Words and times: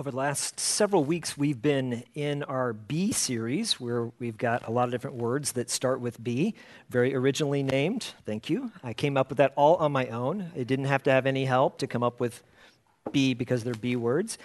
Over 0.00 0.12
the 0.12 0.16
last 0.16 0.58
several 0.58 1.04
weeks, 1.04 1.36
we've 1.36 1.60
been 1.60 2.04
in 2.14 2.42
our 2.44 2.72
B 2.72 3.12
series 3.12 3.78
where 3.78 4.10
we've 4.18 4.38
got 4.38 4.66
a 4.66 4.70
lot 4.70 4.84
of 4.84 4.92
different 4.92 5.18
words 5.18 5.52
that 5.52 5.68
start 5.68 6.00
with 6.00 6.24
B, 6.24 6.54
very 6.88 7.14
originally 7.14 7.62
named. 7.62 8.14
Thank 8.24 8.48
you. 8.48 8.72
I 8.82 8.94
came 8.94 9.18
up 9.18 9.28
with 9.28 9.36
that 9.36 9.52
all 9.56 9.76
on 9.76 9.92
my 9.92 10.06
own. 10.06 10.52
I 10.56 10.62
didn't 10.62 10.86
have 10.86 11.02
to 11.02 11.10
have 11.12 11.26
any 11.26 11.44
help 11.44 11.76
to 11.80 11.86
come 11.86 12.02
up 12.02 12.18
with 12.18 12.42
B 13.12 13.34
because 13.34 13.62
they're 13.62 13.74
B 13.74 13.94
words. 13.94 14.38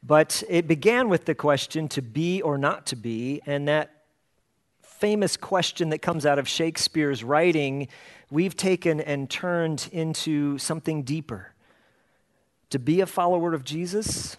But 0.00 0.44
it 0.48 0.68
began 0.68 1.08
with 1.08 1.24
the 1.24 1.34
question 1.34 1.88
to 1.88 2.02
be 2.02 2.40
or 2.40 2.56
not 2.56 2.86
to 2.86 2.94
be, 2.94 3.42
and 3.46 3.66
that 3.66 3.90
famous 4.80 5.36
question 5.36 5.88
that 5.88 6.02
comes 6.02 6.24
out 6.24 6.38
of 6.38 6.46
Shakespeare's 6.46 7.24
writing, 7.24 7.88
we've 8.30 8.56
taken 8.56 9.00
and 9.00 9.28
turned 9.28 9.88
into 9.90 10.56
something 10.58 11.02
deeper. 11.02 11.52
To 12.68 12.78
be 12.78 13.00
a 13.00 13.06
follower 13.06 13.54
of 13.54 13.64
Jesus 13.64 14.36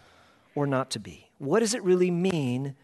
or 0.56 0.68
not 0.68 0.92
to 0.92 1.00
be? 1.00 1.30
What 1.38 1.60
does 1.62 1.74
it 1.74 1.84
really 1.84 2.12
mean 2.12 2.76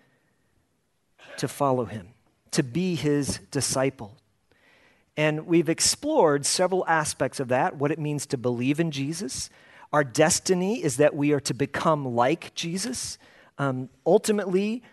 to 1.38 1.48
follow 1.48 1.86
him, 1.86 2.10
to 2.52 2.64
be 2.64 2.96
his 2.96 3.40
disciple? 3.52 4.18
And 5.16 5.48
we've 5.48 5.70
explored 5.70 6.46
several 6.46 6.86
aspects 6.88 7.40
of 7.40 7.48
that 7.48 7.76
what 7.76 7.92
it 7.92 8.00
means 8.00 8.26
to 8.28 8.38
believe 8.38 8.80
in 8.80 8.92
Jesus. 8.92 9.50
Our 9.92 10.04
destiny 10.04 10.84
is 10.84 10.98
that 10.98 11.16
we 11.16 11.32
are 11.32 11.40
to 11.42 11.54
become 11.54 12.16
like 12.16 12.54
Jesus. 12.54 13.18
Um, 13.58 13.90
ultimately, 14.06 14.84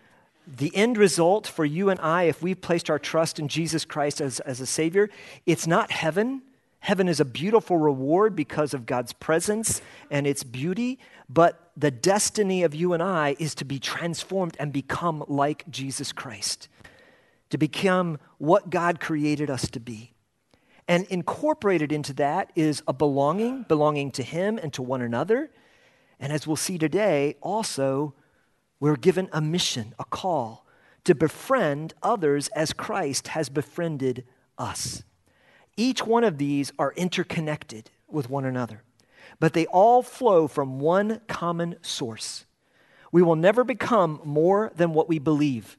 the 0.46 0.74
end 0.74 0.96
result 0.96 1.46
for 1.46 1.64
you 1.64 1.90
and 1.90 2.00
I, 2.00 2.24
if 2.24 2.42
we've 2.42 2.60
placed 2.60 2.90
our 2.90 2.98
trust 2.98 3.38
in 3.38 3.48
Jesus 3.48 3.84
Christ 3.84 4.20
as, 4.20 4.40
as 4.40 4.60
a 4.60 4.66
Savior, 4.66 5.10
it's 5.46 5.66
not 5.66 5.90
heaven. 5.90 6.42
Heaven 6.80 7.08
is 7.08 7.18
a 7.18 7.24
beautiful 7.24 7.78
reward 7.78 8.36
because 8.36 8.74
of 8.74 8.86
God's 8.86 9.14
presence 9.14 9.80
and 10.10 10.26
its 10.26 10.42
beauty, 10.42 10.98
but 11.28 11.70
the 11.76 11.90
destiny 11.90 12.62
of 12.62 12.74
you 12.74 12.92
and 12.92 13.02
I 13.02 13.36
is 13.38 13.54
to 13.56 13.64
be 13.64 13.78
transformed 13.78 14.56
and 14.60 14.72
become 14.72 15.24
like 15.26 15.68
Jesus 15.70 16.12
Christ, 16.12 16.68
to 17.50 17.58
become 17.58 18.18
what 18.38 18.70
God 18.70 19.00
created 19.00 19.50
us 19.50 19.68
to 19.70 19.80
be. 19.80 20.12
And 20.86 21.06
incorporated 21.06 21.92
into 21.92 22.12
that 22.14 22.52
is 22.54 22.82
a 22.86 22.92
belonging, 22.92 23.62
belonging 23.62 24.10
to 24.12 24.22
Him 24.22 24.58
and 24.58 24.72
to 24.74 24.82
one 24.82 25.00
another. 25.00 25.50
And 26.20 26.32
as 26.32 26.46
we'll 26.46 26.56
see 26.56 26.76
today, 26.76 27.36
also, 27.40 28.14
we're 28.80 28.96
given 28.96 29.30
a 29.32 29.40
mission, 29.40 29.94
a 29.98 30.04
call 30.04 30.66
to 31.04 31.14
befriend 31.14 31.94
others 32.02 32.48
as 32.48 32.72
Christ 32.72 33.28
has 33.28 33.48
befriended 33.48 34.24
us. 34.58 35.02
Each 35.76 36.06
one 36.06 36.24
of 36.24 36.38
these 36.38 36.72
are 36.78 36.92
interconnected 36.96 37.90
with 38.08 38.30
one 38.30 38.44
another, 38.44 38.82
but 39.40 39.52
they 39.52 39.66
all 39.66 40.02
flow 40.02 40.46
from 40.48 40.80
one 40.80 41.20
common 41.28 41.76
source. 41.82 42.44
We 43.12 43.22
will 43.22 43.36
never 43.36 43.64
become 43.64 44.20
more 44.24 44.72
than 44.74 44.92
what 44.92 45.08
we 45.08 45.18
believe. 45.18 45.78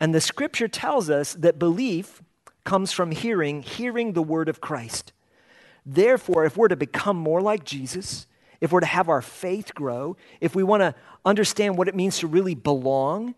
And 0.00 0.14
the 0.14 0.20
scripture 0.20 0.68
tells 0.68 1.10
us 1.10 1.34
that 1.34 1.58
belief 1.58 2.22
comes 2.64 2.92
from 2.92 3.10
hearing, 3.10 3.62
hearing 3.62 4.12
the 4.12 4.22
word 4.22 4.48
of 4.48 4.60
Christ. 4.60 5.12
Therefore, 5.86 6.44
if 6.44 6.56
we're 6.56 6.68
to 6.68 6.76
become 6.76 7.16
more 7.16 7.40
like 7.40 7.64
Jesus, 7.64 8.26
if 8.60 8.72
we're 8.72 8.80
to 8.80 8.86
have 8.86 9.08
our 9.08 9.22
faith 9.22 9.74
grow, 9.74 10.16
if 10.40 10.54
we 10.54 10.62
want 10.62 10.82
to 10.82 10.94
understand 11.24 11.78
what 11.78 11.88
it 11.88 11.94
means 11.94 12.18
to 12.18 12.26
really 12.26 12.54
belong, 12.54 13.34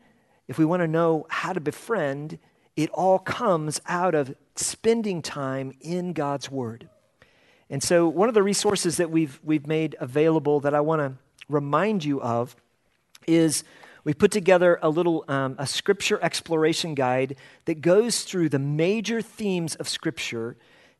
if 0.49 0.59
we 0.59 0.65
want 0.65 0.81
to 0.83 0.89
know 0.89 1.27
how 1.29 1.53
to 1.53 1.61
befriend, 1.61 2.39
it 2.77 2.91
all 2.91 3.19
comes 3.19 3.81
out 3.87 4.15
of 4.15 4.35
spending 4.57 5.23
time 5.23 5.73
in 5.81 6.13
God's 6.13 6.51
Word. 6.51 6.89
And 7.71 7.83
so, 7.83 8.09
one 8.09 8.29
of 8.29 8.35
the 8.35 8.43
resources 8.43 8.97
that 8.97 9.11
we've, 9.11 9.39
we've 9.45 9.67
made 9.67 9.97
available 10.01 10.61
that 10.61 10.75
I 10.75 10.81
want 10.81 11.01
to 11.01 11.13
remind 11.49 12.05
you 12.05 12.21
of 12.21 12.57
is 13.27 13.63
we 14.03 14.13
put 14.13 14.33
together 14.33 14.79
a 14.83 14.89
little 14.89 15.25
um, 15.29 15.55
a 15.59 15.67
scripture 15.67 16.19
exploration 16.21 16.95
guide 16.95 17.37
that 17.67 17.81
goes 17.81 18.25
through 18.25 18.49
the 18.49 18.59
major 18.59 19.23
themes 19.23 19.77
of 19.77 19.89
Scripture, 19.89 20.57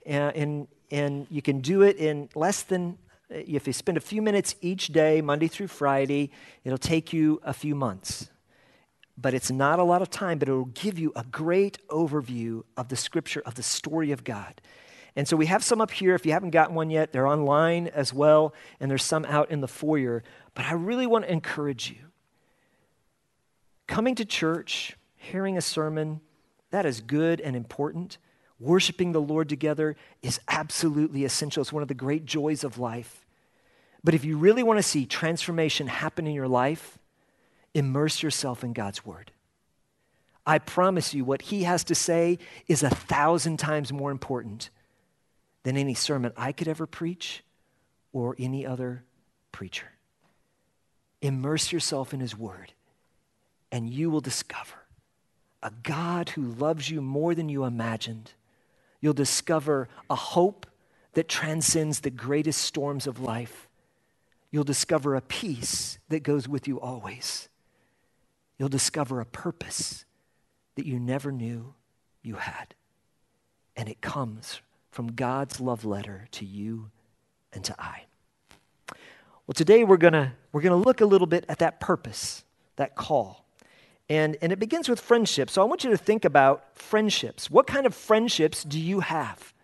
uh, 0.07 0.11
and, 0.11 0.69
and 0.91 1.27
you 1.29 1.43
can 1.43 1.61
do 1.61 1.83
it 1.83 1.97
in 1.97 2.29
less 2.35 2.63
than 2.63 2.99
if 3.31 3.67
you 3.67 3.73
spend 3.73 3.97
a 3.97 4.01
few 4.01 4.23
minutes 4.23 4.55
each 4.61 4.89
day, 4.89 5.21
Monday 5.21 5.49
through 5.49 5.69
Friday, 5.69 6.31
it'll 6.65 6.79
take 6.79 7.13
you 7.13 7.41
a 7.45 7.53
few 7.53 7.75
months 7.75 8.29
but 9.21 9.35
it's 9.35 9.51
not 9.51 9.79
a 9.79 9.83
lot 9.83 10.03
of 10.03 10.11
time, 10.11 10.39
but 10.39 10.49
it'll 10.49 10.65
give 10.67 10.99
you 10.99 11.13
a 11.15 11.25
great 11.25 11.79
overview 11.89 12.63
of 12.77 12.89
the 12.89 12.97
scripture, 12.97 13.43
of 13.45 13.55
the 13.55 13.63
story 13.63 14.13
of 14.13 14.25
God. 14.25 14.61
And 15.17 15.27
so 15.27 15.37
we 15.37 15.47
have 15.47 15.65
some 15.65 15.81
up 15.81 15.91
here. 15.91 16.15
If 16.15 16.25
you 16.25 16.33
haven't 16.33 16.51
gotten 16.51 16.75
one 16.75 16.91
yet, 16.91 17.13
they're 17.13 17.27
online 17.27 17.89
as 17.89 18.15
well, 18.15 18.55
and 18.79 18.91
there's 18.91 19.03
some 19.03 19.25
out 19.25 19.51
in 19.51 19.61
the 19.61 19.69
foyer. 19.69 20.23
But 20.55 20.67
I 20.67 20.73
really 20.73 21.07
want 21.07 21.25
to 21.25 21.33
encourage 21.33 21.91
you. 21.91 22.07
Coming 23.87 24.15
to 24.17 24.25
church, 24.25 24.97
hearing 25.17 25.57
a 25.57 25.61
sermon, 25.61 26.21
that 26.71 26.87
is 26.87 27.01
good 27.01 27.41
and 27.41 27.57
important. 27.57 28.19
Worshiping 28.61 29.13
the 29.13 29.21
Lord 29.21 29.49
together 29.49 29.97
is 30.23 30.39
absolutely 30.49 31.25
essential. 31.25 31.61
It's 31.61 31.73
one 31.73 31.83
of 31.83 31.89
the 31.89 31.95
great 31.95 32.25
joys 32.25 32.63
of 32.63 32.79
life. 32.79 33.27
But 34.05 34.15
if 34.15 34.25
you 34.25 34.37
really 34.37 34.63
want 34.63 34.79
to 34.79 34.83
see 34.83 35.07
transformation 35.07 35.89
happen 35.89 36.27
in 36.27 36.35
your 36.35 36.49
life, 36.49 36.99
immerse 37.75 38.23
yourself 38.23 38.63
in 38.63 38.73
God's 38.73 39.05
Word. 39.05 39.33
I 40.47 40.59
promise 40.59 41.13
you, 41.15 41.25
what 41.25 41.43
He 41.43 41.65
has 41.65 41.85
to 41.85 41.95
say 41.95 42.39
is 42.67 42.83
a 42.83 42.91
thousand 42.91 43.59
times 43.59 43.93
more 43.93 44.11
important 44.11 44.71
than 45.63 45.77
any 45.77 45.95
sermon 45.95 46.33
I 46.37 46.53
could 46.53 46.69
ever 46.69 46.87
preach 46.87 47.43
or 48.13 48.35
any 48.39 48.67
other 48.67 49.05
preacher. 49.53 49.87
Immerse 51.21 51.73
yourself 51.73 52.15
in 52.15 52.21
His 52.21 52.37
Word, 52.37 52.73
and 53.71 53.89
you 53.89 54.11
will 54.11 54.21
discover 54.21 54.77
a 55.63 55.71
God 55.83 56.31
who 56.31 56.43
loves 56.43 56.91
you 56.91 57.03
more 57.03 57.35
than 57.35 57.49
you 57.49 57.65
imagined. 57.65 58.33
You'll 59.01 59.13
discover 59.13 59.89
a 60.09 60.15
hope 60.15 60.67
that 61.13 61.29
transcends 61.29 62.01
the 62.01 62.11
greatest 62.11 62.63
storms 62.63 63.07
of 63.07 63.21
life. 63.21 63.69
You'll 64.51 64.65
discover 64.65 65.15
a 65.15 65.21
peace 65.21 65.99
that 66.09 66.23
goes 66.23 66.49
with 66.49 66.67
you 66.67 66.81
always 66.81 67.51
you'll 68.61 68.69
discover 68.69 69.21
a 69.21 69.25
purpose 69.25 70.05
that 70.75 70.85
you 70.85 71.01
never 71.01 71.33
knew 71.33 71.73
you 72.23 72.35
had. 72.35 72.75
And 73.75 73.89
it 73.89 74.03
comes 74.03 74.61
from 74.91 75.13
God's 75.13 75.61
love 75.61 75.85
letter 75.85 76.27
to 76.33 76.45
you 76.45 76.91
and 77.53 77.65
to 77.65 77.75
I. 77.79 78.05
Well, 79.47 79.55
today 79.55 79.85
we're 79.85 79.97
going 79.97 80.13
to 80.13 80.33
we're 80.53 80.61
going 80.63 80.81
to 80.81 80.87
look 80.87 81.01
a 81.01 81.07
little 81.07 81.27
bit 81.27 81.45
at 81.49 81.59
that 81.59 81.81
purpose, 81.81 82.45
that 82.77 82.95
call. 82.97 83.47
And, 84.09 84.37
and 84.43 84.51
it 84.51 84.59
begins 84.59 84.89
with 84.89 84.99
friendship. 84.99 85.51
So 85.51 85.63
I 85.63 85.65
want 85.65 85.85
you 85.85 85.91
to 85.91 85.97
think 85.97 86.25
about 86.25 86.77
friendships. 86.77 87.49
What 87.49 87.69
kind 87.69 87.87
of 87.87 87.95
friendships 87.95 88.65
do 88.65 88.81
you 88.81 89.01
have? 89.01 89.55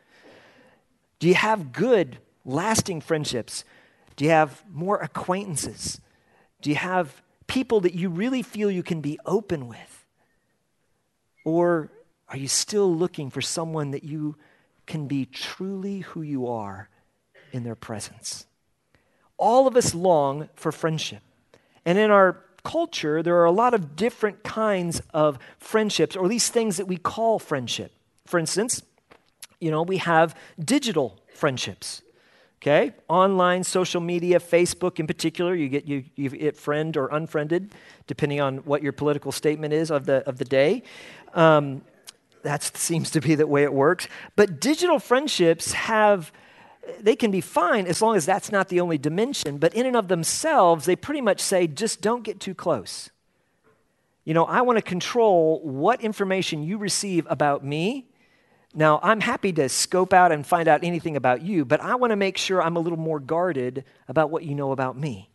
Do 1.19 1.27
you 1.27 1.35
have 1.35 1.73
good, 1.73 2.19
lasting 2.45 3.01
friendships? 3.01 3.65
Do 4.15 4.25
you 4.25 4.31
have 4.31 4.63
more 4.73 4.99
acquaintances? 4.99 6.01
Do 6.63 6.71
you 6.71 6.77
have 6.77 7.21
people 7.49 7.81
that 7.81 7.95
you 7.95 8.09
really 8.09 8.43
feel 8.43 8.71
you 8.71 8.85
can 8.85 9.01
be 9.01 9.19
open 9.27 9.67
with? 9.67 10.07
Or 11.45 11.91
are 12.29 12.37
you 12.37 12.49
still 12.49 12.95
looking 12.95 13.31
for 13.31 13.41
someone 13.41 13.91
that 13.91 14.05
you 14.05 14.37
can 14.87 15.07
be 15.07 15.27
truly 15.27 16.01
who 16.01 16.23
you 16.23 16.47
are 16.47 16.89
in 17.53 17.65
their 17.65 17.75
presence? 17.75 18.47
All 19.39 19.67
of 19.67 19.77
us 19.77 19.95
long 19.95 20.49
for 20.55 20.73
friendship. 20.73 21.23
And 21.85 21.99
in 21.99 22.11
our 22.11 22.43
culture, 22.65 23.23
there 23.23 23.37
are 23.37 23.45
a 23.45 23.53
lot 23.53 23.75
of 23.75 23.97
different 23.97 24.43
kinds 24.43 25.01
of 25.13 25.39
friendships, 25.59 26.17
or 26.17 26.25
at 26.25 26.31
least 26.31 26.53
things 26.53 26.79
that 26.79 26.87
we 26.87 26.97
call 26.97 27.39
friendship. 27.39 27.93
For 28.27 28.39
instance, 28.39 28.83
you 29.61 29.71
know, 29.71 29.83
we 29.83 29.99
have 29.99 30.35
digital 30.59 31.21
friendships 31.35 32.03
okay? 32.67 32.93
Online, 33.09 33.63
social 33.63 34.01
media, 34.01 34.41
Facebook 34.41 34.99
in 34.99 35.07
particular, 35.07 35.55
you 35.55 35.69
get, 35.69 35.87
you, 35.87 36.05
you 36.17 36.31
get 36.31 36.57
friend 36.57 36.97
or 36.97 37.09
unfriended, 37.09 37.73
depending 38.07 38.41
on 38.41 38.59
what 38.59 38.83
your 38.83 38.93
political 38.93 39.33
statement 39.33 39.73
is 39.73 39.91
of 39.91 40.07
the, 40.07 40.27
of 40.29 40.39
the 40.39 40.45
day. 40.45 40.83
Um, 41.35 41.83
that 42.43 42.63
seems 42.63 43.11
to 43.13 43.21
be 43.21 43.35
the 43.35 43.47
way 43.47 43.63
it 43.63 43.73
works. 43.73 44.09
But 44.35 44.61
digital 44.61 44.99
friendships 44.99 45.73
have, 45.73 46.33
they 47.01 47.17
can 47.17 47.31
be 47.31 47.41
fine 47.41 47.87
as 47.87 48.01
long 48.01 48.17
as 48.17 48.27
that's 48.27 48.53
not 48.53 48.69
the 48.69 48.81
only 48.81 48.99
dimension, 48.99 49.59
but 49.59 49.75
in 49.75 49.87
and 49.87 49.97
of 49.97 50.09
themselves, 50.09 50.85
they 50.85 50.97
pretty 50.97 51.21
much 51.21 51.41
say 51.41 51.67
just 51.67 52.01
don't 52.01 52.23
get 52.23 52.41
too 52.41 52.55
close. 52.55 53.11
You 54.25 54.35
know, 54.35 54.45
I 54.45 54.63
want 54.63 54.77
to 54.77 54.83
control 54.83 55.61
what 55.63 56.01
information 56.01 56.63
you 56.63 56.79
receive 56.79 57.27
about 57.31 57.65
me 57.65 58.09
now, 58.79 59.01
I'm 59.03 59.21
happy 59.21 59.55
to 59.55 59.71
scope 59.71 60.13
out 60.13 60.33
and 60.33 60.47
find 60.47 60.69
out 60.69 60.85
anything 60.85 61.17
about 61.17 61.41
you, 61.41 61.65
but 61.65 61.81
I 61.81 61.95
want 61.95 62.11
to 62.11 62.17
make 62.17 62.37
sure 62.37 62.63
I'm 62.63 62.77
a 62.77 62.81
little 62.81 62.99
more 62.99 63.19
guarded 63.19 63.87
about 64.07 64.31
what 64.31 64.43
you 64.43 64.55
know 64.55 64.71
about 64.71 64.99
me. 64.99 65.31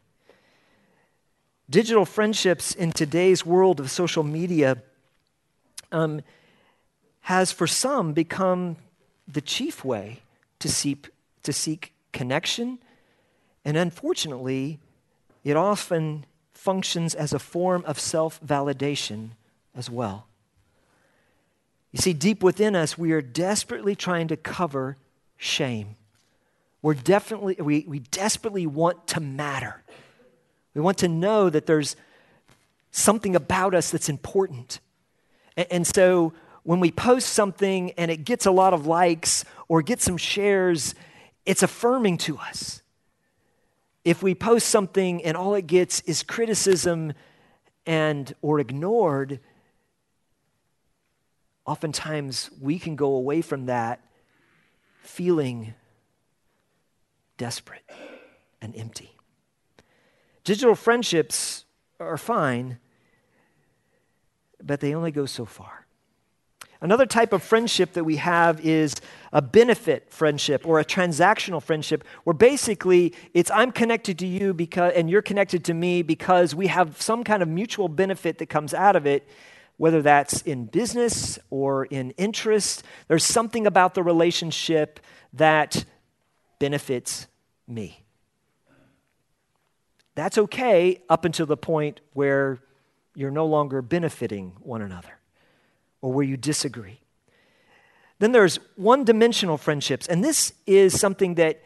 Digital 1.67 2.05
friendships 2.05 2.75
in 2.75 2.91
today's 2.91 3.43
world 3.43 3.79
of 3.79 3.89
social 3.89 4.21
media 4.21 4.83
um, 5.91 6.21
has, 7.21 7.51
for 7.51 7.67
some, 7.67 8.13
become 8.13 8.77
the 9.27 9.41
chief 9.41 9.85
way 9.85 10.21
to 10.59 10.69
seek, 10.69 11.09
to 11.43 11.53
seek 11.53 11.93
connection. 12.11 12.79
And 13.63 13.77
unfortunately, 13.77 14.79
it 15.43 15.55
often 15.55 16.25
functions 16.53 17.15
as 17.15 17.33
a 17.33 17.39
form 17.39 17.83
of 17.85 17.99
self 17.99 18.39
validation 18.41 19.31
as 19.75 19.89
well. 19.89 20.27
You 21.91 21.99
see, 21.99 22.13
deep 22.13 22.41
within 22.41 22.75
us, 22.75 22.97
we 22.97 23.11
are 23.11 23.21
desperately 23.21 23.95
trying 23.95 24.27
to 24.29 24.37
cover 24.37 24.97
shame. 25.37 25.95
We're 26.81 26.93
definitely, 26.93 27.57
we, 27.59 27.85
we 27.87 27.99
desperately 27.99 28.65
want 28.65 29.07
to 29.07 29.19
matter. 29.19 29.83
We 30.73 30.81
want 30.81 30.97
to 30.99 31.07
know 31.07 31.49
that 31.49 31.65
there's 31.65 31.95
something 32.91 33.35
about 33.35 33.75
us 33.75 33.91
that's 33.91 34.09
important. 34.09 34.79
And, 35.57 35.67
and 35.69 35.87
so 35.87 36.33
when 36.63 36.79
we 36.79 36.91
post 36.91 37.29
something 37.29 37.91
and 37.91 38.11
it 38.11 38.23
gets 38.23 38.45
a 38.45 38.51
lot 38.51 38.73
of 38.73 38.85
likes 38.85 39.45
or 39.67 39.81
gets 39.81 40.03
some 40.03 40.17
shares, 40.17 40.95
it's 41.45 41.63
affirming 41.63 42.17
to 42.19 42.37
us. 42.37 42.81
If 44.03 44.23
we 44.23 44.35
post 44.35 44.67
something 44.67 45.23
and 45.23 45.37
all 45.37 45.55
it 45.55 45.67
gets 45.67 46.01
is 46.01 46.23
criticism 46.23 47.13
and 47.85 48.33
or 48.41 48.59
ignored, 48.59 49.39
oftentimes 51.65 52.49
we 52.59 52.79
can 52.79 52.95
go 52.95 53.15
away 53.15 53.41
from 53.41 53.67
that 53.67 54.01
feeling 55.01 55.73
desperate 57.37 57.83
and 58.61 58.75
empty. 58.75 59.15
Digital 60.43 60.75
friendships 60.75 61.65
are 61.99 62.17
fine, 62.17 62.79
but 64.63 64.79
they 64.79 64.93
only 64.93 65.11
go 65.11 65.25
so 65.25 65.45
far. 65.45 65.80
Another 66.83 67.05
type 67.05 67.31
of 67.31 67.43
friendship 67.43 67.93
that 67.93 68.03
we 68.03 68.15
have 68.15 68.59
is 68.65 68.95
a 69.31 69.41
benefit 69.41 70.09
friendship 70.09 70.65
or 70.65 70.79
a 70.79 70.85
transactional 70.85 71.61
friendship 71.61 72.03
where 72.23 72.33
basically 72.33 73.13
it's 73.35 73.51
I'm 73.51 73.71
connected 73.71 74.17
to 74.19 74.27
you 74.27 74.51
because 74.55 74.93
and 74.95 75.07
you're 75.07 75.21
connected 75.21 75.63
to 75.65 75.75
me 75.75 76.01
because 76.01 76.55
we 76.55 76.67
have 76.67 76.99
some 76.99 77.23
kind 77.23 77.43
of 77.43 77.47
mutual 77.47 77.87
benefit 77.87 78.39
that 78.39 78.47
comes 78.47 78.73
out 78.73 78.95
of 78.95 79.05
it 79.05 79.27
whether 79.77 80.01
that's 80.01 80.41
in 80.41 80.65
business 80.65 81.37
or 81.51 81.85
in 81.85 82.11
interest 82.11 82.83
there's 83.07 83.23
something 83.23 83.67
about 83.67 83.93
the 83.93 84.01
relationship 84.01 84.99
that 85.33 85.85
benefits 86.57 87.27
me. 87.67 88.03
That's 90.15 90.39
okay 90.39 91.03
up 91.09 91.25
until 91.25 91.45
the 91.45 91.57
point 91.57 92.01
where 92.13 92.59
you're 93.13 93.29
no 93.29 93.45
longer 93.45 93.83
benefiting 93.83 94.53
one 94.61 94.81
another 94.81 95.20
or 96.01 96.11
where 96.11 96.25
you 96.25 96.37
disagree. 96.37 96.99
Then 98.19 98.31
there's 98.31 98.57
one 98.75 99.03
dimensional 99.03 99.57
friendships, 99.57 100.07
and 100.07 100.23
this 100.23 100.53
is 100.67 100.99
something 100.99 101.35
that 101.35 101.63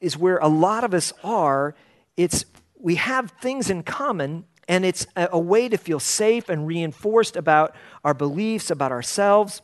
is 0.00 0.16
where 0.16 0.38
a 0.38 0.48
lot 0.48 0.84
of 0.84 0.94
us 0.94 1.12
are. 1.22 1.74
It's 2.16 2.44
we 2.80 2.96
have 2.96 3.32
things 3.40 3.70
in 3.70 3.82
common, 3.82 4.44
and 4.66 4.84
it's 4.84 5.06
a, 5.16 5.28
a 5.32 5.38
way 5.38 5.68
to 5.68 5.76
feel 5.76 6.00
safe 6.00 6.48
and 6.48 6.66
reinforced 6.66 7.36
about 7.36 7.74
our 8.04 8.14
beliefs, 8.14 8.70
about 8.70 8.92
ourselves. 8.92 9.62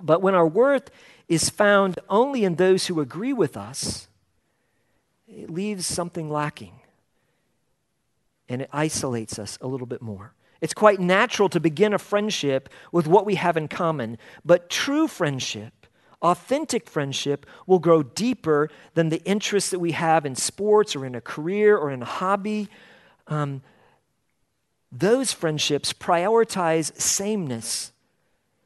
But 0.00 0.22
when 0.22 0.34
our 0.34 0.46
worth 0.46 0.90
is 1.28 1.50
found 1.50 1.98
only 2.08 2.44
in 2.44 2.54
those 2.54 2.86
who 2.86 3.00
agree 3.00 3.32
with 3.32 3.56
us, 3.56 4.08
it 5.28 5.50
leaves 5.50 5.86
something 5.86 6.30
lacking 6.30 6.80
and 8.48 8.62
it 8.62 8.70
isolates 8.72 9.38
us 9.38 9.58
a 9.60 9.66
little 9.66 9.86
bit 9.86 10.00
more. 10.00 10.32
It's 10.60 10.74
quite 10.74 11.00
natural 11.00 11.48
to 11.50 11.60
begin 11.60 11.94
a 11.94 11.98
friendship 11.98 12.68
with 12.90 13.06
what 13.06 13.24
we 13.24 13.36
have 13.36 13.56
in 13.56 13.68
common, 13.68 14.18
but 14.44 14.68
true 14.68 15.06
friendship, 15.06 15.86
authentic 16.20 16.88
friendship, 16.88 17.46
will 17.66 17.78
grow 17.78 18.02
deeper 18.02 18.68
than 18.94 19.08
the 19.08 19.22
interests 19.24 19.70
that 19.70 19.78
we 19.78 19.92
have 19.92 20.26
in 20.26 20.34
sports 20.34 20.96
or 20.96 21.06
in 21.06 21.14
a 21.14 21.20
career 21.20 21.76
or 21.76 21.90
in 21.90 22.02
a 22.02 22.06
hobby. 22.06 22.68
Um, 23.28 23.62
those 24.90 25.32
friendships 25.32 25.92
prioritize 25.92 26.98
sameness. 27.00 27.92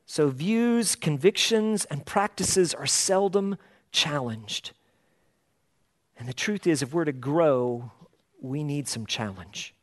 So 0.07 0.29
views, 0.29 0.95
convictions, 0.95 1.85
and 1.87 2.07
practices 2.07 2.75
are 2.75 2.87
seldom 2.87 3.59
challenged. 3.91 4.73
And 6.19 6.29
the 6.29 6.33
truth 6.33 6.67
is, 6.67 6.83
if 6.83 6.95
we're 6.95 7.05
to 7.05 7.13
grow, 7.13 7.91
we 8.41 8.63
need 8.63 8.89
some 8.89 9.07
challenge. 9.07 9.75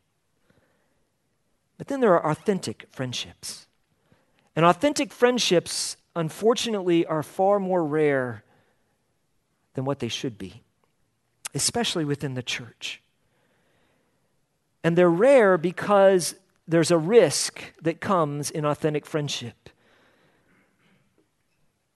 But 1.80 1.88
then 1.88 2.02
there 2.02 2.14
are 2.14 2.32
authentic 2.32 2.88
friendships. 2.92 3.66
And 4.54 4.66
authentic 4.66 5.14
friendships, 5.14 5.96
unfortunately, 6.14 7.06
are 7.06 7.24
far 7.24 7.58
more 7.58 7.86
rare 7.86 8.44
than 9.74 9.86
what 9.86 10.00
they 10.00 10.10
should 10.10 10.38
be, 10.38 10.62
especially 11.56 12.04
within 12.04 12.34
the 12.34 12.44
church. 12.44 13.02
And 14.84 14.98
they're 14.98 15.10
rare 15.10 15.58
because 15.58 16.36
there's 16.68 16.92
a 16.92 16.98
risk 16.98 17.74
that 17.82 18.02
comes 18.02 18.52
in 18.52 18.66
authentic 18.66 19.06
friendship. 19.06 19.70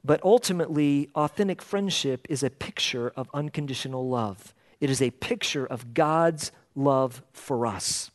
But 0.02 0.24
ultimately, 0.24 1.10
authentic 1.14 1.62
friendship 1.62 2.26
is 2.30 2.42
a 2.42 2.50
picture 2.50 3.12
of 3.18 3.30
unconditional 3.34 4.08
love. 4.08 4.54
It 4.80 4.90
is 4.90 5.02
a 5.02 5.12
picture 5.12 5.66
of 5.66 5.94
God's 5.94 6.54
love 6.74 7.22
for 7.34 7.66
us. 7.66 8.12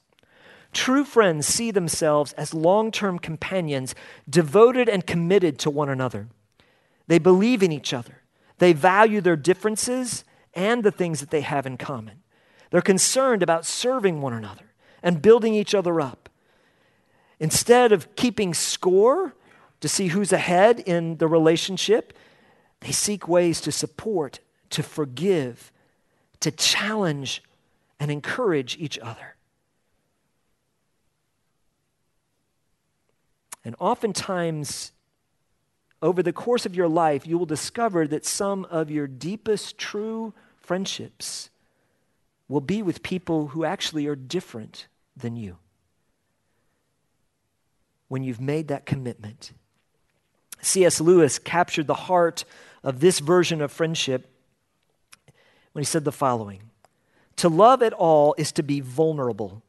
True 0.72 1.04
friends 1.04 1.46
see 1.46 1.70
themselves 1.70 2.32
as 2.34 2.54
long 2.54 2.90
term 2.90 3.18
companions, 3.18 3.94
devoted 4.28 4.88
and 4.88 5.06
committed 5.06 5.58
to 5.60 5.70
one 5.70 5.88
another. 5.88 6.28
They 7.06 7.18
believe 7.18 7.62
in 7.62 7.72
each 7.72 7.94
other, 7.94 8.22
they 8.58 8.72
value 8.72 9.20
their 9.20 9.36
differences 9.36 10.24
and 10.54 10.82
the 10.82 10.90
things 10.90 11.20
that 11.20 11.30
they 11.30 11.42
have 11.42 11.66
in 11.66 11.76
common. 11.76 12.22
They're 12.70 12.80
concerned 12.82 13.42
about 13.42 13.64
serving 13.64 14.20
one 14.20 14.34
another 14.34 14.72
and 15.02 15.22
building 15.22 15.54
each 15.54 15.74
other 15.74 16.00
up. 16.00 16.28
Instead 17.38 17.92
of 17.92 18.14
keeping 18.16 18.52
score 18.52 19.34
to 19.80 19.88
see 19.88 20.08
who's 20.08 20.32
ahead 20.32 20.80
in 20.80 21.16
the 21.18 21.28
relationship. 21.28 22.12
They 22.80 22.92
seek 22.92 23.28
ways 23.28 23.60
to 23.62 23.72
support, 23.72 24.40
to 24.70 24.82
forgive, 24.82 25.72
to 26.40 26.50
challenge, 26.50 27.42
and 28.00 28.10
encourage 28.10 28.76
each 28.78 28.98
other. 28.98 29.36
And 33.68 33.76
oftentimes, 33.80 34.92
over 36.00 36.22
the 36.22 36.32
course 36.32 36.64
of 36.64 36.74
your 36.74 36.88
life, 36.88 37.26
you 37.26 37.36
will 37.36 37.44
discover 37.44 38.06
that 38.06 38.24
some 38.24 38.64
of 38.64 38.90
your 38.90 39.06
deepest 39.06 39.76
true 39.76 40.32
friendships 40.56 41.50
will 42.48 42.62
be 42.62 42.80
with 42.80 43.02
people 43.02 43.48
who 43.48 43.66
actually 43.66 44.06
are 44.06 44.16
different 44.16 44.86
than 45.14 45.36
you. 45.36 45.58
When 48.08 48.22
you've 48.22 48.40
made 48.40 48.68
that 48.68 48.86
commitment 48.86 49.52
C.S. 50.62 50.98
Lewis 50.98 51.38
captured 51.38 51.86
the 51.86 51.92
heart 51.92 52.46
of 52.82 53.00
this 53.00 53.18
version 53.18 53.60
of 53.60 53.70
friendship 53.70 54.30
when 55.72 55.82
he 55.82 55.86
said 55.86 56.06
the 56.06 56.10
following 56.10 56.62
To 57.36 57.50
love 57.50 57.82
at 57.82 57.92
all 57.92 58.34
is 58.38 58.50
to 58.52 58.62
be 58.62 58.80
vulnerable. 58.80 59.62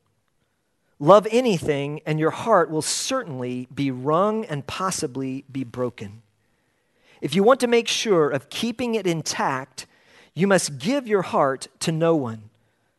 Love 0.99 1.25
anything, 1.31 2.01
and 2.05 2.19
your 2.19 2.31
heart 2.31 2.69
will 2.69 2.81
certainly 2.81 3.67
be 3.73 3.89
wrung 3.89 4.43
and 4.45 4.67
possibly 4.67 5.45
be 5.49 5.63
broken. 5.63 6.21
If 7.21 7.33
you 7.35 7.43
want 7.43 7.61
to 7.61 7.67
make 7.67 7.87
sure 7.87 8.29
of 8.29 8.49
keeping 8.49 8.95
it 8.95 9.07
intact, 9.07 9.85
you 10.33 10.45
must 10.45 10.77
give 10.77 11.07
your 11.07 11.21
heart 11.21 11.67
to 11.79 11.91
no 11.91 12.15
one, 12.15 12.49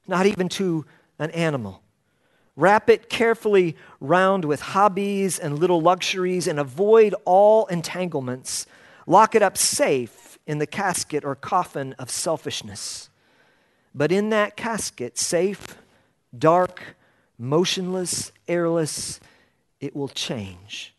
not 0.09 0.26
even 0.26 0.49
to 0.50 0.87
an 1.19 1.30
animal. 1.33 1.83
Wrap 2.57 2.90
it 2.90 3.09
carefully 3.09 3.76
round 4.00 4.45
with 4.45 4.61
hobbies 4.61 5.38
and 5.38 5.59
little 5.59 5.80
luxuries 5.80 6.47
and 6.47 6.59
avoid 6.59 7.14
all 7.25 7.66
entanglements. 7.66 8.66
Lock 9.07 9.35
it 9.35 9.42
up 9.42 9.57
safe 9.57 10.38
in 10.47 10.59
the 10.59 10.66
casket 10.66 11.25
or 11.25 11.35
coffin 11.35 11.95
of 11.99 12.11
selfishness. 12.11 13.09
But 13.95 14.11
in 14.12 14.30
that 14.30 14.57
casket, 14.57 15.16
safe, 15.19 15.76
dark, 16.37 16.97
motionless, 17.40 18.32
airless, 18.47 19.18
it 19.80 19.97
will 19.97 20.09
change. 20.09 20.94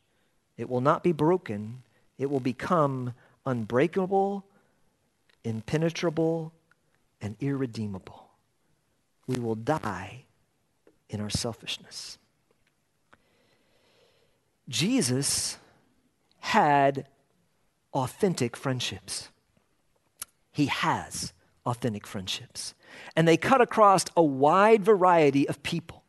It 0.58 0.70
will 0.70 0.82
not 0.82 1.04
be 1.04 1.12
broken. 1.12 1.84
It 2.18 2.30
will 2.30 2.40
become 2.40 3.14
unbreakable, 3.46 4.44
impenetrable, 5.44 6.52
and 7.22 7.36
irredeemable. 7.40 8.28
We 9.28 9.38
will 9.40 9.56
die 9.56 10.24
in 11.10 11.22
our 11.22 11.30
selfishness. 11.30 12.18
Jesus 14.68 15.58
had 16.40 17.06
authentic 17.94 18.58
friendships. 18.58 19.30
He 20.52 20.66
has 20.66 21.34
authentic 21.66 22.08
friendships. 22.08 22.74
And 23.16 23.28
they 23.28 23.38
cut 23.38 23.62
across 23.62 24.06
a 24.18 24.24
wide 24.24 24.84
variety 24.84 25.48
of 25.48 25.62
people. 25.64 26.01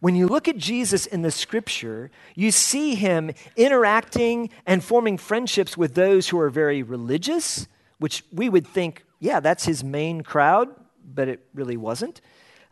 When 0.00 0.16
you 0.16 0.26
look 0.26 0.48
at 0.48 0.56
Jesus 0.56 1.06
in 1.06 1.22
the 1.22 1.30
scripture, 1.30 2.10
you 2.34 2.50
see 2.50 2.94
him 2.94 3.32
interacting 3.56 4.50
and 4.66 4.82
forming 4.82 5.18
friendships 5.18 5.76
with 5.76 5.94
those 5.94 6.28
who 6.28 6.38
are 6.38 6.50
very 6.50 6.82
religious, 6.82 7.66
which 7.98 8.24
we 8.32 8.48
would 8.48 8.66
think, 8.66 9.04
yeah, 9.20 9.40
that's 9.40 9.64
his 9.64 9.82
main 9.82 10.22
crowd, 10.22 10.68
but 11.04 11.28
it 11.28 11.46
really 11.54 11.76
wasn't. 11.76 12.20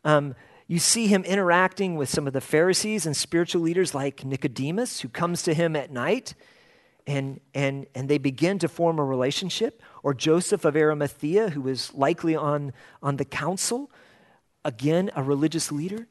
Um, 0.05 0.35
You 0.69 0.79
see 0.79 1.07
him 1.07 1.25
interacting 1.25 1.99
with 1.99 2.09
some 2.09 2.27
of 2.27 2.33
the 2.33 2.41
Pharisees 2.41 3.05
and 3.05 3.15
spiritual 3.17 3.63
leaders 3.63 3.95
like 3.95 4.25
Nicodemus, 4.25 5.03
who 5.03 5.09
comes 5.09 5.43
to 5.43 5.53
him 5.53 5.77
at 5.77 5.91
night 5.91 6.35
and, 7.07 7.41
and, 7.53 7.87
and 7.95 8.09
they 8.09 8.19
begin 8.19 8.59
to 8.61 8.69
form 8.69 8.99
a 8.99 9.05
relationship, 9.05 9.83
or 10.03 10.15
Joseph 10.15 10.65
of 10.65 10.77
Arimathea, 10.77 11.51
who 11.51 11.69
is 11.69 11.93
likely 11.95 12.37
on, 12.37 12.73
on 13.03 13.17
the 13.17 13.25
council, 13.25 13.91
again, 14.65 15.11
a 15.17 15.23
religious 15.23 15.73
leader. 15.73 16.07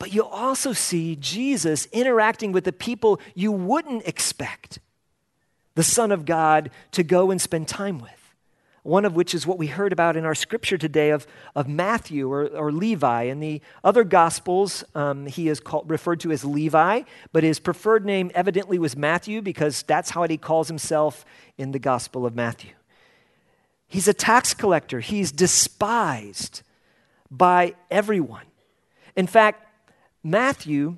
But 0.00 0.14
you'll 0.14 0.24
also 0.24 0.72
see 0.72 1.14
Jesus 1.14 1.86
interacting 1.92 2.52
with 2.52 2.64
the 2.64 2.72
people 2.72 3.20
you 3.34 3.52
wouldn't 3.52 4.08
expect 4.08 4.78
the 5.74 5.82
Son 5.82 6.10
of 6.10 6.24
God 6.24 6.70
to 6.92 7.02
go 7.02 7.30
and 7.30 7.40
spend 7.40 7.68
time 7.68 7.98
with. 7.98 8.10
One 8.82 9.04
of 9.04 9.14
which 9.14 9.34
is 9.34 9.46
what 9.46 9.58
we 9.58 9.66
heard 9.66 9.92
about 9.92 10.16
in 10.16 10.24
our 10.24 10.34
scripture 10.34 10.78
today 10.78 11.10
of, 11.10 11.26
of 11.54 11.68
Matthew 11.68 12.32
or, 12.32 12.46
or 12.46 12.72
Levi. 12.72 13.24
In 13.24 13.40
the 13.40 13.60
other 13.84 14.02
Gospels, 14.02 14.84
um, 14.94 15.26
he 15.26 15.50
is 15.50 15.60
called, 15.60 15.90
referred 15.90 16.20
to 16.20 16.32
as 16.32 16.46
Levi, 16.46 17.02
but 17.30 17.44
his 17.44 17.60
preferred 17.60 18.06
name 18.06 18.30
evidently 18.34 18.78
was 18.78 18.96
Matthew 18.96 19.42
because 19.42 19.82
that's 19.82 20.08
how 20.08 20.22
he 20.22 20.38
calls 20.38 20.68
himself 20.68 21.26
in 21.58 21.72
the 21.72 21.78
Gospel 21.78 22.24
of 22.24 22.34
Matthew. 22.34 22.72
He's 23.86 24.08
a 24.08 24.14
tax 24.14 24.54
collector, 24.54 25.00
he's 25.00 25.30
despised 25.30 26.62
by 27.30 27.74
everyone. 27.90 28.46
In 29.14 29.26
fact, 29.26 29.66
Matthew, 30.22 30.96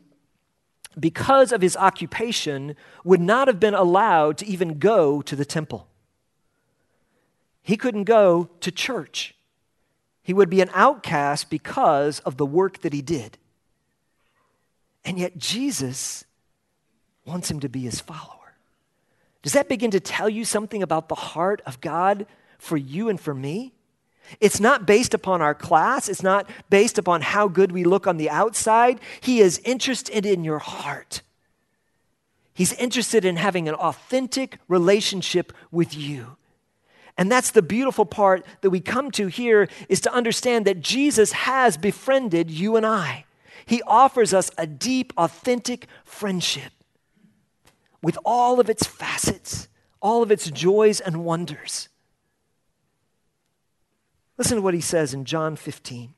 because 0.98 1.52
of 1.52 1.62
his 1.62 1.76
occupation, 1.76 2.76
would 3.04 3.20
not 3.20 3.48
have 3.48 3.60
been 3.60 3.74
allowed 3.74 4.38
to 4.38 4.46
even 4.46 4.78
go 4.78 5.22
to 5.22 5.36
the 5.36 5.44
temple. 5.44 5.86
He 7.62 7.76
couldn't 7.76 8.04
go 8.04 8.50
to 8.60 8.70
church. 8.70 9.34
He 10.22 10.32
would 10.32 10.50
be 10.50 10.60
an 10.60 10.70
outcast 10.74 11.50
because 11.50 12.20
of 12.20 12.36
the 12.36 12.46
work 12.46 12.82
that 12.82 12.92
he 12.92 13.02
did. 13.02 13.38
And 15.04 15.18
yet, 15.18 15.36
Jesus 15.36 16.24
wants 17.24 17.50
him 17.50 17.60
to 17.60 17.68
be 17.68 17.80
his 17.80 18.00
follower. 18.00 18.54
Does 19.42 19.52
that 19.52 19.68
begin 19.68 19.90
to 19.90 20.00
tell 20.00 20.28
you 20.28 20.44
something 20.44 20.82
about 20.82 21.08
the 21.08 21.14
heart 21.16 21.60
of 21.66 21.80
God 21.80 22.26
for 22.58 22.76
you 22.76 23.08
and 23.08 23.20
for 23.20 23.34
me? 23.34 23.74
It's 24.40 24.60
not 24.60 24.86
based 24.86 25.14
upon 25.14 25.42
our 25.42 25.54
class. 25.54 26.08
It's 26.08 26.22
not 26.22 26.48
based 26.70 26.98
upon 26.98 27.20
how 27.20 27.48
good 27.48 27.72
we 27.72 27.84
look 27.84 28.06
on 28.06 28.16
the 28.16 28.30
outside. 28.30 29.00
He 29.20 29.40
is 29.40 29.60
interested 29.64 30.24
in 30.24 30.44
your 30.44 30.58
heart. 30.58 31.22
He's 32.54 32.72
interested 32.74 33.24
in 33.24 33.36
having 33.36 33.68
an 33.68 33.74
authentic 33.74 34.58
relationship 34.68 35.52
with 35.70 35.96
you. 35.96 36.36
And 37.18 37.30
that's 37.30 37.50
the 37.50 37.62
beautiful 37.62 38.06
part 38.06 38.44
that 38.62 38.70
we 38.70 38.80
come 38.80 39.10
to 39.12 39.26
here 39.26 39.68
is 39.88 40.00
to 40.02 40.12
understand 40.12 40.66
that 40.66 40.80
Jesus 40.80 41.32
has 41.32 41.76
befriended 41.76 42.50
you 42.50 42.76
and 42.76 42.86
I. 42.86 43.24
He 43.66 43.82
offers 43.82 44.32
us 44.34 44.50
a 44.58 44.66
deep, 44.66 45.12
authentic 45.16 45.86
friendship 46.04 46.72
with 48.02 48.18
all 48.24 48.60
of 48.60 48.68
its 48.68 48.86
facets, 48.86 49.68
all 50.00 50.22
of 50.22 50.32
its 50.32 50.50
joys 50.50 51.00
and 51.00 51.24
wonders. 51.24 51.88
Listen 54.38 54.56
to 54.56 54.62
what 54.62 54.74
he 54.74 54.80
says 54.80 55.12
in 55.14 55.24
John 55.24 55.56
15, 55.56 56.14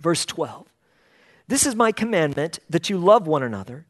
verse 0.00 0.24
12. 0.24 0.66
This 1.46 1.66
is 1.66 1.74
my 1.74 1.92
commandment 1.92 2.58
that 2.70 2.88
you 2.88 2.98
love 2.98 3.26
one 3.26 3.42
another 3.42 3.86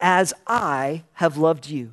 as 0.00 0.34
I 0.46 1.04
have 1.14 1.36
loved 1.36 1.68
you. 1.68 1.92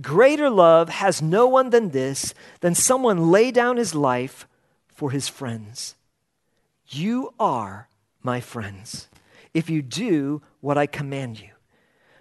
Greater 0.00 0.50
love 0.50 0.88
has 0.88 1.22
no 1.22 1.46
one 1.46 1.70
than 1.70 1.90
this, 1.90 2.34
than 2.60 2.74
someone 2.74 3.30
lay 3.30 3.50
down 3.50 3.76
his 3.76 3.94
life 3.94 4.48
for 4.88 5.10
his 5.10 5.28
friends. 5.28 5.94
You 6.88 7.32
are 7.38 7.88
my 8.22 8.40
friends 8.40 9.08
if 9.52 9.70
you 9.70 9.82
do 9.82 10.42
what 10.60 10.76
I 10.76 10.86
command 10.86 11.40
you. 11.40 11.50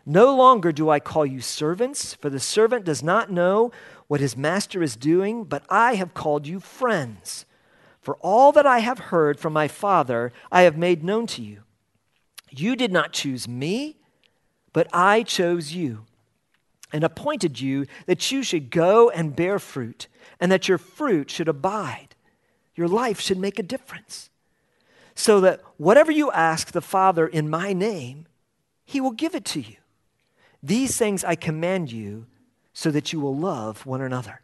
No 0.06 0.36
longer 0.36 0.72
do 0.72 0.90
I 0.90 1.00
call 1.00 1.26
you 1.26 1.40
servants, 1.40 2.14
for 2.14 2.30
the 2.30 2.40
servant 2.40 2.86
does 2.86 3.02
not 3.02 3.32
know 3.32 3.72
what 4.08 4.20
his 4.20 4.36
master 4.36 4.84
is 4.84 4.96
doing, 4.96 5.46
but 5.46 5.64
I 5.70 5.96
have 5.96 6.14
called 6.14 6.46
you 6.46 6.60
friends. 6.60 7.46
For 8.04 8.18
all 8.18 8.52
that 8.52 8.66
I 8.66 8.80
have 8.80 9.00
heard 9.00 9.40
from 9.40 9.54
my 9.54 9.70
Father, 9.70 10.34
I 10.52 10.64
have 10.64 10.78
made 10.78 11.06
known 11.06 11.26
to 11.28 11.42
you. 11.42 11.62
You 12.50 12.76
did 12.76 12.92
not 12.92 13.14
choose 13.14 13.48
me, 13.48 13.96
but 14.74 14.88
I 14.92 15.24
chose 15.24 15.72
you 15.72 16.06
and 16.92 17.06
appointed 17.06 17.62
you 17.62 17.86
that 18.06 18.30
you 18.30 18.44
should 18.44 18.70
go 18.70 19.10
and 19.10 19.36
bear 19.36 19.58
fruit, 19.58 20.08
and 20.40 20.52
that 20.52 20.68
your 20.68 20.78
fruit 20.78 21.32
should 21.32 21.48
abide. 21.48 22.10
Your 22.76 22.90
life 22.90 23.22
should 23.22 23.38
make 23.38 23.58
a 23.58 23.64
difference. 23.64 24.30
So 25.16 25.40
that 25.40 25.62
whatever 25.78 26.12
you 26.12 26.30
ask 26.32 26.72
the 26.72 26.82
Father 26.82 27.26
in 27.26 27.50
my 27.50 27.72
name, 27.72 28.28
he 28.84 29.00
will 29.00 29.12
give 29.12 29.34
it 29.34 29.46
to 29.46 29.62
you. 29.62 29.78
These 30.62 30.98
things 30.98 31.24
I 31.24 31.36
command 31.36 31.92
you 31.92 32.26
so 32.74 32.92
that 32.92 33.14
you 33.14 33.22
will 33.22 33.36
love 33.36 33.86
one 33.86 34.02
another. 34.02 34.42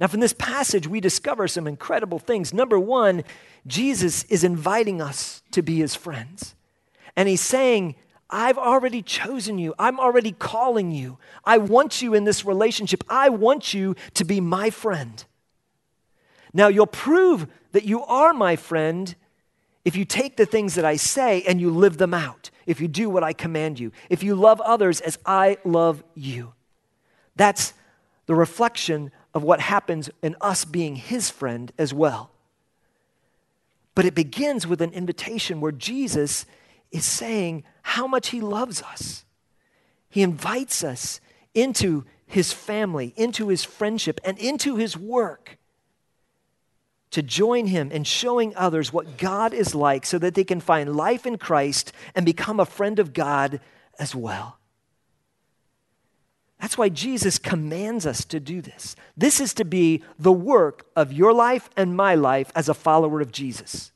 Now, 0.00 0.06
from 0.06 0.20
this 0.20 0.32
passage, 0.32 0.88
we 0.88 0.98
discover 0.98 1.46
some 1.46 1.66
incredible 1.66 2.18
things. 2.18 2.54
Number 2.54 2.78
one, 2.78 3.22
Jesus 3.66 4.24
is 4.24 4.42
inviting 4.42 5.02
us 5.02 5.42
to 5.50 5.60
be 5.62 5.76
his 5.76 5.94
friends. 5.94 6.54
And 7.16 7.28
he's 7.28 7.42
saying, 7.42 7.96
I've 8.30 8.56
already 8.56 9.02
chosen 9.02 9.58
you. 9.58 9.74
I'm 9.78 10.00
already 10.00 10.32
calling 10.32 10.90
you. 10.90 11.18
I 11.44 11.58
want 11.58 12.00
you 12.00 12.14
in 12.14 12.24
this 12.24 12.46
relationship. 12.46 13.04
I 13.10 13.28
want 13.28 13.74
you 13.74 13.94
to 14.14 14.24
be 14.24 14.40
my 14.40 14.70
friend. 14.70 15.22
Now, 16.54 16.68
you'll 16.68 16.86
prove 16.86 17.46
that 17.72 17.84
you 17.84 18.02
are 18.04 18.32
my 18.32 18.56
friend 18.56 19.14
if 19.84 19.96
you 19.96 20.06
take 20.06 20.36
the 20.36 20.46
things 20.46 20.76
that 20.76 20.84
I 20.84 20.96
say 20.96 21.42
and 21.42 21.60
you 21.60 21.70
live 21.70 21.98
them 21.98 22.14
out, 22.14 22.50
if 22.66 22.80
you 22.80 22.88
do 22.88 23.10
what 23.10 23.22
I 23.22 23.32
command 23.32 23.78
you, 23.78 23.92
if 24.08 24.22
you 24.22 24.34
love 24.34 24.60
others 24.62 25.00
as 25.00 25.18
I 25.26 25.58
love 25.64 26.02
you. 26.14 26.52
That's 27.36 27.74
the 28.26 28.34
reflection 28.34 29.10
of 29.34 29.42
what 29.42 29.60
happens 29.60 30.10
in 30.22 30.36
us 30.40 30.64
being 30.64 30.96
his 30.96 31.30
friend 31.30 31.72
as 31.78 31.94
well. 31.94 32.30
But 33.94 34.04
it 34.04 34.14
begins 34.14 34.66
with 34.66 34.80
an 34.80 34.92
invitation 34.92 35.60
where 35.60 35.72
Jesus 35.72 36.46
is 36.90 37.04
saying 37.04 37.64
how 37.82 38.06
much 38.06 38.28
he 38.28 38.40
loves 38.40 38.82
us. 38.82 39.24
He 40.08 40.22
invites 40.22 40.82
us 40.82 41.20
into 41.54 42.04
his 42.26 42.52
family, 42.52 43.12
into 43.16 43.48
his 43.48 43.64
friendship, 43.64 44.20
and 44.24 44.38
into 44.38 44.76
his 44.76 44.96
work 44.96 45.58
to 47.10 47.22
join 47.22 47.66
him 47.66 47.90
in 47.90 48.04
showing 48.04 48.54
others 48.56 48.92
what 48.92 49.18
God 49.18 49.52
is 49.52 49.74
like 49.74 50.06
so 50.06 50.18
that 50.18 50.34
they 50.34 50.44
can 50.44 50.60
find 50.60 50.96
life 50.96 51.26
in 51.26 51.38
Christ 51.38 51.92
and 52.14 52.24
become 52.24 52.60
a 52.60 52.64
friend 52.64 52.98
of 52.98 53.12
God 53.12 53.60
as 53.98 54.14
well. 54.14 54.59
That's 56.60 56.76
why 56.76 56.90
Jesus 56.90 57.38
commands 57.38 58.06
us 58.06 58.24
to 58.26 58.38
do 58.38 58.60
this. 58.60 58.94
This 59.16 59.40
is 59.40 59.54
to 59.54 59.64
be 59.64 60.02
the 60.18 60.32
work 60.32 60.86
of 60.94 61.12
your 61.12 61.32
life 61.32 61.70
and 61.76 61.96
my 61.96 62.14
life 62.14 62.52
as 62.54 62.68
a 62.68 62.74
follower 62.74 63.20
of 63.20 63.32
Jesus. 63.32 63.92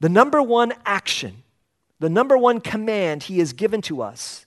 The 0.00 0.08
number 0.08 0.42
one 0.42 0.72
action, 0.86 1.42
the 1.98 2.08
number 2.08 2.38
one 2.38 2.60
command 2.60 3.24
he 3.24 3.38
has 3.40 3.52
given 3.52 3.82
to 3.82 4.00
us 4.00 4.46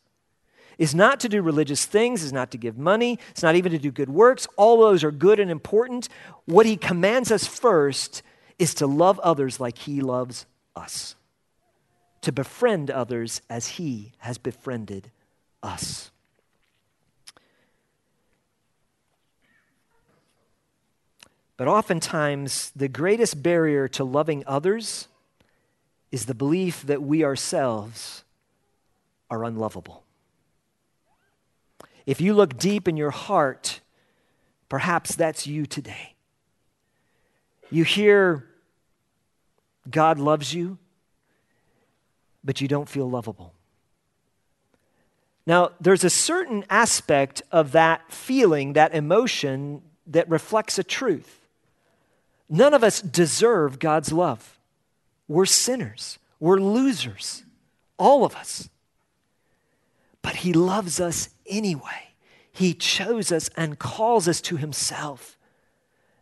is 0.79 0.96
not 0.96 1.19
to 1.19 1.29
do 1.29 1.41
religious 1.41 1.86
things, 1.86 2.24
is 2.24 2.34
not 2.34 2.51
to 2.51 2.58
give 2.58 2.77
money, 2.77 3.19
it's 3.29 3.43
not 3.43 3.55
even 3.55 3.72
to 3.72 3.77
do 3.77 3.91
good 3.91 4.10
works. 4.10 4.48
All 4.55 4.79
those 4.79 5.03
are 5.03 5.12
good 5.12 5.39
and 5.39 5.51
important. 5.51 6.10
What 6.46 6.65
he 6.65 6.77
commands 6.77 7.31
us 7.31 7.46
first 7.46 8.24
is 8.58 8.74
to 8.75 8.88
love 8.88 9.19
others 9.19 9.60
like 9.60 9.77
he 9.77 10.01
loves 10.01 10.46
us, 10.75 11.15
to 12.22 12.31
befriend 12.31 12.89
others 12.89 13.41
as 13.50 13.67
he 13.67 14.13
has 14.19 14.38
befriended 14.38 15.12
us. 15.62 16.12
But 21.60 21.68
oftentimes, 21.68 22.72
the 22.74 22.88
greatest 22.88 23.44
barrier 23.44 23.89
to 23.89 24.06
loving 24.06 24.46
others 24.48 25.10
is 26.10 26.25
the 26.25 26.34
belief 26.34 26.84
that 26.84 27.01
we 27.01 27.25
ourselves 27.25 28.24
are 29.30 29.44
unlovable. 29.44 30.06
If 32.06 32.22
you 32.22 32.34
look 32.34 32.58
deep 32.58 32.88
in 32.88 32.96
your 32.96 33.12
heart, 33.12 33.82
perhaps 34.70 35.18
that's 35.18 35.48
you 35.48 35.66
today. 35.66 36.16
You 37.70 37.84
hear 37.84 38.46
God 39.92 40.18
loves 40.18 40.54
you, 40.54 40.78
but 42.42 42.62
you 42.62 42.70
don't 42.70 42.88
feel 42.88 43.10
lovable. 43.10 43.54
Now, 45.46 45.72
there's 45.82 46.06
a 46.06 46.10
certain 46.10 46.63
aspect 46.70 47.42
of 47.51 47.74
that 47.74 48.13
feeling, 48.13 48.74
that 48.74 48.96
emotion, 48.96 49.82
that 50.08 50.30
reflects 50.30 50.80
a 50.80 50.86
truth. 50.86 51.36
None 52.50 52.74
of 52.74 52.84
us 52.84 53.01
deserve 53.01 53.77
God's 53.79 54.12
love. 54.12 54.58
We're 55.27 55.46
sinners, 55.46 56.18
we're 56.39 56.60
losers, 56.60 57.44
all 57.98 58.25
of 58.25 58.36
us. 58.36 58.70
But 60.22 60.38
He 60.38 60.53
loves 60.53 61.00
us 61.00 61.29
anyway. 61.46 62.13
He 62.51 62.74
chose 62.74 63.32
us 63.32 63.50
and 63.56 63.77
calls 63.77 64.27
us 64.27 64.41
to 64.41 64.58
Himself, 64.58 65.38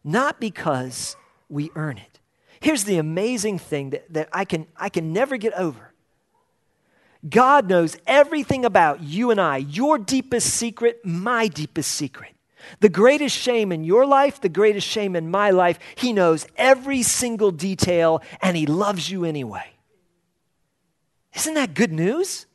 not 0.03 0.39
because 0.39 1.15
we 1.49 1.71
earn 1.75 1.97
it. 1.97 2.19
Here's 2.59 2.83
the 2.83 2.97
amazing 2.97 3.59
thing 3.59 3.91
that, 3.91 4.11
that 4.13 4.29
I, 4.33 4.43
can, 4.43 4.67
I 4.75 4.89
can 4.89 5.13
never 5.13 5.37
get 5.37 5.53
over 5.53 5.93
God 7.27 7.67
knows 7.67 7.97
everything 8.05 8.63
about 8.63 9.01
you 9.01 9.31
and 9.31 9.41
I, 9.41 9.57
your 9.57 9.97
deepest 9.97 10.49
secret, 10.53 11.01
my 11.03 11.47
deepest 11.47 11.91
secret. 11.91 12.36
The 12.79 12.89
greatest 12.89 13.35
shame 13.37 13.71
in 13.71 13.83
your 13.83 14.05
life, 14.05 14.41
the 14.41 14.49
greatest 14.49 14.87
shame 14.87 15.15
in 15.15 15.29
my 15.29 15.49
life, 15.49 15.79
He 15.95 16.13
knows 16.13 16.47
every 16.57 17.03
single 17.03 17.51
detail 17.51 18.21
and 18.41 18.57
He 18.57 18.65
loves 18.65 19.09
you 19.09 19.25
anyway. 19.25 19.71
Isn't 21.35 21.53
that 21.55 21.73
good 21.73 21.91
news? 21.91 22.45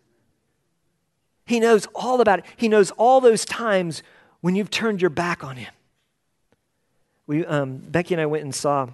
He 1.47 1.61
knows 1.61 1.87
all 1.95 2.21
about 2.21 2.41
it. 2.41 2.45
He 2.57 2.69
knows 2.69 2.91
all 2.93 3.21
those 3.21 3.45
times 3.45 4.03
when 4.41 4.55
you've 4.55 4.71
turned 4.71 5.01
your 5.01 5.11
back 5.11 5.45
on 5.45 5.57
Him. 5.57 5.73
We, 7.27 7.45
um, 7.47 7.77
Becky 7.77 8.15
and 8.15 8.21
I 8.21 8.27
went 8.27 8.45
and 8.45 8.55
saw 8.55 8.89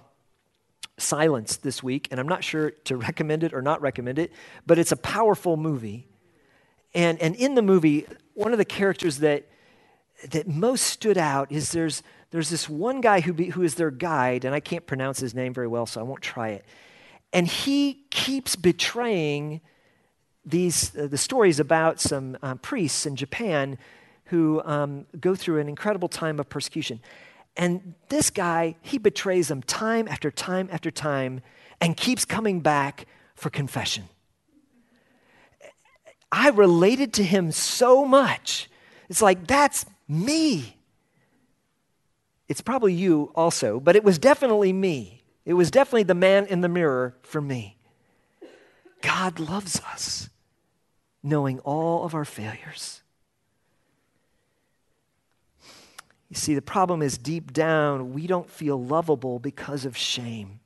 Silence 0.97 1.57
this 1.57 1.81
week, 1.81 2.07
and 2.11 2.19
I'm 2.19 2.27
not 2.27 2.43
sure 2.43 2.71
to 2.71 2.97
recommend 2.97 3.43
it 3.43 3.53
or 3.53 3.61
not 3.61 3.81
recommend 3.81 4.19
it, 4.19 4.31
but 4.65 4.77
it's 4.77 4.91
a 4.91 4.97
powerful 4.97 5.57
movie. 5.57 6.07
And, 6.93 7.19
and 7.21 7.35
in 7.35 7.55
the 7.55 7.61
movie, 7.61 8.05
one 8.33 8.51
of 8.51 8.57
the 8.57 8.65
characters 8.65 9.19
that, 9.19 9.47
that 10.31 10.47
most 10.47 10.83
stood 10.83 11.17
out 11.17 11.51
is 11.51 11.71
there's, 11.71 12.03
there's 12.31 12.49
this 12.49 12.69
one 12.69 13.01
guy 13.01 13.21
who, 13.21 13.33
be, 13.33 13.45
who 13.45 13.63
is 13.63 13.75
their 13.75 13.91
guide, 13.91 14.45
and 14.45 14.53
I 14.53 14.59
can't 14.59 14.85
pronounce 14.85 15.19
his 15.19 15.33
name 15.33 15.53
very 15.53 15.67
well, 15.67 15.85
so 15.85 15.99
I 15.99 16.03
won't 16.03 16.21
try 16.21 16.49
it. 16.49 16.65
And 17.31 17.47
he 17.47 18.05
keeps 18.09 18.55
betraying 18.55 19.61
these, 20.45 20.95
uh, 20.95 21.07
the 21.07 21.17
stories 21.17 21.59
about 21.59 21.99
some 21.99 22.37
um, 22.41 22.57
priests 22.57 23.05
in 23.05 23.15
Japan 23.15 23.77
who 24.25 24.61
um, 24.63 25.05
go 25.19 25.35
through 25.35 25.59
an 25.59 25.67
incredible 25.67 26.07
time 26.07 26.39
of 26.39 26.49
persecution. 26.49 26.99
And 27.57 27.93
this 28.09 28.29
guy, 28.29 28.75
he 28.81 28.97
betrays 28.97 29.47
them 29.47 29.61
time 29.63 30.07
after 30.07 30.31
time 30.31 30.69
after 30.71 30.91
time 30.91 31.41
and 31.81 31.97
keeps 31.97 32.25
coming 32.25 32.59
back 32.59 33.05
for 33.35 33.49
confession. 33.49 34.05
I 36.31 36.49
related 36.49 37.13
to 37.13 37.23
him 37.23 37.51
so 37.51 38.05
much. 38.05 38.69
It's 39.09 39.21
like, 39.21 39.47
that's 39.47 39.85
me. 40.09 40.75
It's 42.49 42.61
probably 42.61 42.93
you 42.93 43.31
also, 43.35 43.79
but 43.79 43.95
it 43.95 44.03
was 44.03 44.17
definitely 44.17 44.73
me. 44.73 45.21
It 45.45 45.53
was 45.53 45.71
definitely 45.71 46.03
the 46.03 46.15
man 46.15 46.47
in 46.47 46.61
the 46.61 46.67
mirror 46.67 47.15
for 47.21 47.39
me. 47.39 47.77
God 49.01 49.39
loves 49.39 49.79
us, 49.81 50.29
knowing 51.23 51.59
all 51.59 52.03
of 52.03 52.13
our 52.13 52.25
failures. 52.25 53.01
You 56.29 56.35
see, 56.35 56.53
the 56.53 56.61
problem 56.61 57.01
is 57.01 57.17
deep 57.17 57.53
down, 57.53 58.13
we 58.13 58.27
don't 58.27 58.49
feel 58.49 58.83
lovable 58.83 59.39
because 59.39 59.85
of 59.85 59.97
shame. 59.97 60.59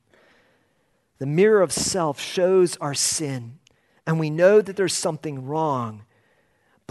The 1.19 1.25
mirror 1.25 1.61
of 1.61 1.71
self 1.71 2.19
shows 2.19 2.75
our 2.77 2.93
sin, 2.93 3.59
and 4.05 4.19
we 4.19 4.29
know 4.29 4.61
that 4.61 4.75
there's 4.75 4.93
something 4.93 5.45
wrong. 5.45 6.03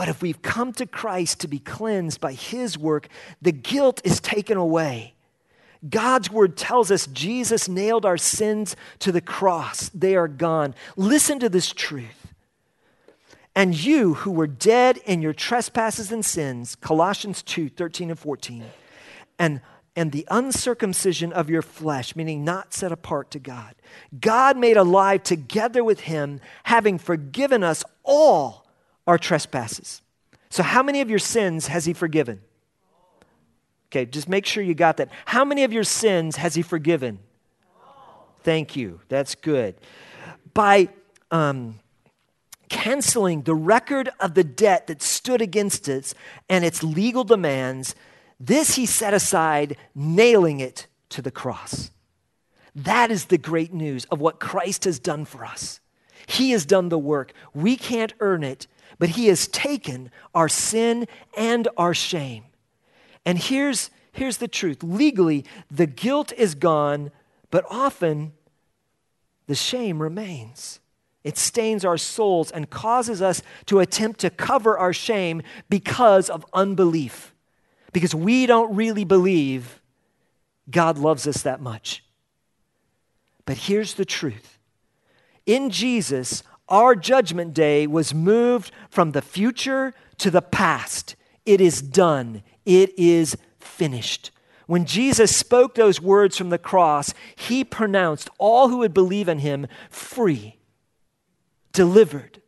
But 0.03 0.09
if 0.09 0.21
we've 0.21 0.43
come 0.43 0.73
to 0.73 0.87
Christ 0.87 1.39
to 1.43 1.47
be 1.47 1.61
cleansed 1.61 2.21
by 2.21 2.33
His 2.33 2.77
work, 2.77 3.07
the 3.41 3.53
guilt 3.53 4.01
is 4.03 4.19
taken 4.19 4.59
away. 4.59 5.15
God's 5.89 6.29
word 6.29 6.57
tells 6.57 6.91
us 6.91 7.07
Jesus 7.07 7.69
nailed 7.69 8.05
our 8.05 8.17
sins 8.17 8.75
to 8.99 9.13
the 9.13 9.21
cross. 9.21 9.91
They 9.91 10.17
are 10.17 10.27
gone. 10.27 10.75
Listen 10.97 11.39
to 11.39 11.49
this 11.49 11.73
truth. 11.73 12.35
And 13.55 13.81
you 13.81 14.15
who 14.15 14.33
were 14.33 14.49
dead 14.49 14.97
in 15.05 15.23
your 15.23 15.33
trespasses 15.33 16.11
and 16.11 16.25
sins, 16.25 16.75
Colossians 16.75 17.41
2 17.41 17.69
13 17.69 18.11
and 18.11 18.19
14, 18.19 18.65
and, 19.39 19.61
and 19.95 20.11
the 20.11 20.27
uncircumcision 20.33 21.33
of 21.33 21.49
your 21.49 21.63
flesh, 21.63 22.17
meaning 22.17 22.43
not 22.43 22.75
set 22.75 22.91
apart 22.91 23.31
to 23.31 23.39
God, 23.39 23.77
God 24.21 24.57
made 24.57 24.77
alive 24.77 25.23
together 25.23 25.85
with 25.85 26.01
him, 26.01 26.41
having 26.65 26.99
forgiven 26.99 27.63
us 27.63 27.85
all 28.03 28.62
our 29.07 29.19
trespasses. 29.19 30.03
So, 30.51 30.63
how 30.63 30.83
many 30.83 31.01
of 31.01 31.11
your 31.11 31.19
sins 31.19 31.67
has 31.69 31.85
he 31.85 31.93
forgiven? 31.93 32.41
Okay, 33.91 34.07
just 34.07 34.29
make 34.29 34.47
sure 34.47 34.63
you 34.63 34.75
got 34.75 34.97
that. 34.99 35.11
How 35.27 35.45
many 35.45 35.65
of 35.65 35.73
your 35.73 35.85
sins 35.85 36.37
has 36.37 36.55
he 36.55 36.63
forgiven? 36.63 37.19
Thank 38.43 38.75
you. 38.75 39.01
That's 39.09 39.35
good. 39.35 39.77
By 40.55 40.89
um, 41.31 41.79
canceling 42.69 43.43
the 43.43 43.55
record 43.55 44.11
of 44.19 44.35
the 44.35 44.45
debt 44.45 44.87
that 44.87 45.03
stood 45.03 45.41
against 45.41 45.89
us 45.89 46.15
and 46.49 46.65
its 46.65 46.83
legal 46.83 47.23
demands, 47.23 47.95
this 48.41 48.75
he 48.75 48.87
set 48.87 49.15
aside, 49.15 49.77
nailing 49.95 50.61
it 50.61 50.87
to 51.11 51.23
the 51.23 51.31
cross. 51.31 51.91
That 52.75 53.11
is 53.11 53.27
the 53.27 53.39
great 53.39 53.73
news 53.73 54.07
of 54.07 54.21
what 54.21 54.41
Christ 54.41 54.85
has 54.85 54.99
done 54.99 55.25
for 55.25 55.45
us. 55.45 55.81
He 56.27 56.53
has 56.53 56.65
done 56.65 56.89
the 56.89 56.99
work. 56.99 57.33
We 57.53 57.77
can't 57.77 58.15
earn 58.21 58.43
it, 58.43 58.67
but 59.03 59.09
he 59.09 59.27
has 59.27 59.49
taken 59.49 60.13
our 60.33 60.49
sin 60.49 61.09
and 61.37 61.67
our 61.77 61.93
shame. 61.93 62.45
And 63.27 63.37
here's, 63.37 63.91
here's 64.13 64.37
the 64.37 64.47
truth 64.47 64.81
legally, 64.85 65.45
the 65.69 65.89
guilt 65.89 66.33
is 66.37 66.55
gone, 66.55 67.11
but 67.51 67.65
often 67.69 68.33
the 69.49 69.57
shame 69.57 70.01
remains. 70.01 70.79
It 71.25 71.37
stains 71.37 71.85
our 71.85 71.99
souls 71.99 72.53
and 72.53 72.71
causes 72.71 73.21
us 73.21 73.43
to 73.67 73.81
attempt 73.81 74.21
to 74.21 74.31
cover 74.31 74.79
our 74.79 74.93
shame 74.93 75.43
because 75.69 76.31
of 76.31 76.47
unbelief. 76.53 77.35
Because 77.93 78.15
we 78.15 78.47
don't 78.47 78.77
really 78.77 79.03
believe 79.03 79.83
God 80.71 80.97
loves 80.97 81.27
us 81.27 81.43
that 81.43 81.61
much. 81.61 82.05
But 83.47 83.57
here's 83.57 83.95
the 83.95 84.05
truth 84.05 84.61
in 85.45 85.71
Jesus, 85.71 86.45
our 86.69 86.95
judgment 86.95 87.55
day 87.55 87.87
was 87.87 88.15
moved 88.15 88.73
from 88.89 89.13
the 89.13 89.23
future 89.23 89.93
to 90.19 90.31
the 90.31 90.43
past. 90.43 91.17
It 91.45 91.61
is 91.61 91.83
done, 91.83 92.43
it 92.65 92.99
is 92.99 93.37
finished. 93.59 94.31
When 94.67 94.85
Jesus 94.85 95.35
spoke 95.35 95.75
those 95.75 96.01
words 96.01 96.37
from 96.37 96.51
the 96.51 96.59
cross, 96.59 97.13
he 97.37 97.65
pronounced 97.65 98.31
all 98.39 98.69
who 98.69 98.79
would 98.79 98.95
believe 98.95 99.29
in 99.29 99.39
him 99.39 99.67
free 99.91 100.57
delivered, 101.73 102.43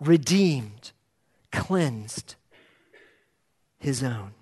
redeemed, 0.00 0.90
cleansed, 1.52 2.34
his 3.78 4.02
own. 4.02 4.32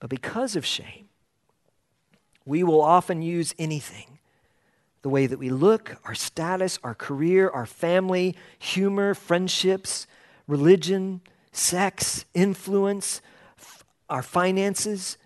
But 0.00 0.10
because 0.10 0.56
of 0.56 0.66
shame, 0.66 1.08
we 2.44 2.62
will 2.62 2.80
often 2.80 3.22
use 3.22 3.54
anything 3.58 4.18
the 5.02 5.08
way 5.08 5.26
that 5.26 5.38
we 5.38 5.50
look, 5.50 5.96
our 6.04 6.14
status, 6.14 6.78
our 6.84 6.94
career, 6.94 7.50
our 7.50 7.66
family, 7.66 8.36
humor, 8.58 9.14
friendships, 9.14 10.06
religion, 10.46 11.20
sex, 11.50 12.24
influence, 12.34 13.20
f- 13.58 13.84
our 14.08 14.22
finances 14.22 15.18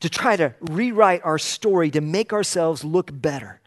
to 0.00 0.10
try 0.10 0.36
to 0.36 0.54
rewrite 0.60 1.24
our 1.24 1.38
story 1.38 1.90
to 1.90 2.00
make 2.00 2.32
ourselves 2.32 2.84
look 2.84 3.10
better. 3.12 3.60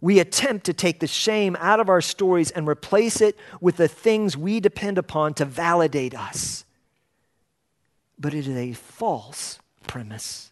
We 0.00 0.20
attempt 0.20 0.66
to 0.66 0.72
take 0.72 1.00
the 1.00 1.06
shame 1.06 1.56
out 1.58 1.80
of 1.80 1.88
our 1.88 2.00
stories 2.00 2.50
and 2.50 2.68
replace 2.68 3.20
it 3.20 3.36
with 3.60 3.76
the 3.76 3.88
things 3.88 4.36
we 4.36 4.60
depend 4.60 4.98
upon 4.98 5.34
to 5.34 5.44
validate 5.44 6.14
us. 6.14 6.64
But 8.18 8.34
it 8.34 8.46
is 8.46 8.56
a 8.56 8.72
false 8.72 9.58
premise. 9.86 10.51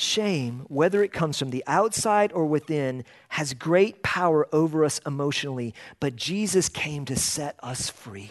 Shame, 0.00 0.64
whether 0.68 1.02
it 1.02 1.12
comes 1.12 1.40
from 1.40 1.50
the 1.50 1.64
outside 1.66 2.30
or 2.32 2.46
within, 2.46 3.04
has 3.30 3.52
great 3.52 4.00
power 4.00 4.46
over 4.52 4.84
us 4.84 5.00
emotionally, 5.04 5.74
but 5.98 6.14
Jesus 6.14 6.68
came 6.68 7.04
to 7.06 7.16
set 7.16 7.58
us 7.64 7.90
free. 7.90 8.30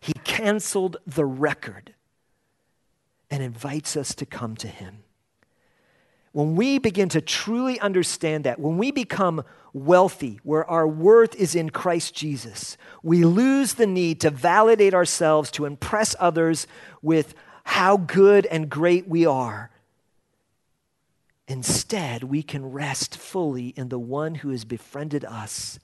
He 0.00 0.14
canceled 0.24 0.96
the 1.06 1.26
record 1.26 1.92
and 3.30 3.42
invites 3.42 3.94
us 3.94 4.14
to 4.14 4.24
come 4.24 4.56
to 4.56 4.68
Him. 4.68 5.04
When 6.32 6.56
we 6.56 6.78
begin 6.78 7.10
to 7.10 7.20
truly 7.20 7.78
understand 7.78 8.44
that, 8.44 8.58
when 8.58 8.78
we 8.78 8.90
become 8.90 9.44
wealthy, 9.74 10.40
where 10.44 10.64
our 10.64 10.88
worth 10.88 11.34
is 11.34 11.54
in 11.54 11.68
Christ 11.68 12.14
Jesus, 12.14 12.78
we 13.02 13.22
lose 13.22 13.74
the 13.74 13.86
need 13.86 14.22
to 14.22 14.30
validate 14.30 14.94
ourselves, 14.94 15.50
to 15.50 15.66
impress 15.66 16.16
others 16.18 16.66
with 17.02 17.34
how 17.64 17.98
good 17.98 18.46
and 18.46 18.70
great 18.70 19.06
we 19.06 19.26
are. 19.26 19.70
Instead, 21.48 22.24
we 22.24 22.42
can 22.42 22.72
rest 22.72 23.16
fully 23.16 23.68
in 23.76 23.88
the 23.88 23.98
one 23.98 24.36
who 24.36 24.50
has 24.50 24.64
befriended 24.64 25.24
us 25.24 25.78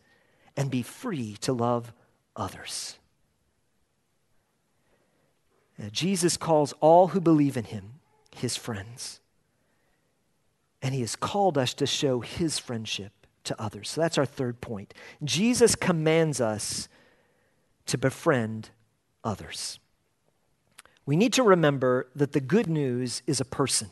and 0.57 0.70
be 0.70 0.83
free 0.83 1.37
to 1.40 1.53
love 1.53 1.92
others. 2.35 2.98
Now, 5.79 5.88
Jesus 5.90 6.37
calls 6.37 6.75
all 6.81 7.09
who 7.09 7.20
believe 7.20 7.57
in 7.57 7.64
him 7.64 7.94
his 8.35 8.57
friends. 8.57 9.20
And 10.81 10.94
he 10.94 11.01
has 11.01 11.16
called 11.16 11.57
us 11.57 11.75
to 11.75 11.87
show 11.87 12.20
his 12.20 12.59
friendship 12.59 13.12
to 13.44 13.61
others. 13.61 13.90
So 13.90 14.01
that's 14.01 14.18
our 14.18 14.27
third 14.27 14.61
point. 14.61 14.94
Jesus 15.22 15.75
commands 15.75 16.40
us 16.40 16.88
to 17.87 17.98
befriend 17.98 18.70
others. 19.25 19.79
we 21.05 21.16
need 21.16 21.33
to 21.33 21.42
remember 21.42 22.09
that 22.14 22.33
the 22.33 22.40
good 22.40 22.68
news 22.68 23.22
is 23.27 23.40
a 23.40 23.44
person. 23.44 23.90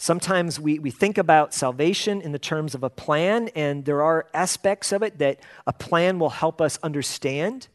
Sometimes 0.00 0.60
we, 0.60 0.78
we 0.78 0.92
think 0.92 1.18
about 1.18 1.52
salvation 1.52 2.20
in 2.20 2.30
the 2.30 2.38
terms 2.38 2.76
of 2.76 2.84
a 2.84 2.88
plan, 2.88 3.48
and 3.56 3.84
there 3.84 4.00
are 4.00 4.28
aspects 4.32 4.92
of 4.92 5.02
it 5.02 5.18
that 5.18 5.40
a 5.66 5.72
plan 5.72 6.20
will 6.20 6.30
help 6.30 6.60
us 6.60 6.78
understand, 6.84 7.66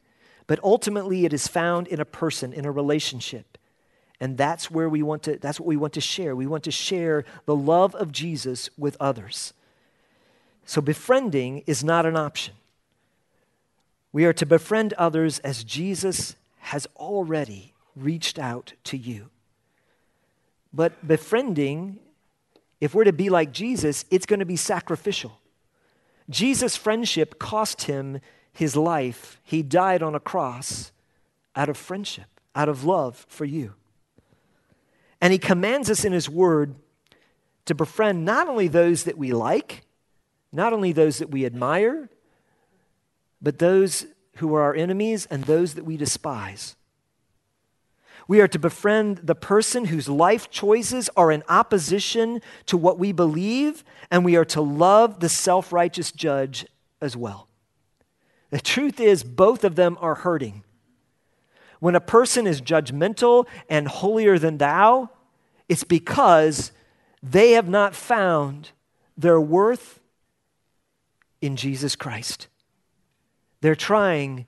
but 0.47 0.57
ultimately 0.63 1.25
it 1.25 1.33
is 1.33 1.49
found 1.49 1.86
in 1.89 1.99
a 1.99 2.05
person, 2.05 2.53
in 2.53 2.65
a 2.65 2.71
relationship. 2.71 3.57
And 4.21 4.38
that's 4.38 4.71
where 4.71 4.88
we 4.88 5.03
want 5.03 5.23
to, 5.23 5.38
that's 5.38 5.59
what 5.59 5.67
we 5.67 5.75
want 5.75 5.91
to 5.93 6.01
share. 6.01 6.33
We 6.33 6.47
want 6.47 6.63
to 6.63 6.71
share 6.71 7.25
the 7.45 7.57
love 7.57 7.93
of 7.95 8.13
Jesus 8.13 8.69
with 8.77 8.95
others. 9.01 9.53
So 10.65 10.79
befriending 10.79 11.63
is 11.67 11.83
not 11.83 12.05
an 12.05 12.15
option. 12.15 12.53
We 14.13 14.23
are 14.23 14.33
to 14.33 14.45
befriend 14.45 14.93
others 14.93 15.39
as 15.39 15.65
Jesus 15.65 16.38
has 16.59 16.88
already 16.95 17.73
reached 17.97 18.39
out 18.39 18.71
to 18.86 18.97
you. 18.97 19.29
But 20.73 21.05
befriending 21.05 21.99
if 22.83 22.93
we're 22.93 23.05
to 23.05 23.13
be 23.13 23.29
like 23.29 23.53
Jesus, 23.53 24.03
it's 24.11 24.25
going 24.25 24.41
to 24.41 24.45
be 24.45 24.57
sacrificial. 24.57 25.39
Jesus' 26.29 26.75
friendship 26.75 27.39
cost 27.39 27.83
him 27.83 28.19
his 28.51 28.75
life. 28.75 29.39
He 29.41 29.63
died 29.63 30.03
on 30.03 30.15
a 30.15 30.19
cross 30.19 30.91
out 31.55 31.69
of 31.69 31.77
friendship, 31.77 32.41
out 32.53 32.67
of 32.67 32.83
love 32.83 33.25
for 33.29 33.45
you. 33.45 33.75
And 35.21 35.31
he 35.31 35.39
commands 35.39 35.89
us 35.89 36.03
in 36.03 36.11
his 36.11 36.29
word 36.29 36.75
to 37.67 37.73
befriend 37.73 38.25
not 38.25 38.49
only 38.49 38.67
those 38.67 39.05
that 39.05 39.17
we 39.17 39.31
like, 39.31 39.85
not 40.51 40.73
only 40.73 40.91
those 40.91 41.19
that 41.19 41.31
we 41.31 41.45
admire, 41.45 42.09
but 43.41 43.59
those 43.59 44.07
who 44.39 44.53
are 44.55 44.61
our 44.61 44.75
enemies 44.75 45.25
and 45.27 45.45
those 45.45 45.75
that 45.75 45.85
we 45.85 45.95
despise. 45.95 46.75
We 48.27 48.39
are 48.41 48.47
to 48.47 48.59
befriend 48.59 49.17
the 49.17 49.36
person 49.36 49.86
whose 49.86 50.07
life 50.07 50.49
choices 50.49 51.09
are 51.17 51.31
in 51.31 51.43
opposition 51.49 52.41
to 52.67 52.77
what 52.77 52.97
we 52.97 53.12
believe, 53.12 53.83
and 54.09 54.23
we 54.23 54.36
are 54.36 54.45
to 54.45 54.62
love 54.62 55.19
the 55.19 55.29
self 55.29 55.73
righteous 55.73 56.12
judge 56.12 56.65
as 57.01 57.17
well. 57.17 57.47
The 58.49 58.62
truth 58.62 58.99
is, 58.99 59.23
both 59.23 59.63
of 59.63 59.75
them 59.75 59.97
are 59.99 60.15
hurting. 60.15 60.63
When 61.79 61.95
a 61.95 61.99
person 61.99 62.47
is 62.47 62.62
judgmental 62.62 63.45
and 63.67 63.88
holier 63.88 64.39
than 64.39 64.57
thou, 64.57 65.09
it's 65.67 65.83
because 65.83 66.71
they 67.21 67.51
have 67.51 67.67
not 67.67 67.95
found 67.95 68.71
their 69.17 69.39
worth 69.39 69.99
in 71.41 71.55
Jesus 71.55 71.95
Christ. 71.95 72.47
They're 73.59 73.75
trying 73.75 74.45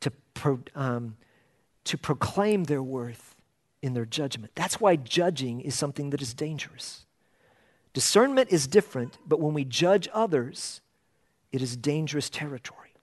to 0.00 0.12
um, 0.74 1.16
to 1.84 1.98
proclaim 1.98 2.64
their 2.64 2.82
worth 2.82 3.34
in 3.82 3.94
their 3.94 4.06
judgment. 4.06 4.52
That's 4.54 4.80
why 4.80 4.96
judging 4.96 5.60
is 5.60 5.74
something 5.74 6.10
that 6.10 6.22
is 6.22 6.32
dangerous. 6.34 7.04
Discernment 7.92 8.50
is 8.50 8.66
different, 8.66 9.18
but 9.26 9.40
when 9.40 9.54
we 9.54 9.64
judge 9.64 10.08
others, 10.12 10.80
it 11.52 11.62
is 11.62 11.76
dangerous 11.76 12.28
territory. 12.28 12.94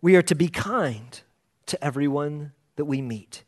We 0.00 0.14
are 0.16 0.22
to 0.22 0.34
be 0.34 0.48
kind 0.48 1.20
to 1.66 1.82
everyone 1.84 2.52
that 2.76 2.84
we 2.84 3.00
meet 3.00 3.44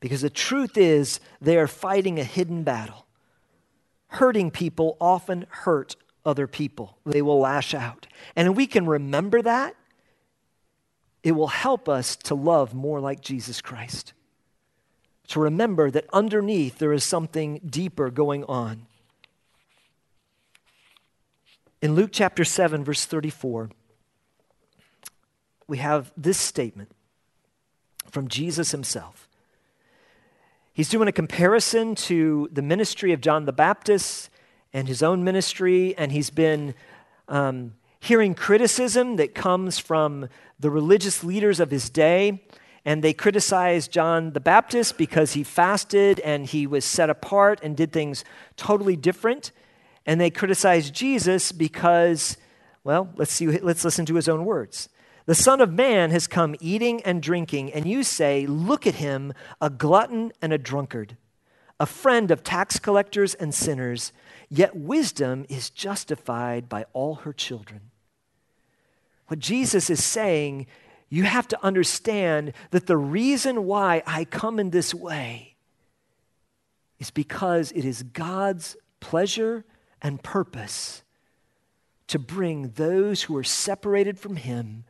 because 0.00 0.20
the 0.20 0.30
truth 0.30 0.76
is 0.76 1.20
they 1.40 1.58
are 1.58 1.66
fighting 1.66 2.18
a 2.18 2.24
hidden 2.24 2.62
battle. 2.62 3.06
Hurting 4.08 4.50
people 4.50 4.96
often 5.00 5.46
hurt 5.50 5.96
other 6.24 6.46
people, 6.46 6.98
they 7.04 7.22
will 7.22 7.40
lash 7.40 7.74
out. 7.74 8.06
And 8.34 8.56
we 8.56 8.66
can 8.66 8.86
remember 8.86 9.42
that 9.42 9.74
it 11.26 11.34
will 11.34 11.48
help 11.48 11.88
us 11.88 12.14
to 12.14 12.36
love 12.36 12.72
more 12.72 13.00
like 13.00 13.20
Jesus 13.20 13.60
Christ. 13.60 14.12
To 15.26 15.40
remember 15.40 15.90
that 15.90 16.06
underneath 16.12 16.78
there 16.78 16.92
is 16.92 17.02
something 17.02 17.60
deeper 17.68 18.10
going 18.10 18.44
on. 18.44 18.86
In 21.82 21.96
Luke 21.96 22.10
chapter 22.12 22.44
7, 22.44 22.84
verse 22.84 23.04
34, 23.06 23.70
we 25.66 25.78
have 25.78 26.12
this 26.16 26.38
statement 26.38 26.92
from 28.08 28.28
Jesus 28.28 28.70
himself. 28.70 29.28
He's 30.72 30.90
doing 30.90 31.08
a 31.08 31.12
comparison 31.12 31.96
to 31.96 32.48
the 32.52 32.62
ministry 32.62 33.12
of 33.12 33.20
John 33.20 33.46
the 33.46 33.52
Baptist 33.52 34.30
and 34.72 34.86
his 34.86 35.02
own 35.02 35.24
ministry, 35.24 35.92
and 35.98 36.12
he's 36.12 36.30
been 36.30 36.76
um, 37.26 37.72
hearing 38.06 38.34
criticism 38.34 39.16
that 39.16 39.34
comes 39.34 39.78
from 39.80 40.28
the 40.60 40.70
religious 40.70 41.24
leaders 41.24 41.58
of 41.58 41.70
his 41.70 41.90
day. 41.90 42.40
And 42.84 43.02
they 43.02 43.12
criticized 43.12 43.90
John 43.90 44.32
the 44.32 44.40
Baptist 44.40 44.96
because 44.96 45.32
he 45.32 45.42
fasted 45.42 46.20
and 46.20 46.46
he 46.46 46.68
was 46.68 46.84
set 46.84 47.10
apart 47.10 47.58
and 47.64 47.76
did 47.76 47.92
things 47.92 48.24
totally 48.56 48.94
different. 48.94 49.50
And 50.06 50.20
they 50.20 50.30
criticized 50.30 50.94
Jesus 50.94 51.50
because, 51.50 52.36
well, 52.84 53.10
let's 53.16 53.32
see, 53.32 53.48
let's 53.58 53.84
listen 53.84 54.06
to 54.06 54.14
his 54.14 54.28
own 54.28 54.44
words. 54.44 54.88
The 55.24 55.34
Son 55.34 55.60
of 55.60 55.72
Man 55.72 56.12
has 56.12 56.28
come 56.28 56.54
eating 56.60 57.02
and 57.02 57.20
drinking, 57.20 57.72
and 57.72 57.84
you 57.84 58.04
say, 58.04 58.46
Look 58.46 58.86
at 58.86 58.94
him, 58.94 59.32
a 59.60 59.68
glutton 59.68 60.30
and 60.40 60.52
a 60.52 60.58
drunkard, 60.58 61.16
a 61.80 61.86
friend 61.86 62.30
of 62.30 62.44
tax 62.44 62.78
collectors 62.78 63.34
and 63.34 63.52
sinners. 63.52 64.12
Yet 64.48 64.76
wisdom 64.76 65.44
is 65.48 65.70
justified 65.70 66.68
by 66.68 66.84
all 66.92 67.16
her 67.16 67.32
children. 67.32 67.90
What 69.28 69.38
Jesus 69.38 69.90
is 69.90 70.02
saying, 70.02 70.66
you 71.08 71.24
have 71.24 71.48
to 71.48 71.64
understand 71.64 72.52
that 72.70 72.86
the 72.86 72.96
reason 72.96 73.64
why 73.64 74.02
I 74.06 74.24
come 74.24 74.58
in 74.58 74.70
this 74.70 74.94
way 74.94 75.56
is 76.98 77.10
because 77.10 77.72
it 77.72 77.84
is 77.84 78.02
God's 78.02 78.76
pleasure 79.00 79.64
and 80.00 80.22
purpose 80.22 81.02
to 82.08 82.18
bring 82.18 82.70
those 82.70 83.24
who 83.24 83.36
are 83.36 83.44
separated 83.44 84.18
from 84.18 84.36
Him 84.36 84.84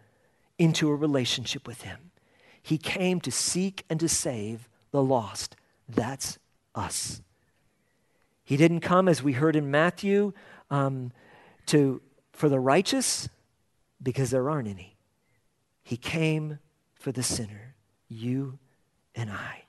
into 0.58 0.88
a 0.88 0.94
relationship 0.94 1.66
with 1.66 1.82
Him. 1.82 2.10
He 2.62 2.78
came 2.78 3.20
to 3.20 3.30
seek 3.30 3.84
and 3.88 3.98
to 4.00 4.08
save 4.08 4.68
the 4.90 5.02
lost. 5.02 5.56
That's 5.88 6.38
us. 6.74 7.22
He 8.44 8.56
didn't 8.56 8.80
come, 8.80 9.08
as 9.08 9.22
we 9.22 9.32
heard 9.32 9.56
in 9.56 9.70
Matthew, 9.70 10.32
um, 10.70 11.12
to, 11.66 12.00
for 12.32 12.48
the 12.48 12.60
righteous, 12.60 13.28
because 14.02 14.30
there 14.30 14.48
aren't 14.48 14.68
any. 14.68 14.96
He 15.82 15.96
came 15.96 16.58
for 16.94 17.12
the 17.12 17.22
sinner, 17.22 17.74
you 18.08 18.58
and 19.14 19.30
I. 19.30 19.62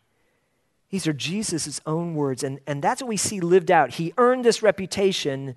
These 0.90 1.06
are 1.08 1.14
Jesus' 1.14 1.82
own 1.86 2.16
words, 2.16 2.44
and, 2.44 2.60
and 2.66 2.82
that's 2.82 3.02
what 3.02 3.10
we 3.10 3.18
see 3.18 3.42
lived 3.42 3.70
out. 3.70 3.96
He 3.96 4.14
earned 4.18 4.46
this 4.46 4.64
reputation 4.64 5.56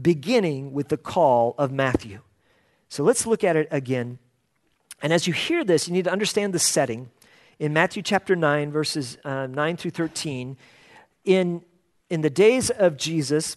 beginning 0.00 0.72
with 0.72 0.88
the 0.88 0.96
call 0.96 1.54
of 1.58 1.70
Matthew. 1.70 2.20
So 2.88 3.04
let's 3.04 3.26
look 3.26 3.44
at 3.44 3.56
it 3.56 3.68
again. 3.70 4.18
And 5.00 5.12
as 5.12 5.26
you 5.26 5.32
hear 5.32 5.64
this, 5.64 5.86
you 5.86 5.94
need 5.94 6.04
to 6.04 6.12
understand 6.12 6.52
the 6.52 6.58
setting. 6.58 7.10
In 7.58 7.72
Matthew 7.72 8.02
chapter 8.02 8.34
9, 8.34 8.72
verses 8.72 9.16
uh, 9.24 9.46
9 9.46 9.76
through 9.76 9.92
13, 9.92 10.56
in, 11.24 11.62
in 12.10 12.20
the 12.20 12.30
days 12.30 12.70
of 12.70 12.96
Jesus, 12.96 13.56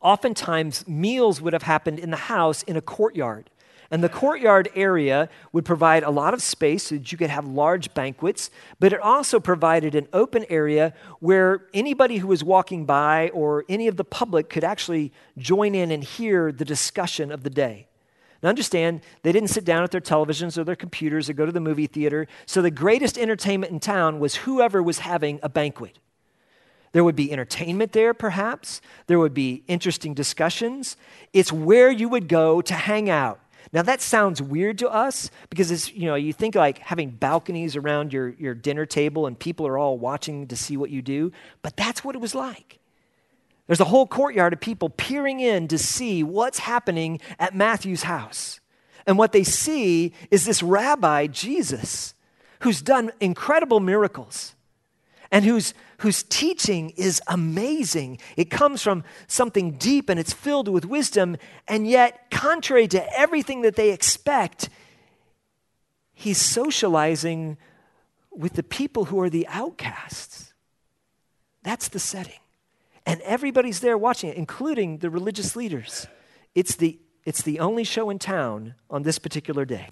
oftentimes 0.00 0.86
meals 0.86 1.40
would 1.40 1.52
have 1.52 1.62
happened 1.62 1.98
in 1.98 2.10
the 2.10 2.16
house 2.16 2.62
in 2.64 2.76
a 2.76 2.80
courtyard. 2.80 3.50
And 3.90 4.04
the 4.04 4.08
courtyard 4.10 4.68
area 4.74 5.30
would 5.52 5.64
provide 5.64 6.02
a 6.02 6.10
lot 6.10 6.34
of 6.34 6.42
space 6.42 6.84
so 6.84 6.96
that 6.96 7.10
you 7.10 7.16
could 7.16 7.30
have 7.30 7.46
large 7.46 7.94
banquets, 7.94 8.50
but 8.78 8.92
it 8.92 9.00
also 9.00 9.40
provided 9.40 9.94
an 9.94 10.08
open 10.12 10.44
area 10.50 10.92
where 11.20 11.66
anybody 11.72 12.18
who 12.18 12.26
was 12.26 12.44
walking 12.44 12.84
by 12.84 13.30
or 13.30 13.64
any 13.68 13.88
of 13.88 13.96
the 13.96 14.04
public 14.04 14.50
could 14.50 14.64
actually 14.64 15.10
join 15.38 15.74
in 15.74 15.90
and 15.90 16.04
hear 16.04 16.52
the 16.52 16.66
discussion 16.66 17.32
of 17.32 17.44
the 17.44 17.50
day. 17.50 17.86
Now, 18.42 18.50
understand, 18.50 19.00
they 19.22 19.32
didn't 19.32 19.48
sit 19.48 19.64
down 19.64 19.82
at 19.82 19.90
their 19.90 20.02
televisions 20.02 20.58
or 20.58 20.64
their 20.64 20.76
computers 20.76 21.28
or 21.28 21.32
go 21.32 21.46
to 21.46 21.50
the 21.50 21.58
movie 21.60 21.88
theater. 21.88 22.28
So, 22.46 22.62
the 22.62 22.70
greatest 22.70 23.18
entertainment 23.18 23.72
in 23.72 23.80
town 23.80 24.20
was 24.20 24.36
whoever 24.36 24.80
was 24.80 25.00
having 25.00 25.40
a 25.42 25.48
banquet. 25.48 25.98
There 26.92 27.04
would 27.04 27.16
be 27.16 27.32
entertainment 27.32 27.92
there, 27.92 28.14
perhaps. 28.14 28.80
There 29.06 29.18
would 29.18 29.34
be 29.34 29.62
interesting 29.68 30.14
discussions. 30.14 30.96
It's 31.32 31.52
where 31.52 31.90
you 31.90 32.08
would 32.08 32.28
go 32.28 32.60
to 32.62 32.74
hang 32.74 33.10
out. 33.10 33.40
Now 33.72 33.82
that 33.82 34.00
sounds 34.00 34.40
weird 34.40 34.78
to 34.78 34.88
us 34.88 35.30
because 35.50 35.70
it's, 35.70 35.92
you 35.92 36.06
know, 36.06 36.14
you 36.14 36.32
think 36.32 36.54
like 36.54 36.78
having 36.78 37.10
balconies 37.10 37.76
around 37.76 38.12
your, 38.12 38.30
your 38.30 38.54
dinner 38.54 38.86
table 38.86 39.26
and 39.26 39.38
people 39.38 39.66
are 39.66 39.76
all 39.76 39.98
watching 39.98 40.46
to 40.46 40.56
see 40.56 40.76
what 40.76 40.90
you 40.90 41.02
do, 41.02 41.32
but 41.62 41.76
that's 41.76 42.02
what 42.02 42.14
it 42.14 42.20
was 42.20 42.34
like. 42.34 42.78
There's 43.66 43.80
a 43.80 43.84
whole 43.84 44.06
courtyard 44.06 44.54
of 44.54 44.60
people 44.60 44.88
peering 44.88 45.40
in 45.40 45.68
to 45.68 45.76
see 45.76 46.22
what's 46.22 46.60
happening 46.60 47.20
at 47.38 47.54
Matthew's 47.54 48.04
house. 48.04 48.60
And 49.06 49.18
what 49.18 49.32
they 49.32 49.44
see 49.44 50.14
is 50.30 50.46
this 50.46 50.62
rabbi, 50.62 51.26
Jesus, 51.26 52.14
who's 52.60 52.80
done 52.80 53.10
incredible 53.20 53.80
miracles 53.80 54.54
and 55.30 55.44
whose, 55.44 55.74
whose 55.98 56.22
teaching 56.24 56.90
is 56.90 57.20
amazing. 57.26 58.18
It 58.36 58.50
comes 58.50 58.82
from 58.82 59.04
something 59.26 59.72
deep 59.72 60.08
and 60.08 60.18
it's 60.18 60.32
filled 60.32 60.68
with 60.68 60.84
wisdom, 60.84 61.36
and 61.66 61.86
yet, 61.86 62.30
contrary 62.30 62.88
to 62.88 63.18
everything 63.18 63.62
that 63.62 63.76
they 63.76 63.90
expect, 63.90 64.68
he's 66.14 66.38
socializing 66.38 67.56
with 68.30 68.54
the 68.54 68.62
people 68.62 69.06
who 69.06 69.20
are 69.20 69.30
the 69.30 69.46
outcasts. 69.48 70.52
That's 71.62 71.88
the 71.88 71.98
setting. 71.98 72.40
And 73.04 73.20
everybody's 73.22 73.80
there 73.80 73.98
watching 73.98 74.30
it, 74.30 74.36
including 74.36 74.98
the 74.98 75.10
religious 75.10 75.56
leaders. 75.56 76.06
It's 76.54 76.76
the, 76.76 76.98
it's 77.24 77.42
the 77.42 77.58
only 77.58 77.82
show 77.82 78.10
in 78.10 78.18
town 78.18 78.74
on 78.88 79.02
this 79.02 79.18
particular 79.18 79.64
day. 79.64 79.88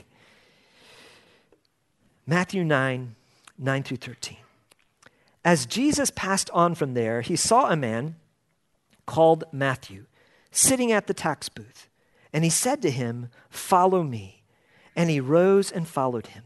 Matthew 2.26 2.62
9, 2.62 3.14
9 3.58 3.82
through 3.82 3.96
13. 3.96 4.36
As 5.46 5.64
Jesus 5.64 6.10
passed 6.10 6.50
on 6.50 6.74
from 6.74 6.94
there, 6.94 7.20
he 7.20 7.36
saw 7.36 7.70
a 7.70 7.76
man 7.76 8.16
called 9.06 9.44
Matthew 9.52 10.06
sitting 10.50 10.90
at 10.90 11.06
the 11.06 11.14
tax 11.14 11.48
booth. 11.48 11.88
And 12.32 12.42
he 12.42 12.50
said 12.50 12.82
to 12.82 12.90
him, 12.90 13.28
Follow 13.48 14.02
me. 14.02 14.42
And 14.96 15.08
he 15.08 15.20
rose 15.20 15.70
and 15.70 15.86
followed 15.86 16.26
him. 16.26 16.42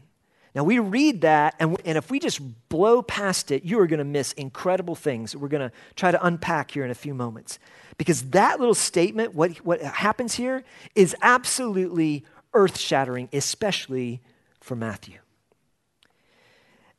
Now, 0.53 0.63
we 0.65 0.77
read 0.77 1.21
that, 1.21 1.55
and, 1.59 1.81
and 1.83 1.97
if 1.97 2.11
we 2.11 2.19
just 2.19 2.41
blow 2.69 3.01
past 3.01 3.49
it, 3.49 3.63
you 3.63 3.79
are 3.79 3.87
going 3.87 3.99
to 3.99 4.05
miss 4.05 4.33
incredible 4.33 4.95
things 4.95 5.35
we're 5.35 5.47
going 5.47 5.67
to 5.67 5.75
try 5.95 6.11
to 6.11 6.23
unpack 6.23 6.69
here 6.69 6.85
in 6.85 6.91
a 6.91 6.95
few 6.95 7.15
moments. 7.15 7.57
Because 7.97 8.29
that 8.31 8.59
little 8.59 8.75
statement, 8.75 9.33
what, 9.33 9.57
what 9.65 9.81
happens 9.81 10.35
here, 10.35 10.63
is 10.93 11.15
absolutely 11.23 12.23
earth 12.53 12.77
shattering, 12.77 13.29
especially 13.33 14.21
for 14.59 14.75
Matthew. 14.75 15.17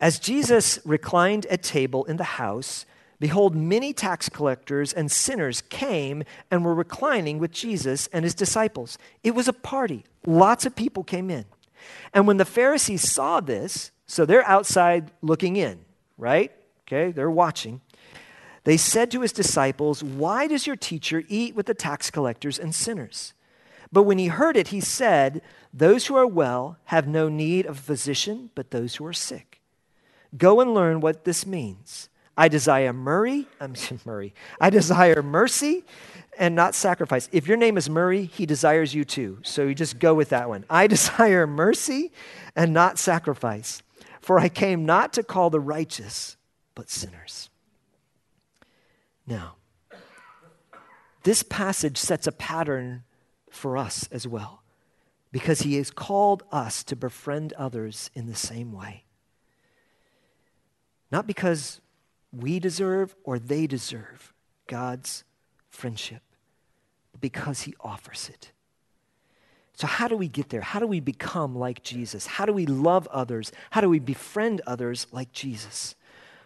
As 0.03 0.19
Jesus 0.19 0.81
reclined 0.85 1.47
at 1.47 1.63
table 1.63 2.05
in 2.07 2.17
the 2.17 2.25
house, 2.25 2.87
behold, 3.21 3.55
many 3.55 3.93
tax 3.93 4.29
collectors 4.29 4.93
and 4.93 5.09
sinners 5.09 5.63
came 5.71 6.25
and 6.51 6.65
were 6.65 6.75
reclining 6.75 7.39
with 7.39 7.53
Jesus 7.53 8.09
and 8.13 8.25
his 8.25 8.35
disciples. 8.35 8.99
It 9.23 9.37
was 9.37 9.47
a 9.47 9.53
party, 9.53 10.05
lots 10.27 10.67
of 10.67 10.75
people 10.75 11.05
came 11.05 11.31
in. 11.31 11.45
And 12.13 12.27
when 12.27 12.37
the 12.37 12.45
Pharisees 12.45 13.09
saw 13.13 13.39
this, 13.39 13.93
so 14.07 14.27
they're 14.27 14.45
outside 14.45 15.13
looking 15.23 15.55
in, 15.55 15.85
right? 16.19 16.51
Okay, 16.83 17.13
they're 17.13 17.31
watching. 17.31 17.81
They 18.65 18.77
said 18.77 19.09
to 19.13 19.21
his 19.21 19.33
disciples, 19.33 20.03
Why 20.03 20.49
does 20.49 20.67
your 20.67 20.77
teacher 20.77 21.23
eat 21.29 21.55
with 21.55 21.67
the 21.67 21.75
tax 21.75 22.11
collectors 22.11 22.59
and 22.59 22.75
sinners? 22.75 23.35
But 23.93 24.03
when 24.03 24.19
he 24.19 24.27
heard 24.27 24.57
it, 24.57 24.69
he 24.69 24.81
said, 24.81 25.43
Those 25.73 26.07
who 26.07 26.17
are 26.17 26.27
well 26.27 26.79
have 26.87 27.07
no 27.07 27.29
need 27.29 27.67
of 27.67 27.79
a 27.79 27.83
physician, 27.83 28.51
but 28.57 28.73
those 28.73 28.97
who 28.97 29.07
are 29.07 29.13
sick. 29.13 29.52
Go 30.37 30.61
and 30.61 30.75
learn 30.75 31.01
what 31.01 31.25
this 31.25 31.47
means. 31.47 32.09
I 32.37 32.49
desire 32.49 32.93
Murray, 32.93 33.47
I'm 33.61 33.75
Murray. 34.05 34.35
I 34.61 34.71
desire 34.71 35.23
mercy 35.23 35.85
and 36.39 36.55
not 36.55 36.75
sacrifice. 36.75 37.29
If 37.33 37.47
your 37.47 37.59
name 37.59 37.77
is 37.77 37.91
Murray, 37.91 38.25
he 38.25 38.47
desires 38.47 38.95
you 38.95 39.05
too. 39.05 39.39
So 39.43 39.65
you 39.65 39.75
just 39.75 39.99
go 39.99 40.15
with 40.15 40.31
that 40.31 40.49
one. 40.49 40.65
I 40.71 40.87
desire 40.89 41.47
mercy 41.47 42.13
and 42.57 42.73
not 42.73 42.99
sacrifice. 42.99 43.83
For 44.21 44.39
I 44.39 44.49
came 44.49 44.87
not 44.87 45.13
to 45.15 45.23
call 45.23 45.51
the 45.51 45.61
righteous, 45.61 46.37
but 46.75 46.89
sinners. 46.89 47.51
Now, 49.27 49.57
this 51.25 51.43
passage 51.43 51.99
sets 51.99 52.27
a 52.27 52.33
pattern 52.33 53.05
for 53.51 53.77
us 53.77 54.09
as 54.11 54.27
well, 54.27 54.63
because 55.31 55.63
he 55.63 55.77
has 55.77 55.91
called 55.91 56.43
us 56.51 56.83
to 56.85 56.97
befriend 56.97 57.53
others 57.55 58.11
in 58.15 58.27
the 58.27 58.35
same 58.35 58.73
way. 58.73 59.05
Not 61.13 61.27
because 61.27 61.81
we 62.33 62.59
deserve 62.59 63.15
or 63.23 63.39
they 63.39 63.67
deserve 63.67 64.33
God's 64.67 65.25
friendship 65.69 66.23
but 67.13 67.21
because 67.21 67.63
he 67.63 67.75
offers 67.81 68.31
it. 68.33 68.51
So, 69.75 69.87
how 69.87 70.09
do 70.09 70.17
we 70.17 70.29
get 70.29 70.49
there? 70.49 70.63
How 70.63 70.81
do 70.81 70.87
we 70.87 71.01
become 71.01 71.55
like 71.55 71.83
Jesus? 71.83 72.27
How 72.27 72.47
do 72.47 72.53
we 72.53 72.67
love 72.67 73.07
others? 73.09 73.53
How 73.71 73.81
do 73.81 73.89
we 73.89 73.99
befriend 73.99 74.63
others 74.67 75.07
like 75.13 75.33
Jesus? 75.33 75.95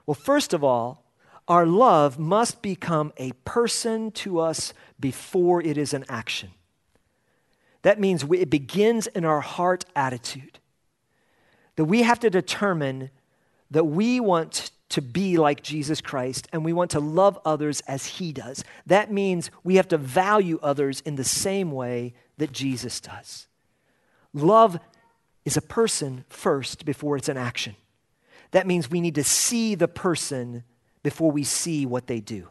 Well, 0.05 0.15
first 0.15 0.53
of 0.53 0.65
all, 0.65 1.05
our 1.49 1.67
love 1.67 2.19
must 2.19 2.63
become 2.63 3.13
a 3.19 3.33
person 3.45 4.11
to 4.13 4.41
us 4.41 4.73
before 4.99 5.63
it 5.63 5.79
is 5.79 5.95
an 5.95 6.05
action. 6.09 6.51
That 7.83 8.01
means 8.01 8.25
it 8.25 8.51
begins 8.51 9.07
in 9.09 9.25
our 9.25 9.41
heart 9.41 9.85
attitude. 9.95 10.59
That 11.77 11.85
we 11.85 12.03
have 12.03 12.19
to 12.21 12.31
determine 12.31 13.11
that 13.71 13.85
we 13.85 14.21
want 14.21 14.71
to 14.89 15.03
be 15.03 15.37
like 15.37 15.63
Jesus 15.63 16.01
Christ 16.01 16.47
and 16.53 16.65
we 16.65 16.73
want 16.73 16.93
to 16.93 17.01
love 17.01 17.39
others 17.45 17.81
as 17.83 18.07
he 18.07 18.33
does. 18.33 18.65
That 18.87 19.13
means 19.13 19.51
we 19.65 19.77
have 19.77 19.89
to 19.89 19.99
value 19.99 20.59
others 20.63 21.01
in 21.01 21.17
the 21.17 21.25
same 21.25 21.73
way 21.73 22.15
that 22.39 22.53
Jesus 22.53 23.01
does. 23.01 23.49
Love 24.33 24.79
is 25.45 25.57
a 25.57 25.63
person 25.63 26.25
first 26.29 26.85
before 26.85 27.17
it's 27.17 27.29
an 27.29 27.37
action. 27.37 27.75
That 28.53 28.67
means 28.67 28.91
we 28.91 29.01
need 29.01 29.17
to 29.17 29.25
see 29.25 29.75
the 29.75 29.89
person 29.89 30.63
before 31.03 31.31
we 31.31 31.45
see 31.45 31.87
what 31.87 32.07
they 32.07 32.21
do. 32.21 32.49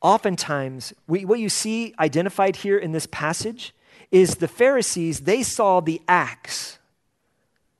Oftentimes, 0.00 0.92
we, 1.06 1.24
what 1.24 1.40
you 1.40 1.48
see 1.48 1.94
identified 1.98 2.56
here 2.56 2.78
in 2.78 2.92
this 2.92 3.06
passage 3.06 3.74
is 4.10 4.36
the 4.36 4.48
Pharisees, 4.48 5.20
they 5.20 5.42
saw 5.42 5.80
the 5.80 6.00
acts 6.06 6.77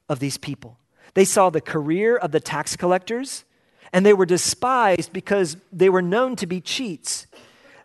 of 0.09 0.21
these 0.21 0.39
people. 0.39 0.79
They 1.15 1.25
saw 1.25 1.51
the 1.51 1.61
career 1.61 2.17
of 2.17 2.33
the 2.33 2.41
tax 2.41 2.77
collectors, 2.77 3.45
and 3.93 4.05
they 4.05 4.13
were 4.13 4.27
despised 4.27 5.13
because 5.13 5.57
they 5.73 5.89
were 5.89 6.03
known 6.03 6.37
to 6.37 6.47
be 6.47 6.61
cheats. 6.61 7.27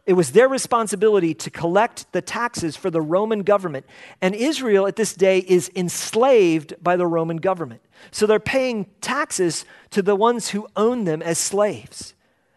It 0.06 0.14
was 0.14 0.34
their 0.34 0.50
responsibility 0.50 1.34
to 1.34 1.50
collect 1.50 2.12
the 2.12 2.22
taxes 2.22 2.76
for 2.76 2.90
the 2.90 3.02
Roman 3.02 3.44
government. 3.44 3.86
And 4.22 4.36
Israel 4.36 4.86
at 4.86 4.98
this 4.98 5.14
day 5.14 5.40
is 5.40 5.72
enslaved 5.76 6.74
by 6.82 6.98
the 6.98 7.08
Roman 7.08 7.38
government. 7.38 7.82
So 8.12 8.26
they're 8.26 8.40
paying 8.40 8.88
taxes 9.00 9.64
to 9.92 10.02
the 10.02 10.16
ones 10.16 10.50
who 10.50 10.68
own 10.76 11.06
them 11.06 11.22
as 11.22 11.38
slaves. 11.38 12.14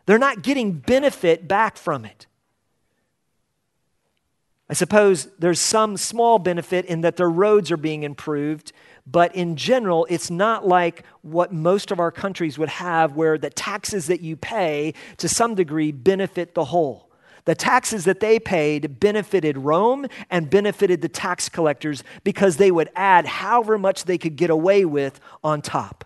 They're 0.07 0.18
not 0.18 0.42
getting 0.42 0.72
benefit 0.72 1.46
back 1.46 1.76
from 1.76 2.05
it. 2.05 2.26
I 4.68 4.74
suppose 4.74 5.29
there's 5.38 5.61
some 5.61 5.96
small 5.96 6.40
benefit 6.40 6.87
in 6.87 7.02
that 7.02 7.16
their 7.16 7.31
roads 7.31 7.70
are 7.70 7.76
being 7.76 8.02
improved, 8.02 8.72
but 9.07 9.35
in 9.37 9.55
general, 9.57 10.07
it's 10.11 10.31
not 10.31 10.66
like 10.66 11.05
what 11.23 11.53
most 11.53 11.92
of 11.92 12.01
our 12.01 12.11
countries 12.11 12.59
would 12.59 12.69
have, 12.69 13.14
where 13.14 13.38
the 13.38 13.51
taxes 13.51 14.09
that 14.09 14.21
you 14.21 14.37
pay 14.37 14.95
to 15.19 15.29
some 15.29 15.55
degree 15.55 15.92
benefit 15.92 16.55
the 16.55 16.64
whole. 16.64 17.09
The 17.45 17.55
taxes 17.55 18.05
that 18.07 18.19
they 18.19 18.40
paid 18.40 18.99
benefited 18.99 19.57
Rome 19.57 20.07
and 20.29 20.51
benefited 20.51 21.01
the 21.01 21.09
tax 21.09 21.49
collectors 21.49 22.03
because 22.25 22.57
they 22.57 22.73
would 22.73 22.90
add 22.97 23.25
however 23.27 23.79
much 23.79 24.05
they 24.05 24.19
could 24.19 24.35
get 24.35 24.51
away 24.51 24.85
with 24.85 25.21
on 25.45 25.62
top. 25.62 26.05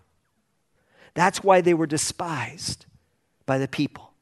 That's 1.14 1.42
why 1.42 1.62
they 1.62 1.72
were 1.72 1.86
despised 1.86 2.84
by 3.46 3.56
the 3.56 3.68
people. 3.68 4.12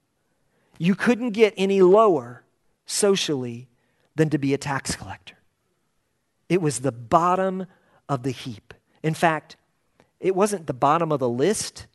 You 0.79 0.95
couldn't 0.95 1.31
get 1.31 1.55
any 1.57 1.83
lower 1.83 2.45
socially 2.87 3.69
than 4.15 4.31
to 4.31 4.39
be 4.39 4.55
a 4.55 4.59
tax 4.59 4.95
collector. 4.95 5.35
It 6.49 6.63
was 6.63 6.81
the 6.81 6.93
bottom 6.93 7.67
of 8.09 8.23
the 8.23 8.31
heap. 8.31 8.75
In 9.03 9.15
fact, 9.15 9.57
it 10.21 10.35
wasn't 10.35 10.67
the 10.67 10.75
bottom 10.75 11.13
of 11.13 11.21
the 11.21 11.29
list, 11.29 11.87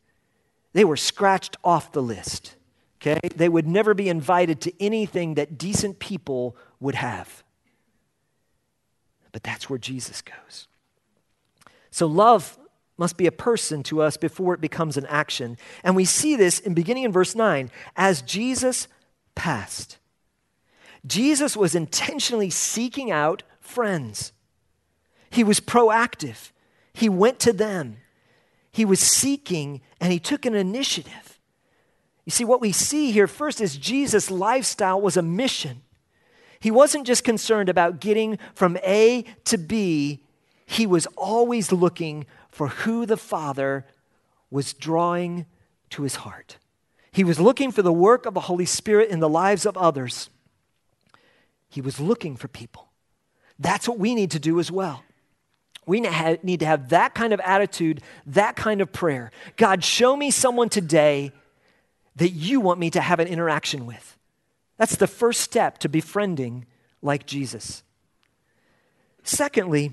they 0.74 0.84
were 0.84 0.98
scratched 0.98 1.58
off 1.64 1.92
the 1.92 2.02
list. 2.02 2.56
Okay? 3.02 3.20
They 3.36 3.50
would 3.50 3.68
never 3.68 3.94
be 3.94 4.08
invited 4.10 4.62
to 4.62 4.74
anything 4.82 5.36
that 5.36 5.58
decent 5.58 6.00
people 6.00 6.56
would 6.80 6.96
have. 6.96 7.44
But 9.32 9.44
that's 9.44 9.70
where 9.70 9.80
Jesus 9.80 10.22
goes. 10.22 10.68
So 11.92 12.08
love 12.08 12.58
must 12.98 13.18
be 13.18 13.28
a 13.28 13.32
person 13.32 13.84
to 13.84 14.02
us 14.02 14.18
before 14.18 14.54
it 14.54 14.62
becomes 14.62 14.98
an 14.98 15.06
action. 15.08 15.58
And 15.84 15.96
we 15.96 16.06
see 16.06 16.36
this 16.36 16.60
in 16.60 16.74
beginning 16.74 17.04
in 17.04 17.12
verse 17.12 17.36
9 17.36 17.70
as 17.96 18.22
Jesus 18.22 18.88
passed. 19.36 19.98
Jesus 21.06 21.58
was 21.58 21.76
intentionally 21.76 22.50
seeking 22.50 23.12
out 23.12 23.44
friends. 23.60 24.32
He 25.34 25.44
was 25.44 25.60
proactive. 25.60 26.52
He 26.94 27.10
went 27.10 27.40
to 27.40 27.54
them. 27.54 27.98
He 28.72 28.86
was 28.86 29.00
seeking 29.00 29.82
and 30.00 30.14
he 30.14 30.20
took 30.20 30.46
an 30.46 30.54
initiative. 30.54 31.40
You 32.24 32.30
see, 32.30 32.46
what 32.46 32.62
we 32.62 32.72
see 32.72 33.10
here 33.10 33.26
first 33.26 33.60
is 33.60 33.76
Jesus' 33.76 34.30
lifestyle 34.30 35.02
was 35.02 35.18
a 35.18 35.24
mission. 35.24 35.82
He 36.60 36.70
wasn't 36.70 37.08
just 37.08 37.24
concerned 37.24 37.68
about 37.68 38.00
getting 38.00 38.38
from 38.54 38.78
A 38.86 39.26
to 39.46 39.58
B, 39.58 40.24
he 40.68 40.86
was 40.86 41.08
always 41.18 41.72
looking 41.72 42.28
for 42.50 42.68
who 42.68 43.08
the 43.08 43.18
Father 43.18 43.88
was 44.52 44.72
drawing 44.72 45.48
to 45.90 46.04
his 46.04 46.18
heart. 46.18 46.58
He 47.12 47.24
was 47.24 47.40
looking 47.40 47.72
for 47.72 47.82
the 47.82 47.92
work 47.92 48.28
of 48.28 48.36
the 48.36 48.42
Holy 48.42 48.66
Spirit 48.66 49.10
in 49.10 49.20
the 49.20 49.28
lives 49.28 49.66
of 49.66 49.78
others. 49.78 50.30
He 51.70 51.82
was 51.82 52.00
looking 52.00 52.36
for 52.36 52.48
people. 52.48 52.90
That's 53.58 53.88
what 53.88 53.98
we 53.98 54.14
need 54.14 54.30
to 54.32 54.40
do 54.40 54.60
as 54.60 54.72
well. 54.72 55.04
We 55.86 56.00
need 56.00 56.60
to 56.62 56.66
have 56.66 56.90
that 56.90 57.14
kind 57.14 57.34
of 57.34 57.40
attitude, 57.42 58.02
that 58.26 58.56
kind 58.56 58.82
of 58.82 58.92
prayer. 58.92 59.32
God, 59.58 59.84
show 59.84 60.16
me 60.16 60.32
someone 60.32 60.70
today 60.70 61.32
that 62.16 62.30
you 62.30 62.60
want 62.60 62.80
me 62.80 62.90
to 62.92 63.02
have 63.02 63.20
an 63.20 63.28
interaction 63.28 63.86
with. 63.86 64.18
That's 64.78 64.96
the 64.96 65.08
first 65.08 65.42
step 65.42 65.78
to 65.80 65.90
befriending 65.90 66.66
like 67.02 67.26
Jesus. 67.26 67.84
Secondly, 69.24 69.92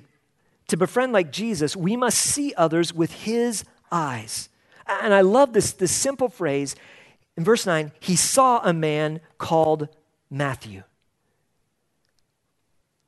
To 0.69 0.77
befriend 0.77 1.13
like 1.13 1.33
Jesus, 1.33 1.75
we 1.75 1.97
must 1.97 2.17
see 2.19 2.55
others 2.57 2.95
with 2.95 3.11
his 3.13 3.65
eyes. 3.91 4.49
And 4.87 5.13
I 5.13 5.21
love 5.23 5.53
this, 5.53 5.73
this 5.73 5.91
simple 5.91 6.29
phrase. 6.29 6.77
In 7.37 7.43
verse 7.43 7.67
9, 7.67 7.91
he 7.99 8.15
saw 8.15 8.61
a 8.63 8.73
man 8.73 9.21
called 9.37 9.89
Matthew. 10.31 10.85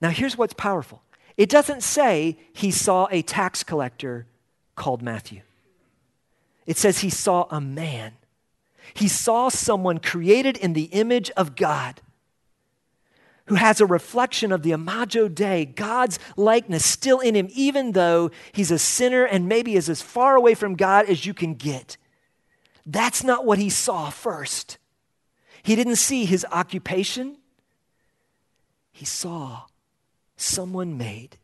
Now, 0.01 0.11
here's 0.11 0.37
what's 0.37 0.55
powerful 0.55 1.03
it 1.37 1.49
doesn't 1.49 1.83
say 1.83 2.37
he 2.53 2.71
saw 2.71 3.09
a 3.11 3.23
tax 3.23 3.63
collector 3.63 4.27
called 4.77 5.03
Matthew, 5.03 5.43
it 6.67 6.77
says 6.77 7.01
he 7.01 7.11
saw 7.11 7.47
a 7.51 7.61
man. 7.61 8.15
He 8.95 9.09
saw 9.09 9.49
someone 9.49 9.99
created 9.99 10.57
in 10.57 10.73
the 10.75 10.85
image 10.85 11.31
of 11.31 11.57
God 11.57 12.03
who 13.47 13.55
has 13.57 13.81
a 13.81 13.87
reflection 13.87 14.53
of 14.53 14.63
the 14.63 14.73
Imago 14.73 15.29
Dei, 15.29 15.65
God's 15.65 16.19
likeness 16.37 16.85
still 16.85 17.21
in 17.21 17.35
him, 17.35 17.49
even 17.53 17.93
though 17.93 18.31
he's 18.53 18.71
a 18.71 18.79
sinner 18.79 19.25
and 19.25 19.49
maybe 19.49 19.75
is 19.75 19.89
as 19.89 20.01
far 20.03 20.37
away 20.37 20.55
from 20.55 20.75
God 20.75 21.07
as 21.07 21.27
you 21.27 21.35
can 21.35 21.55
get. 21.55 21.97
That's 22.87 23.25
not 23.25 23.45
what 23.45 23.59
he 23.59 23.71
saw 23.71 24.11
first. 24.11 24.79
He 25.63 25.77
didn't 25.77 25.97
see 25.97 26.25
his 26.25 26.47
occupation, 26.51 27.37
he 28.91 29.05
saw 29.05 29.63
someone 30.43 30.99
made, 30.99 31.39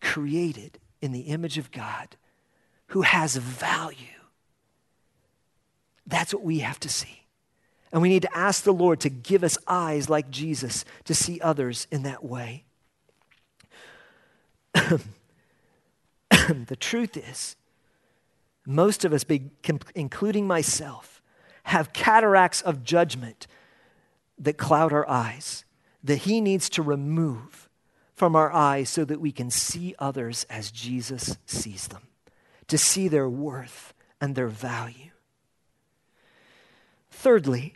created 0.00 0.78
in 1.00 1.12
the 1.12 1.20
image 1.20 1.58
of 1.58 1.70
God, 1.70 2.16
who 2.88 3.02
has 3.02 3.36
value. 3.36 3.96
That's 6.06 6.34
what 6.34 6.42
we 6.42 6.60
have 6.60 6.80
to 6.80 6.88
see. 6.88 7.22
And 7.92 8.00
we 8.00 8.08
need 8.08 8.22
to 8.22 8.36
ask 8.36 8.64
the 8.64 8.72
Lord 8.72 9.00
to 9.00 9.10
give 9.10 9.44
us 9.44 9.58
eyes 9.66 10.08
like 10.08 10.30
Jesus 10.30 10.84
to 11.04 11.14
see 11.14 11.40
others 11.40 11.86
in 11.90 12.04
that 12.04 12.24
way. 12.24 12.64
the 14.74 16.76
truth 16.78 17.16
is, 17.16 17.56
most 18.64 19.04
of 19.04 19.12
us, 19.12 19.24
including 19.94 20.46
myself, 20.46 21.20
have 21.64 21.92
cataracts 21.92 22.62
of 22.62 22.82
judgment 22.82 23.46
that 24.38 24.56
cloud 24.56 24.92
our 24.92 25.08
eyes, 25.08 25.64
that 26.02 26.18
He 26.18 26.40
needs 26.40 26.70
to 26.70 26.82
remove 26.82 27.61
from 28.22 28.36
our 28.36 28.52
eyes 28.52 28.88
so 28.88 29.04
that 29.04 29.20
we 29.20 29.32
can 29.32 29.50
see 29.50 29.96
others 29.98 30.46
as 30.48 30.70
Jesus 30.70 31.36
sees 31.44 31.88
them, 31.88 32.02
to 32.68 32.78
see 32.78 33.08
their 33.08 33.28
worth 33.28 33.92
and 34.20 34.36
their 34.36 34.46
value. 34.46 35.10
Thirdly, 37.10 37.74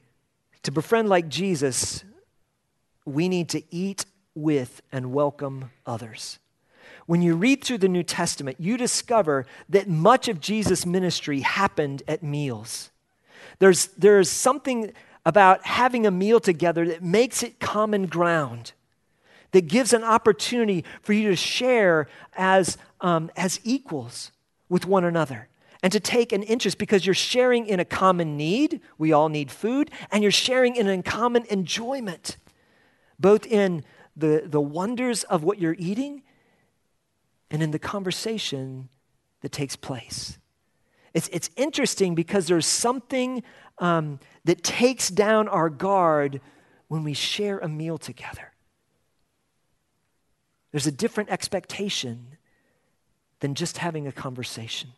to 0.62 0.70
befriend 0.70 1.08
like 1.08 1.28
Jesus, 1.28 2.04
we 3.04 3.28
need 3.28 3.48
to 3.48 3.62
eat 3.74 4.04
with 4.36 4.82
and 4.92 5.12
welcome 5.12 5.72
others. 5.84 6.38
When 7.06 7.22
you 7.22 7.34
read 7.34 7.64
through 7.64 7.78
the 7.78 7.88
New 7.88 8.04
Testament, 8.04 8.58
you 8.60 8.76
discover 8.76 9.46
that 9.68 9.88
much 9.88 10.28
of 10.28 10.38
Jesus' 10.38 10.86
ministry 10.86 11.40
happened 11.40 12.04
at 12.06 12.22
meals. 12.22 12.92
There's, 13.58 13.88
there's 13.98 14.30
something 14.30 14.92
about 15.24 15.66
having 15.66 16.06
a 16.06 16.12
meal 16.12 16.38
together 16.38 16.86
that 16.86 17.02
makes 17.02 17.42
it 17.42 17.58
common 17.58 18.06
ground, 18.06 18.74
that 19.52 19.66
gives 19.68 19.92
an 19.92 20.04
opportunity 20.04 20.84
for 21.02 21.12
you 21.12 21.30
to 21.30 21.36
share 21.36 22.08
as, 22.36 22.78
um, 23.00 23.30
as 23.36 23.60
equals 23.64 24.32
with 24.68 24.86
one 24.86 25.04
another 25.04 25.48
and 25.82 25.92
to 25.92 26.00
take 26.00 26.32
an 26.32 26.42
interest 26.42 26.78
because 26.78 27.06
you're 27.06 27.14
sharing 27.14 27.66
in 27.66 27.78
a 27.78 27.84
common 27.84 28.36
need. 28.36 28.80
We 28.98 29.12
all 29.12 29.28
need 29.28 29.50
food, 29.50 29.90
and 30.10 30.22
you're 30.22 30.32
sharing 30.32 30.76
in 30.76 30.88
a 30.88 31.02
common 31.02 31.44
enjoyment, 31.48 32.38
both 33.18 33.46
in 33.46 33.84
the, 34.16 34.42
the 34.44 34.60
wonders 34.60 35.22
of 35.24 35.44
what 35.44 35.58
you're 35.58 35.76
eating 35.78 36.22
and 37.50 37.62
in 37.62 37.70
the 37.70 37.78
conversation 37.78 38.88
that 39.42 39.52
takes 39.52 39.76
place. 39.76 40.38
It's, 41.14 41.28
it's 41.28 41.50
interesting 41.56 42.14
because 42.14 42.46
there's 42.46 42.66
something 42.66 43.42
um, 43.78 44.18
that 44.44 44.62
takes 44.62 45.08
down 45.08 45.48
our 45.48 45.70
guard 45.70 46.40
when 46.88 47.04
we 47.04 47.14
share 47.14 47.58
a 47.58 47.68
meal 47.68 47.98
together. 47.98 48.52
There's 50.72 50.86
a 50.86 50.92
different 50.92 51.30
expectation 51.30 52.36
than 53.40 53.54
just 53.54 53.78
having 53.78 54.06
a 54.06 54.12
conversation. 54.12 54.90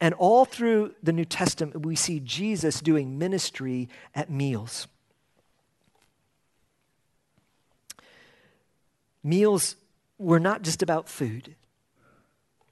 And 0.00 0.14
all 0.14 0.44
through 0.44 0.94
the 1.02 1.12
New 1.12 1.24
Testament, 1.24 1.84
we 1.84 1.94
see 1.94 2.20
Jesus 2.20 2.80
doing 2.80 3.18
ministry 3.18 3.88
at 4.14 4.30
meals. 4.30 4.86
Meals 9.22 9.76
were 10.18 10.40
not 10.40 10.62
just 10.62 10.82
about 10.82 11.08
food, 11.08 11.54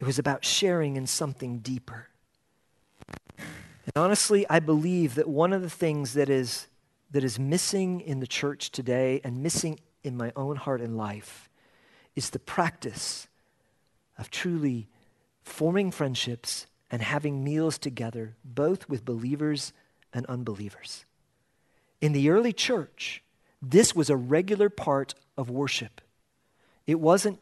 it 0.01 0.05
was 0.05 0.19
about 0.19 0.45
sharing 0.45 0.97
in 0.97 1.07
something 1.07 1.59
deeper. 1.59 2.09
And 3.39 3.93
honestly, 3.97 4.47
I 4.49 4.61
believe 4.61 5.15
that 5.17 5.29
one 5.29 5.53
of 5.53 5.63
the 5.63 5.71
things 5.71 6.13
that 6.15 6.31
is, 6.31 6.69
that 7.11 7.25
is 7.25 7.39
missing 7.39 8.01
in 8.01 8.21
the 8.21 8.27
church 8.27 8.71
today 8.71 9.21
and 9.25 9.43
missing 9.43 9.81
in 10.05 10.17
my 10.17 10.33
own 10.37 10.57
heart 10.57 10.81
and 10.81 10.97
life 10.97 11.48
is 12.19 12.31
the 12.31 12.39
practice 12.41 13.29
of 14.19 14.29
truly 14.29 14.89
forming 15.45 15.93
friendships 15.93 16.67
and 16.91 17.01
having 17.01 17.45
meals 17.45 17.79
together, 17.79 18.35
both 18.45 18.89
with 18.89 19.05
believers 19.05 19.73
and 20.13 20.27
unbelievers. 20.27 21.05
In 22.01 22.13
the 22.13 22.29
early 22.31 22.53
church, 22.53 23.23
this 23.63 23.95
was 23.95 24.11
a 24.11 24.17
regular 24.17 24.69
part 24.69 25.15
of 25.37 25.49
worship. 25.49 26.01
It 26.89 26.99
wasn't, 26.99 27.39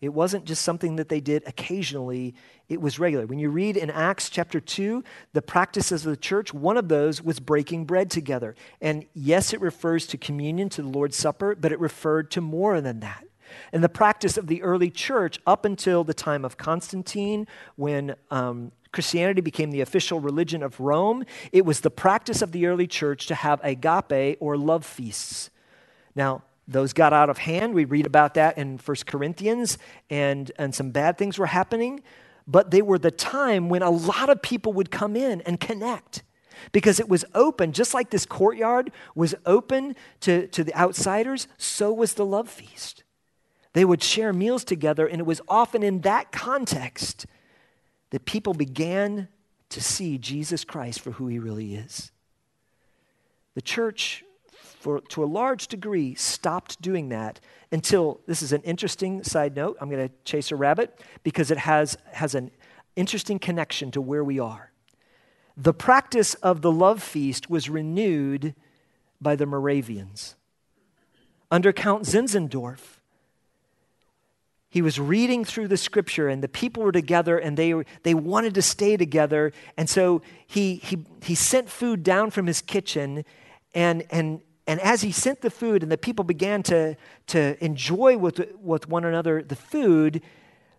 it 0.00 0.10
wasn't 0.10 0.44
just 0.44 0.62
something 0.62 0.94
that 0.96 1.08
they 1.08 1.20
did 1.20 1.42
occasionally, 1.44 2.36
it 2.68 2.80
was 2.80 3.00
regular. 3.00 3.26
When 3.26 3.40
you 3.40 3.50
read 3.50 3.76
in 3.76 3.90
Acts 3.90 4.30
chapter 4.30 4.60
2, 4.60 5.02
the 5.32 5.42
practices 5.42 6.06
of 6.06 6.10
the 6.10 6.16
church, 6.16 6.54
one 6.54 6.76
of 6.76 6.88
those 6.88 7.20
was 7.20 7.40
breaking 7.40 7.86
bread 7.86 8.08
together. 8.08 8.54
And 8.80 9.04
yes, 9.14 9.52
it 9.52 9.60
refers 9.60 10.06
to 10.08 10.16
communion, 10.16 10.68
to 10.70 10.82
the 10.82 10.88
Lord's 10.88 11.16
Supper, 11.16 11.56
but 11.56 11.72
it 11.72 11.80
referred 11.80 12.30
to 12.32 12.40
more 12.40 12.80
than 12.80 13.00
that. 13.00 13.24
And 13.72 13.82
the 13.82 13.88
practice 13.88 14.36
of 14.36 14.46
the 14.46 14.62
early 14.62 14.90
church 14.90 15.38
up 15.46 15.64
until 15.64 16.04
the 16.04 16.14
time 16.14 16.44
of 16.44 16.56
Constantine, 16.56 17.46
when 17.76 18.14
um, 18.30 18.72
Christianity 18.92 19.40
became 19.40 19.70
the 19.70 19.80
official 19.80 20.20
religion 20.20 20.62
of 20.62 20.78
Rome, 20.78 21.24
it 21.50 21.64
was 21.64 21.80
the 21.80 21.90
practice 21.90 22.42
of 22.42 22.52
the 22.52 22.66
early 22.66 22.86
church 22.86 23.26
to 23.26 23.34
have 23.34 23.60
agape 23.62 24.36
or 24.40 24.56
love 24.56 24.84
feasts. 24.84 25.50
Now, 26.14 26.42
those 26.68 26.92
got 26.92 27.12
out 27.12 27.28
of 27.28 27.38
hand. 27.38 27.74
We 27.74 27.84
read 27.84 28.06
about 28.06 28.34
that 28.34 28.56
in 28.56 28.78
1 28.78 28.96
Corinthians, 29.06 29.78
and, 30.10 30.50
and 30.58 30.74
some 30.74 30.90
bad 30.90 31.18
things 31.18 31.38
were 31.38 31.46
happening. 31.46 32.02
But 32.46 32.70
they 32.70 32.82
were 32.82 32.98
the 32.98 33.10
time 33.10 33.68
when 33.68 33.82
a 33.82 33.90
lot 33.90 34.28
of 34.28 34.42
people 34.42 34.72
would 34.74 34.90
come 34.90 35.16
in 35.16 35.40
and 35.42 35.58
connect 35.58 36.22
because 36.72 37.00
it 37.00 37.08
was 37.08 37.24
open, 37.34 37.72
just 37.72 37.94
like 37.94 38.10
this 38.10 38.26
courtyard 38.26 38.92
was 39.14 39.34
open 39.46 39.96
to, 40.20 40.46
to 40.48 40.62
the 40.62 40.74
outsiders, 40.76 41.48
so 41.56 41.92
was 41.92 42.14
the 42.14 42.24
love 42.26 42.48
feast. 42.48 43.01
They 43.72 43.84
would 43.84 44.02
share 44.02 44.32
meals 44.32 44.64
together, 44.64 45.06
and 45.06 45.20
it 45.20 45.24
was 45.24 45.40
often 45.48 45.82
in 45.82 46.00
that 46.02 46.30
context 46.32 47.26
that 48.10 48.24
people 48.24 48.52
began 48.52 49.28
to 49.70 49.80
see 49.80 50.18
Jesus 50.18 50.64
Christ 50.64 51.00
for 51.00 51.12
who 51.12 51.28
he 51.28 51.38
really 51.38 51.74
is. 51.74 52.12
The 53.54 53.62
church, 53.62 54.24
for, 54.50 55.00
to 55.00 55.24
a 55.24 55.26
large 55.26 55.68
degree, 55.68 56.14
stopped 56.14 56.80
doing 56.82 57.08
that 57.08 57.40
until 57.70 58.20
this 58.26 58.42
is 58.42 58.52
an 58.52 58.62
interesting 58.62 59.24
side 59.24 59.56
note. 59.56 59.78
I'm 59.80 59.88
going 59.88 60.06
to 60.06 60.14
chase 60.24 60.52
a 60.52 60.56
rabbit 60.56 61.00
because 61.22 61.50
it 61.50 61.58
has, 61.58 61.96
has 62.12 62.34
an 62.34 62.50
interesting 62.96 63.38
connection 63.38 63.90
to 63.92 64.00
where 64.00 64.22
we 64.24 64.38
are. 64.38 64.72
The 65.56 65.74
practice 65.74 66.34
of 66.34 66.60
the 66.60 66.72
love 66.72 67.02
feast 67.02 67.48
was 67.48 67.70
renewed 67.70 68.54
by 69.20 69.36
the 69.36 69.46
Moravians. 69.46 70.34
Under 71.50 71.72
Count 71.72 72.04
Zinzendorf, 72.04 72.98
he 74.72 74.80
was 74.80 74.98
reading 74.98 75.44
through 75.44 75.68
the 75.68 75.76
scripture 75.76 76.28
and 76.28 76.42
the 76.42 76.48
people 76.48 76.82
were 76.82 76.92
together 76.92 77.36
and 77.36 77.58
they, 77.58 77.74
they 78.04 78.14
wanted 78.14 78.54
to 78.54 78.62
stay 78.62 78.96
together. 78.96 79.52
And 79.76 79.86
so 79.86 80.22
he, 80.46 80.76
he, 80.76 81.04
he 81.22 81.34
sent 81.34 81.68
food 81.68 82.02
down 82.02 82.30
from 82.30 82.46
his 82.46 82.62
kitchen 82.62 83.26
and, 83.74 84.06
and, 84.08 84.40
and 84.66 84.80
as 84.80 85.02
he 85.02 85.12
sent 85.12 85.42
the 85.42 85.50
food 85.50 85.82
and 85.82 85.92
the 85.92 85.98
people 85.98 86.24
began 86.24 86.62
to, 86.62 86.96
to 87.26 87.62
enjoy 87.62 88.16
with, 88.16 88.40
with 88.62 88.88
one 88.88 89.04
another 89.04 89.42
the 89.42 89.56
food 89.56 90.22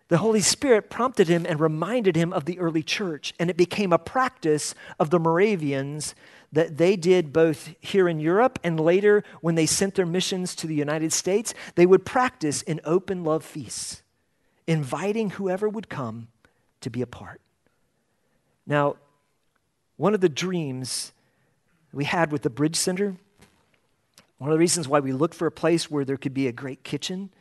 the 0.08 0.18
holy 0.18 0.42
spirit 0.42 0.90
prompted 0.90 1.28
him 1.28 1.46
and 1.48 1.60
reminded 1.60 2.16
him 2.16 2.34
of 2.34 2.46
the 2.46 2.60
early 2.60 2.84
church. 2.84 3.34
And 3.40 3.50
it 3.50 3.58
became 3.58 3.94
a 3.94 3.98
practice 3.98 4.76
of 5.00 5.10
the 5.12 5.18
moravians 5.20 6.14
that 6.54 6.78
they 6.78 6.96
did 6.96 7.34
both 7.34 7.74
here 7.82 8.08
in 8.08 8.20
Europe 8.20 8.60
and 8.64 8.80
later 8.80 9.24
when 9.42 9.56
they 9.56 9.66
sent 9.66 9.96
their 9.96 10.06
missions 10.06 10.56
to 10.56 10.68
the 10.68 10.76
United 10.76 11.12
States, 11.12 11.54
they 11.76 11.86
would 11.86 12.06
practice 12.06 12.62
in 12.62 12.80
open 12.86 13.24
love 13.24 13.44
feasts, 13.44 14.04
inviting 14.68 15.32
whoever 15.32 15.68
would 15.68 15.90
come 15.90 16.28
to 16.80 16.90
be 16.92 17.02
a 17.02 17.08
part. 17.08 17.42
Now, 18.68 18.98
one 19.98 20.14
of 20.14 20.22
the 20.22 20.30
dreams 20.30 21.12
we 21.92 22.06
had 22.06 22.32
with 22.32 22.44
the 22.44 22.50
Bridge 22.50 22.76
Center, 22.76 23.18
one 24.38 24.50
of 24.50 24.54
the 24.54 24.60
reasons 24.60 24.88
why 24.88 25.00
we 25.00 25.12
looked 25.12 25.36
for 25.36 25.48
a 25.48 25.52
place 25.52 25.90
where 25.90 26.06
there 26.06 26.18
could 26.18 26.34
be 26.34 26.48
a 26.48 26.52
great 26.52 26.84
kitchen, 26.84 27.32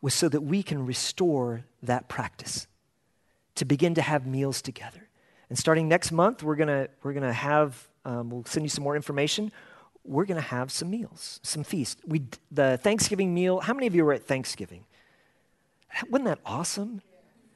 was 0.00 0.14
so 0.14 0.28
that 0.28 0.40
we 0.40 0.62
can 0.62 0.86
restore 0.86 1.64
that 1.82 2.08
practice, 2.08 2.66
to 3.56 3.66
begin 3.66 3.94
to 3.94 4.02
have 4.02 4.26
meals 4.26 4.62
together. 4.62 5.08
And 5.52 5.58
starting 5.58 5.86
next 5.86 6.12
month, 6.12 6.42
we're 6.42 6.56
gonna, 6.56 6.88
we're 7.02 7.12
gonna 7.12 7.30
have, 7.30 7.86
um, 8.06 8.30
we'll 8.30 8.46
send 8.46 8.64
you 8.64 8.70
some 8.70 8.82
more 8.82 8.96
information. 8.96 9.52
We're 10.02 10.24
gonna 10.24 10.40
have 10.40 10.72
some 10.72 10.88
meals, 10.88 11.40
some 11.42 11.62
feast. 11.62 11.98
We, 12.06 12.22
the 12.50 12.78
Thanksgiving 12.78 13.34
meal, 13.34 13.60
how 13.60 13.74
many 13.74 13.86
of 13.86 13.94
you 13.94 14.02
were 14.02 14.14
at 14.14 14.24
Thanksgiving? 14.24 14.86
Wasn't 16.08 16.24
that 16.24 16.38
awesome? 16.46 17.02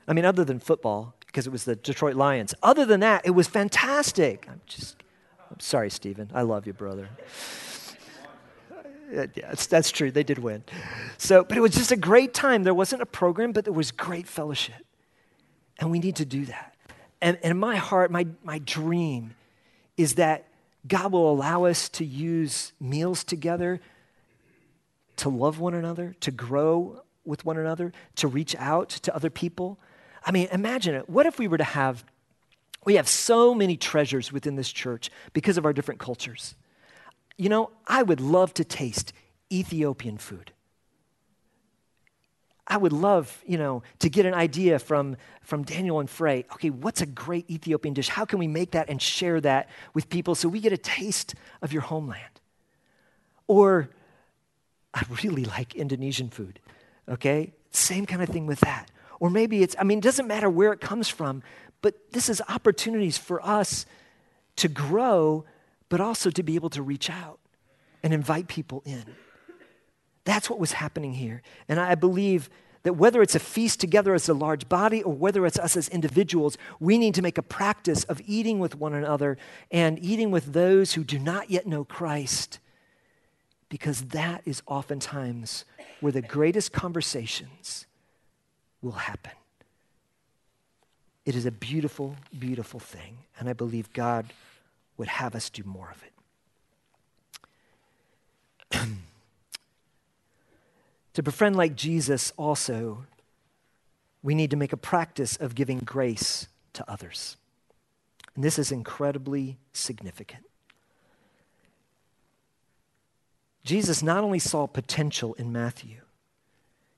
I 0.06 0.12
mean, 0.12 0.26
other 0.26 0.44
than 0.44 0.60
football, 0.60 1.14
because 1.26 1.46
it 1.46 1.50
was 1.50 1.64
the 1.64 1.74
Detroit 1.74 2.16
Lions. 2.16 2.54
Other 2.62 2.84
than 2.84 3.00
that, 3.00 3.24
it 3.24 3.30
was 3.30 3.48
fantastic. 3.48 4.46
I'm 4.46 4.60
just, 4.66 5.02
I'm 5.50 5.60
sorry, 5.60 5.88
Stephen. 5.88 6.30
I 6.34 6.42
love 6.42 6.66
you, 6.66 6.74
brother. 6.74 7.08
Uh, 9.16 9.26
yeah, 9.34 9.54
that's 9.70 9.90
true. 9.90 10.10
They 10.10 10.22
did 10.22 10.36
win. 10.36 10.64
So, 11.16 11.44
but 11.44 11.56
it 11.56 11.62
was 11.62 11.72
just 11.72 11.92
a 11.92 11.96
great 11.96 12.34
time. 12.34 12.62
There 12.62 12.74
wasn't 12.74 13.00
a 13.00 13.06
program, 13.06 13.52
but 13.52 13.64
there 13.64 13.72
was 13.72 13.90
great 13.90 14.28
fellowship. 14.28 14.84
And 15.78 15.90
we 15.90 15.98
need 15.98 16.16
to 16.16 16.26
do 16.26 16.44
that. 16.44 16.75
And, 17.20 17.38
and 17.42 17.52
in 17.52 17.58
my 17.58 17.76
heart, 17.76 18.10
my, 18.10 18.26
my 18.44 18.58
dream 18.58 19.34
is 19.96 20.14
that 20.14 20.48
God 20.86 21.12
will 21.12 21.30
allow 21.30 21.64
us 21.64 21.88
to 21.90 22.04
use 22.04 22.72
meals 22.80 23.24
together 23.24 23.80
to 25.16 25.28
love 25.28 25.58
one 25.58 25.74
another, 25.74 26.14
to 26.20 26.30
grow 26.30 27.02
with 27.24 27.44
one 27.44 27.56
another, 27.56 27.92
to 28.16 28.28
reach 28.28 28.54
out 28.56 28.88
to 28.90 29.14
other 29.14 29.30
people. 29.30 29.78
I 30.24 30.30
mean, 30.30 30.48
imagine 30.52 30.94
it. 30.94 31.08
What 31.08 31.26
if 31.26 31.38
we 31.38 31.48
were 31.48 31.58
to 31.58 31.64
have, 31.64 32.04
we 32.84 32.94
have 32.94 33.08
so 33.08 33.54
many 33.54 33.76
treasures 33.76 34.32
within 34.32 34.56
this 34.56 34.70
church 34.70 35.10
because 35.32 35.56
of 35.58 35.64
our 35.64 35.72
different 35.72 36.00
cultures. 36.00 36.54
You 37.36 37.48
know, 37.48 37.70
I 37.86 38.02
would 38.02 38.20
love 38.20 38.54
to 38.54 38.64
taste 38.64 39.12
Ethiopian 39.50 40.18
food. 40.18 40.52
I 42.68 42.76
would 42.76 42.92
love, 42.92 43.42
you 43.46 43.58
know, 43.58 43.82
to 44.00 44.08
get 44.08 44.26
an 44.26 44.34
idea 44.34 44.78
from, 44.78 45.16
from 45.40 45.62
Daniel 45.62 46.00
and 46.00 46.10
Frey. 46.10 46.44
Okay, 46.52 46.70
what's 46.70 47.00
a 47.00 47.06
great 47.06 47.48
Ethiopian 47.50 47.94
dish? 47.94 48.08
How 48.08 48.24
can 48.24 48.38
we 48.38 48.48
make 48.48 48.72
that 48.72 48.88
and 48.88 49.00
share 49.00 49.40
that 49.42 49.68
with 49.94 50.08
people 50.08 50.34
so 50.34 50.48
we 50.48 50.60
get 50.60 50.72
a 50.72 50.78
taste 50.78 51.34
of 51.62 51.72
your 51.72 51.82
homeland? 51.82 52.40
Or 53.46 53.90
I 54.92 55.02
really 55.22 55.44
like 55.44 55.76
Indonesian 55.76 56.28
food. 56.28 56.58
Okay? 57.08 57.52
Same 57.70 58.04
kind 58.04 58.22
of 58.22 58.30
thing 58.30 58.46
with 58.46 58.60
that. 58.60 58.90
Or 59.20 59.30
maybe 59.30 59.62
it's, 59.62 59.76
I 59.78 59.84
mean, 59.84 59.98
it 59.98 60.04
doesn't 60.04 60.26
matter 60.26 60.50
where 60.50 60.72
it 60.72 60.80
comes 60.80 61.08
from, 61.08 61.42
but 61.82 62.12
this 62.12 62.28
is 62.28 62.42
opportunities 62.48 63.16
for 63.16 63.44
us 63.46 63.86
to 64.56 64.68
grow, 64.68 65.44
but 65.88 66.00
also 66.00 66.30
to 66.30 66.42
be 66.42 66.56
able 66.56 66.70
to 66.70 66.82
reach 66.82 67.08
out 67.10 67.38
and 68.02 68.12
invite 68.12 68.48
people 68.48 68.82
in. 68.84 69.04
That's 70.26 70.50
what 70.50 70.58
was 70.58 70.72
happening 70.72 71.14
here. 71.14 71.40
And 71.68 71.80
I 71.80 71.94
believe 71.94 72.50
that 72.82 72.94
whether 72.94 73.22
it's 73.22 73.36
a 73.36 73.40
feast 73.40 73.80
together 73.80 74.12
as 74.12 74.28
a 74.28 74.34
large 74.34 74.68
body 74.68 75.02
or 75.02 75.12
whether 75.12 75.46
it's 75.46 75.58
us 75.58 75.76
as 75.76 75.88
individuals, 75.88 76.58
we 76.80 76.98
need 76.98 77.14
to 77.14 77.22
make 77.22 77.38
a 77.38 77.42
practice 77.42 78.02
of 78.04 78.20
eating 78.26 78.58
with 78.58 78.74
one 78.74 78.92
another 78.92 79.38
and 79.70 79.98
eating 80.00 80.32
with 80.32 80.52
those 80.52 80.92
who 80.92 81.04
do 81.04 81.18
not 81.18 81.48
yet 81.48 81.66
know 81.66 81.84
Christ, 81.84 82.58
because 83.68 84.02
that 84.06 84.42
is 84.44 84.62
oftentimes 84.66 85.64
where 86.00 86.12
the 86.12 86.22
greatest 86.22 86.72
conversations 86.72 87.86
will 88.82 88.92
happen. 88.92 89.32
It 91.24 91.36
is 91.36 91.46
a 91.46 91.52
beautiful, 91.52 92.16
beautiful 92.36 92.80
thing, 92.80 93.18
and 93.38 93.48
I 93.48 93.52
believe 93.52 93.92
God 93.92 94.32
would 94.96 95.08
have 95.08 95.36
us 95.36 95.50
do 95.50 95.62
more 95.64 95.92
of 95.92 96.02
it. 98.72 98.80
To 101.16 101.22
befriend 101.22 101.56
like 101.56 101.76
Jesus, 101.76 102.34
also, 102.36 103.06
we 104.22 104.34
need 104.34 104.50
to 104.50 104.56
make 104.56 104.74
a 104.74 104.76
practice 104.76 105.34
of 105.38 105.54
giving 105.54 105.78
grace 105.78 106.46
to 106.74 106.84
others. 106.86 107.38
And 108.34 108.44
this 108.44 108.58
is 108.58 108.70
incredibly 108.70 109.56
significant. 109.72 110.44
Jesus 113.64 114.02
not 114.02 114.24
only 114.24 114.38
saw 114.38 114.66
potential 114.66 115.32
in 115.38 115.50
Matthew, 115.50 116.02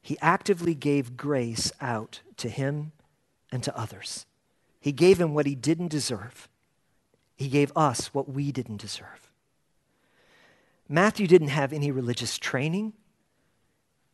he 0.03 0.19
actively 0.21 0.75
gave 0.75 1.17
grace 1.17 1.71
out 1.81 2.23
to 2.39 2.49
him 2.49 2.91
and 3.53 3.63
to 3.63 3.79
others. 3.79 4.27
He 4.81 4.91
gave 4.91 5.21
him 5.21 5.33
what 5.33 5.47
he 5.47 5.55
didn't 5.55 5.93
deserve, 5.93 6.49
he 7.37 7.47
gave 7.47 7.71
us 7.77 8.13
what 8.13 8.29
we 8.29 8.51
didn't 8.51 8.81
deserve. 8.81 9.31
Matthew 10.89 11.29
didn't 11.29 11.55
have 11.55 11.73
any 11.73 11.93
religious 11.93 12.37
training. 12.37 12.95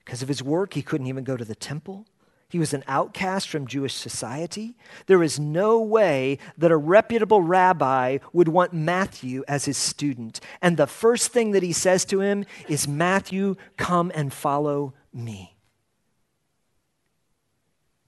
Because 0.04 0.22
of 0.22 0.28
his 0.28 0.42
work, 0.42 0.74
he 0.74 0.82
couldn't 0.82 1.06
even 1.06 1.24
go 1.24 1.36
to 1.36 1.44
the 1.44 1.54
temple. 1.54 2.06
He 2.48 2.58
was 2.58 2.74
an 2.74 2.84
outcast 2.86 3.48
from 3.48 3.66
Jewish 3.66 3.94
society. 3.94 4.76
There 5.06 5.22
is 5.22 5.40
no 5.40 5.80
way 5.80 6.38
that 6.56 6.70
a 6.70 6.76
reputable 6.76 7.42
rabbi 7.42 8.18
would 8.32 8.48
want 8.48 8.72
Matthew 8.72 9.42
as 9.48 9.64
his 9.64 9.76
student. 9.76 10.40
And 10.62 10.76
the 10.76 10.86
first 10.86 11.32
thing 11.32 11.50
that 11.52 11.64
he 11.64 11.72
says 11.72 12.04
to 12.06 12.20
him 12.20 12.44
is, 12.68 12.86
Matthew, 12.86 13.56
come 13.76 14.12
and 14.14 14.32
follow 14.32 14.94
me. 15.12 15.56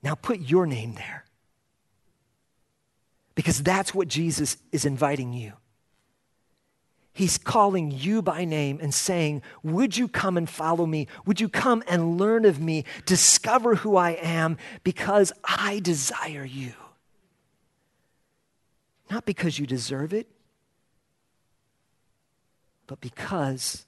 Now 0.03 0.14
put 0.14 0.40
your 0.40 0.66
name 0.66 0.94
there. 0.94 1.24
Because 3.34 3.62
that's 3.62 3.92
what 3.92 4.07
Jesus 4.07 4.59
is 4.70 4.84
inviting 4.84 5.32
you. 5.32 5.55
He's 7.16 7.38
calling 7.38 7.90
you 7.90 8.20
by 8.20 8.44
name 8.44 8.78
and 8.82 8.92
saying, 8.92 9.40
Would 9.62 9.96
you 9.96 10.06
come 10.06 10.36
and 10.36 10.46
follow 10.46 10.84
me? 10.84 11.08
Would 11.24 11.40
you 11.40 11.48
come 11.48 11.82
and 11.88 12.18
learn 12.18 12.44
of 12.44 12.60
me? 12.60 12.84
Discover 13.06 13.76
who 13.76 13.96
I 13.96 14.10
am 14.10 14.58
because 14.84 15.32
I 15.42 15.80
desire 15.80 16.44
you. 16.44 16.74
Not 19.10 19.24
because 19.24 19.58
you 19.58 19.66
deserve 19.66 20.12
it, 20.12 20.28
but 22.86 23.00
because 23.00 23.86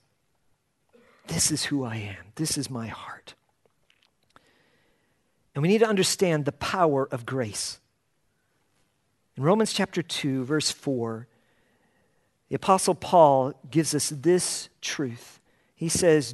this 1.27 1.51
is 1.51 1.65
who 1.65 1.83
I 1.83 1.97
am. 1.97 2.31
This 2.33 2.57
is 2.57 2.67
my 2.67 2.87
heart. 2.87 3.35
And 5.53 5.61
we 5.61 5.67
need 5.67 5.81
to 5.81 5.87
understand 5.87 6.45
the 6.45 6.51
power 6.51 7.07
of 7.11 7.27
grace. 7.27 7.79
In 9.37 9.43
Romans 9.43 9.71
chapter 9.71 10.01
2, 10.01 10.45
verse 10.45 10.71
4, 10.71 11.27
the 12.49 12.55
Apostle 12.55 12.95
Paul 12.95 13.53
gives 13.69 13.93
us 13.93 14.09
this 14.09 14.69
truth. 14.81 15.39
He 15.75 15.87
says, 15.87 16.33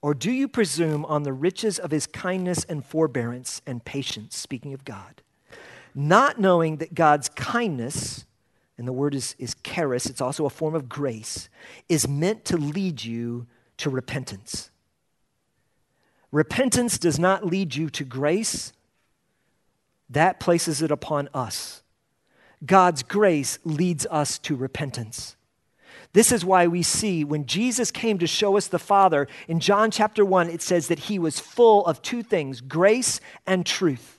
Or 0.00 0.14
do 0.14 0.30
you 0.30 0.46
presume 0.46 1.04
on 1.04 1.24
the 1.24 1.32
riches 1.32 1.78
of 1.78 1.90
his 1.90 2.06
kindness 2.06 2.64
and 2.64 2.84
forbearance 2.84 3.60
and 3.66 3.84
patience, 3.84 4.36
speaking 4.36 4.72
of 4.72 4.84
God, 4.84 5.22
not 5.92 6.38
knowing 6.38 6.76
that 6.76 6.94
God's 6.94 7.28
kindness, 7.28 8.24
and 8.78 8.86
the 8.86 8.92
word 8.92 9.12
is, 9.12 9.34
is 9.40 9.56
charis, 9.64 10.06
it's 10.06 10.20
also 10.20 10.46
a 10.46 10.50
form 10.50 10.76
of 10.76 10.88
grace, 10.88 11.48
is 11.88 12.06
meant 12.06 12.44
to 12.44 12.56
lead 12.56 13.02
you 13.02 13.48
to 13.78 13.90
repentance? 13.90 14.70
Repentance 16.30 16.96
does 16.96 17.18
not 17.18 17.44
lead 17.44 17.74
you 17.74 17.90
to 17.90 18.04
grace, 18.04 18.72
that 20.08 20.38
places 20.38 20.80
it 20.80 20.92
upon 20.92 21.28
us. 21.34 21.82
God's 22.64 23.02
grace 23.02 23.58
leads 23.64 24.06
us 24.06 24.38
to 24.40 24.54
repentance. 24.54 25.36
This 26.12 26.32
is 26.32 26.44
why 26.44 26.66
we 26.66 26.82
see 26.82 27.22
when 27.22 27.46
Jesus 27.46 27.90
came 27.90 28.18
to 28.18 28.26
show 28.26 28.56
us 28.56 28.66
the 28.66 28.78
Father, 28.78 29.28
in 29.46 29.60
John 29.60 29.90
chapter 29.90 30.24
1, 30.24 30.50
it 30.50 30.60
says 30.60 30.88
that 30.88 30.98
he 31.00 31.18
was 31.18 31.38
full 31.38 31.86
of 31.86 32.02
two 32.02 32.22
things 32.22 32.60
grace 32.60 33.20
and 33.46 33.64
truth. 33.64 34.18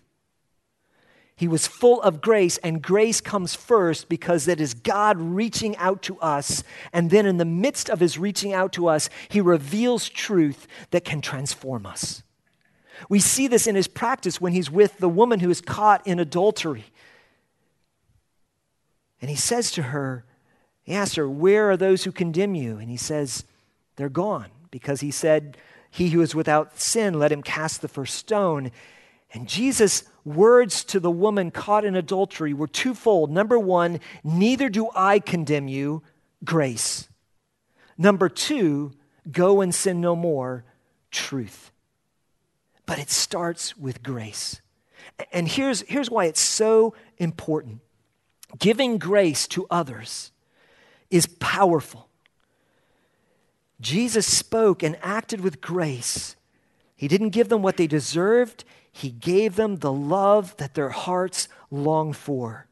He 1.36 1.48
was 1.48 1.66
full 1.66 2.02
of 2.04 2.22
grace, 2.22 2.58
and 2.60 2.84
grace 2.84 3.20
comes 3.20 3.56
first 3.56 4.08
because 4.10 4.48
it 4.48 4.62
is 4.62 4.76
God 4.76 5.20
reaching 5.20 5.76
out 5.78 6.04
to 6.04 6.20
us. 6.20 6.64
And 6.94 7.10
then, 7.10 7.26
in 7.26 7.38
the 7.38 7.46
midst 7.46 7.90
of 7.90 8.00
his 8.00 8.18
reaching 8.18 8.54
out 8.54 8.72
to 8.74 8.88
us, 8.88 9.10
he 9.28 9.42
reveals 9.42 10.08
truth 10.08 10.68
that 10.92 11.04
can 11.04 11.20
transform 11.20 11.88
us. 11.88 12.22
We 13.10 13.20
see 13.20 13.48
this 13.48 13.66
in 13.66 13.76
his 13.76 13.88
practice 13.88 14.40
when 14.40 14.54
he's 14.54 14.70
with 14.70 15.00
the 15.00 15.10
woman 15.10 15.40
who 15.40 15.50
is 15.50 15.62
caught 15.62 16.06
in 16.06 16.20
adultery. 16.20 16.86
And 19.20 19.30
he 19.30 19.36
says 19.36 19.72
to 19.72 19.82
her, 19.82 20.26
he 20.84 20.94
asks 20.94 21.16
her, 21.16 21.30
Where 21.30 21.70
are 21.70 21.78
those 21.78 22.04
who 22.04 22.12
condemn 22.12 22.56
you? 22.56 22.78
And 22.78 22.90
he 22.90 22.98
says, 22.98 23.46
They're 23.96 24.10
gone, 24.10 24.50
because 24.72 25.02
he 25.02 25.12
said, 25.12 25.58
He 25.90 26.10
who 26.10 26.22
is 26.22 26.36
without 26.36 26.80
sin, 26.80 27.20
let 27.20 27.32
him 27.32 27.44
cast 27.44 27.82
the 27.82 27.88
first 27.88 28.16
stone. 28.16 28.72
And 29.34 29.48
Jesus' 29.48 30.04
words 30.26 30.84
to 30.86 31.00
the 31.00 31.12
woman 31.12 31.52
caught 31.52 31.86
in 31.86 31.96
adultery 31.96 32.54
were 32.54 32.68
twofold. 32.68 33.32
Number 33.32 33.58
one, 33.58 34.00
neither 34.24 34.70
do 34.70 34.90
I 34.94 35.20
condemn 35.20 35.68
you, 35.68 36.04
grace. 36.44 37.08
Number 37.98 38.28
two, 38.28 38.92
go 39.32 39.62
and 39.62 39.74
sin 39.74 40.02
no 40.02 40.16
more, 40.16 40.66
truth. 41.12 41.72
But 42.86 43.00
it 43.00 43.10
starts 43.10 43.78
with 43.78 44.04
grace. 44.04 44.60
And 45.32 45.48
here's, 45.48 45.82
here's 45.82 46.10
why 46.10 46.26
it's 46.26 46.42
so 46.42 46.94
important 47.18 47.82
giving 48.60 48.98
grace 48.98 49.48
to 49.48 49.66
others 49.70 50.31
is 51.12 51.28
powerful. 51.28 52.10
Jesus 53.80 54.26
spoke 54.26 54.82
and 54.84 54.98
acted 55.02 55.42
with 55.42 55.62
grace. 55.62 56.36
He 56.96 57.08
didn't 57.08 57.30
give 57.30 57.50
them 57.50 57.62
what 57.62 57.78
they 57.78 57.88
deserved, 57.88 58.64
He 58.92 59.10
gave 59.10 59.56
them 59.56 59.78
the 59.78 59.92
love 59.92 60.56
that 60.58 60.74
their 60.74 60.90
hearts 60.90 61.48
long 61.70 62.14
for. 62.14 62.68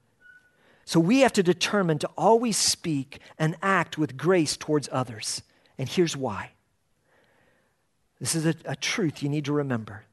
So 0.85 0.99
we 0.99 1.19
have 1.19 1.33
to 1.33 1.43
determine 1.43 1.99
to 1.99 2.09
always 2.17 2.57
speak 2.57 3.19
and 3.37 3.55
act 3.61 3.99
with 3.99 4.17
grace 4.17 4.57
towards 4.57 4.89
others. 4.91 5.43
And 5.77 5.87
here's 5.87 6.17
why. 6.17 6.51
This 8.19 8.33
is 8.33 8.45
a, 8.45 8.55
a, 8.65 8.75
truth 8.75 9.21
you 9.21 9.29
need 9.29 9.45
to 9.45 9.53
remember. 9.53 10.03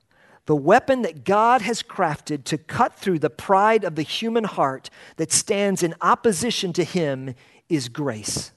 The 0.45 0.55
weapon 0.55 1.03
that 1.03 1.25
God 1.25 1.63
has 1.63 1.83
crafted 1.83 2.45
to 2.45 2.59
cut 2.59 2.95
through 2.95 3.19
the 3.21 3.31
pride 3.31 3.85
of 3.85 3.97
the 3.97 4.03
human 4.03 4.45
heart 4.45 4.91
that 5.17 5.33
stands 5.33 5.83
in 5.83 5.95
opposition 6.03 6.73
to 6.75 6.85
Him 6.85 7.35
is 7.69 7.89
grace. 7.89 8.53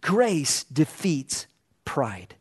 Grace 0.00 0.64
defeats 0.64 1.46
pride 1.84 2.34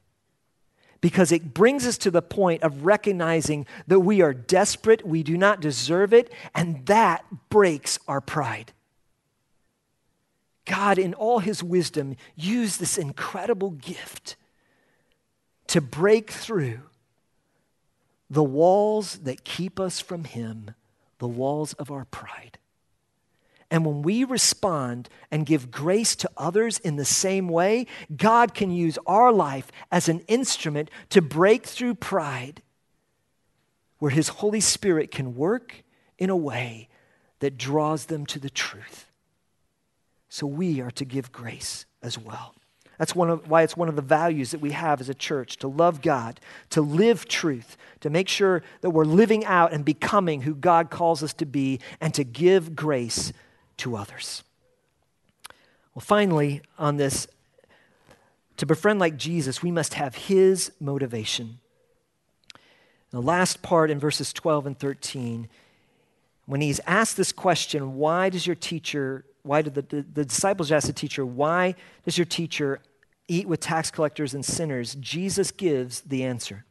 because 1.01 1.31
it 1.31 1.53
brings 1.53 1.85
us 1.87 1.97
to 1.97 2.11
the 2.11 2.21
point 2.21 2.61
of 2.61 2.85
recognizing 2.85 3.65
that 3.87 3.99
we 3.99 4.21
are 4.21 4.33
desperate, 4.33 5.05
we 5.05 5.23
do 5.23 5.35
not 5.35 5.59
deserve 5.59 6.13
it, 6.13 6.31
and 6.53 6.85
that 6.85 7.25
breaks 7.49 7.97
our 8.07 8.21
pride. 8.21 8.71
God, 10.65 10.99
in 10.99 11.15
all 11.15 11.39
his 11.39 11.63
wisdom, 11.63 12.15
used 12.35 12.79
this 12.79 12.97
incredible 12.97 13.71
gift 13.71 14.35
to 15.67 15.81
break 15.81 16.29
through 16.29 16.81
the 18.29 18.43
walls 18.43 19.19
that 19.19 19.43
keep 19.43 19.79
us 19.79 19.99
from 19.99 20.23
him, 20.23 20.71
the 21.17 21.27
walls 21.27 21.73
of 21.73 21.91
our 21.91 22.05
pride. 22.05 22.59
And 23.71 23.85
when 23.85 24.01
we 24.01 24.25
respond 24.25 25.07
and 25.31 25.45
give 25.45 25.71
grace 25.71 26.13
to 26.17 26.29
others 26.35 26.77
in 26.79 26.97
the 26.97 27.05
same 27.05 27.47
way, 27.47 27.87
God 28.15 28.53
can 28.53 28.69
use 28.69 28.99
our 29.07 29.31
life 29.31 29.71
as 29.89 30.09
an 30.09 30.19
instrument 30.27 30.91
to 31.09 31.21
break 31.21 31.65
through 31.65 31.95
pride, 31.95 32.61
where 33.99 34.11
His 34.11 34.27
Holy 34.27 34.59
Spirit 34.59 35.09
can 35.09 35.35
work 35.35 35.83
in 36.19 36.29
a 36.29 36.35
way 36.35 36.89
that 37.39 37.57
draws 37.57 38.07
them 38.07 38.25
to 38.27 38.39
the 38.39 38.49
truth. 38.49 39.07
So 40.27 40.45
we 40.45 40.81
are 40.81 40.91
to 40.91 41.05
give 41.05 41.31
grace 41.31 41.85
as 42.03 42.17
well. 42.17 42.53
That's 42.97 43.15
one 43.15 43.29
of, 43.29 43.49
why 43.49 43.63
it's 43.63 43.77
one 43.77 43.89
of 43.89 43.95
the 43.95 44.01
values 44.01 44.51
that 44.51 44.61
we 44.61 44.71
have 44.71 45.01
as 45.01 45.09
a 45.09 45.15
church 45.15 45.57
to 45.57 45.67
love 45.67 46.01
God, 46.01 46.39
to 46.71 46.81
live 46.81 47.25
truth, 47.27 47.77
to 48.01 48.09
make 48.09 48.27
sure 48.27 48.63
that 48.81 48.91
we're 48.91 49.05
living 49.05 49.45
out 49.45 49.73
and 49.73 49.83
becoming 49.85 50.41
who 50.41 50.53
God 50.53 50.91
calls 50.91 51.23
us 51.23 51.33
to 51.35 51.45
be, 51.45 51.79
and 51.99 52.13
to 52.13 52.23
give 52.23 52.75
grace 52.75 53.31
to 53.81 53.95
others. 53.95 54.43
Well, 55.93 56.01
finally, 56.01 56.61
on 56.77 56.97
this, 56.97 57.27
to 58.57 58.65
befriend 58.65 58.99
like 58.99 59.17
Jesus, 59.17 59.63
we 59.63 59.71
must 59.71 59.95
have 59.95 60.15
his 60.15 60.71
motivation. 60.79 61.59
The 63.09 63.21
last 63.21 63.61
part 63.61 63.89
in 63.89 63.99
verses 63.99 64.31
12 64.31 64.67
and 64.67 64.79
13, 64.79 65.49
when 66.45 66.61
he's 66.61 66.79
asked 66.85 67.17
this 67.17 67.31
question, 67.31 67.95
why 67.95 68.29
does 68.29 68.45
your 68.45 68.55
teacher, 68.55 69.25
why 69.41 69.63
did 69.63 69.73
the, 69.73 69.81
the, 69.81 70.05
the 70.13 70.25
disciples 70.25 70.71
ask 70.71 70.85
the 70.85 70.93
teacher, 70.93 71.25
why 71.25 71.75
does 72.05 72.17
your 72.17 72.25
teacher 72.25 72.81
eat 73.27 73.47
with 73.47 73.59
tax 73.59 73.89
collectors 73.89 74.33
and 74.33 74.45
sinners? 74.45 74.95
Jesus 74.99 75.51
gives 75.51 76.01
the 76.01 76.23
answer. 76.23 76.65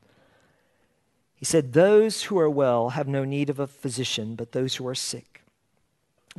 He 1.35 1.45
said, 1.45 1.73
Those 1.73 2.25
who 2.25 2.39
are 2.39 2.51
well 2.51 2.91
have 2.91 3.09
no 3.09 3.25
need 3.25 3.51
of 3.51 3.59
a 3.59 3.67
physician, 3.67 4.37
but 4.37 4.53
those 4.53 4.77
who 4.77 4.87
are 4.87 4.95
sick. 4.95 5.30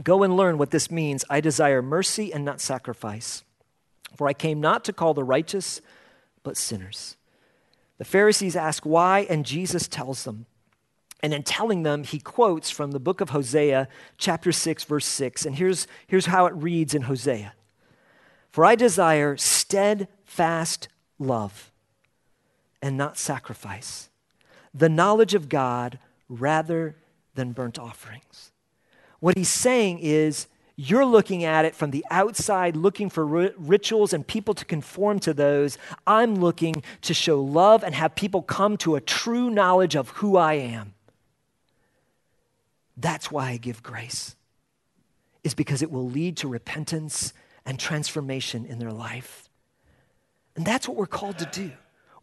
Go 0.02 0.24
and 0.24 0.36
learn 0.38 0.58
what 0.58 0.72
this 0.72 0.90
means. 0.90 1.26
I 1.30 1.42
desire 1.42 1.82
mercy 1.82 2.34
and 2.34 2.46
not 2.46 2.62
sacrifice. 2.62 3.44
For 4.16 4.28
I 4.28 4.34
came 4.34 4.62
not 4.62 4.84
to 4.86 4.94
call 4.94 5.14
the 5.14 5.24
righteous, 5.24 5.82
but 6.44 6.58
sinners. 6.58 7.18
The 7.98 8.06
Pharisees 8.06 8.56
ask 8.56 8.86
why, 8.86 9.28
and 9.30 9.46
Jesus 9.46 9.88
tells 9.88 10.24
them. 10.24 10.46
And 11.22 11.34
in 11.34 11.44
telling 11.44 11.84
them, 11.84 12.04
he 12.04 12.20
quotes 12.20 12.72
from 12.72 12.92
the 12.92 13.00
book 13.00 13.22
of 13.22 13.30
Hosea, 13.30 13.88
chapter 14.18 14.52
6, 14.52 14.86
verse 14.86 15.06
6. 15.06 15.46
And 15.46 15.56
here's, 15.56 15.88
here's 16.08 16.26
how 16.26 16.48
it 16.48 16.54
reads 16.56 16.96
in 16.96 17.04
Hosea 17.04 17.54
For 18.50 18.66
I 18.66 18.76
desire 18.76 19.38
steadfast 19.38 20.88
love 21.20 21.72
and 22.82 22.98
not 22.98 23.18
sacrifice, 23.18 24.10
the 24.74 24.90
knowledge 24.90 25.36
of 25.36 25.48
God 25.48 26.00
rather 26.28 26.96
than 27.36 27.52
burnt 27.52 27.78
offerings. 27.78 28.51
What 29.22 29.38
he's 29.38 29.50
saying 29.50 30.00
is, 30.00 30.48
you're 30.76 31.06
looking 31.06 31.44
at 31.44 31.64
it 31.64 31.76
from 31.76 31.92
the 31.92 32.04
outside, 32.10 32.76
looking 32.76 33.10
for 33.10 33.24
rituals 33.26 34.14
and 34.14 34.26
people 34.26 34.56
to 34.56 34.66
conform 34.66 35.20
to 35.20 35.34
those. 35.34 35.78
I'm 36.08 36.36
looking 36.36 36.82
to 37.02 37.14
show 37.14 37.40
love 37.40 37.84
and 37.84 37.94
have 37.94 38.16
people 38.16 38.42
come 38.42 38.78
to 38.78 38.96
a 38.96 39.02
true 39.02 39.52
knowledge 39.52 39.96
of 39.96 40.10
who 40.10 40.38
I 40.38 40.54
am. 40.54 40.96
That's 42.98 43.32
why 43.32 43.50
I 43.50 43.58
give 43.58 43.84
grace, 43.84 44.36
is 45.44 45.54
because 45.54 45.84
it 45.84 45.92
will 45.92 46.10
lead 46.10 46.38
to 46.38 46.48
repentance 46.48 47.34
and 47.64 47.80
transformation 47.80 48.66
in 48.66 48.80
their 48.80 48.92
life. 48.92 49.50
And 50.56 50.66
that's 50.66 50.88
what 50.88 50.98
we're 50.98 51.06
called 51.06 51.38
to 51.40 51.46
do. 51.46 51.72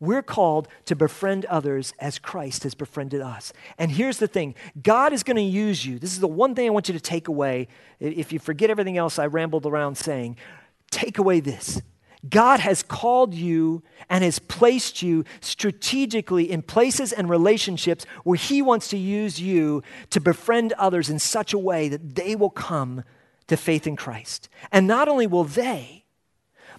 We're 0.00 0.22
called 0.22 0.68
to 0.84 0.94
befriend 0.94 1.44
others 1.46 1.92
as 1.98 2.18
Christ 2.18 2.62
has 2.62 2.74
befriended 2.74 3.20
us. 3.20 3.52
And 3.78 3.90
here's 3.90 4.18
the 4.18 4.28
thing 4.28 4.54
God 4.80 5.12
is 5.12 5.22
going 5.22 5.36
to 5.36 5.42
use 5.42 5.84
you. 5.84 5.98
This 5.98 6.12
is 6.12 6.20
the 6.20 6.28
one 6.28 6.54
thing 6.54 6.66
I 6.66 6.70
want 6.70 6.88
you 6.88 6.94
to 6.94 7.00
take 7.00 7.28
away. 7.28 7.68
If 7.98 8.32
you 8.32 8.38
forget 8.38 8.70
everything 8.70 8.96
else 8.96 9.18
I 9.18 9.26
rambled 9.26 9.66
around 9.66 9.96
saying, 9.96 10.36
take 10.90 11.18
away 11.18 11.40
this. 11.40 11.82
God 12.28 12.60
has 12.60 12.82
called 12.82 13.32
you 13.32 13.82
and 14.10 14.24
has 14.24 14.38
placed 14.38 15.02
you 15.02 15.24
strategically 15.40 16.50
in 16.50 16.62
places 16.62 17.12
and 17.12 17.30
relationships 17.30 18.06
where 18.24 18.36
He 18.36 18.60
wants 18.60 18.88
to 18.88 18.98
use 18.98 19.40
you 19.40 19.82
to 20.10 20.20
befriend 20.20 20.72
others 20.74 21.08
in 21.10 21.18
such 21.18 21.52
a 21.52 21.58
way 21.58 21.88
that 21.88 22.16
they 22.16 22.34
will 22.34 22.50
come 22.50 23.04
to 23.46 23.56
faith 23.56 23.86
in 23.86 23.96
Christ. 23.96 24.48
And 24.72 24.86
not 24.86 25.08
only 25.08 25.26
will 25.26 25.44
they, 25.44 25.97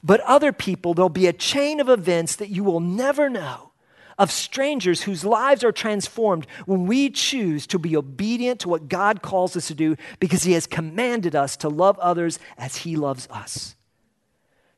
but 0.03 0.21
other 0.21 0.51
people, 0.51 0.93
there'll 0.93 1.09
be 1.09 1.27
a 1.27 1.33
chain 1.33 1.79
of 1.79 1.89
events 1.89 2.35
that 2.37 2.49
you 2.49 2.63
will 2.63 2.79
never 2.79 3.29
know 3.29 3.69
of 4.19 4.31
strangers 4.31 5.03
whose 5.03 5.23
lives 5.23 5.63
are 5.63 5.71
transformed 5.71 6.45
when 6.65 6.85
we 6.85 7.09
choose 7.09 7.65
to 7.65 7.79
be 7.79 7.95
obedient 7.95 8.59
to 8.59 8.69
what 8.69 8.89
God 8.89 9.21
calls 9.21 9.55
us 9.55 9.67
to 9.69 9.73
do 9.73 9.95
because 10.19 10.43
He 10.43 10.51
has 10.51 10.67
commanded 10.67 11.35
us 11.35 11.55
to 11.57 11.69
love 11.69 11.97
others 11.99 12.37
as 12.57 12.77
He 12.77 12.97
loves 12.97 13.27
us. 13.31 13.75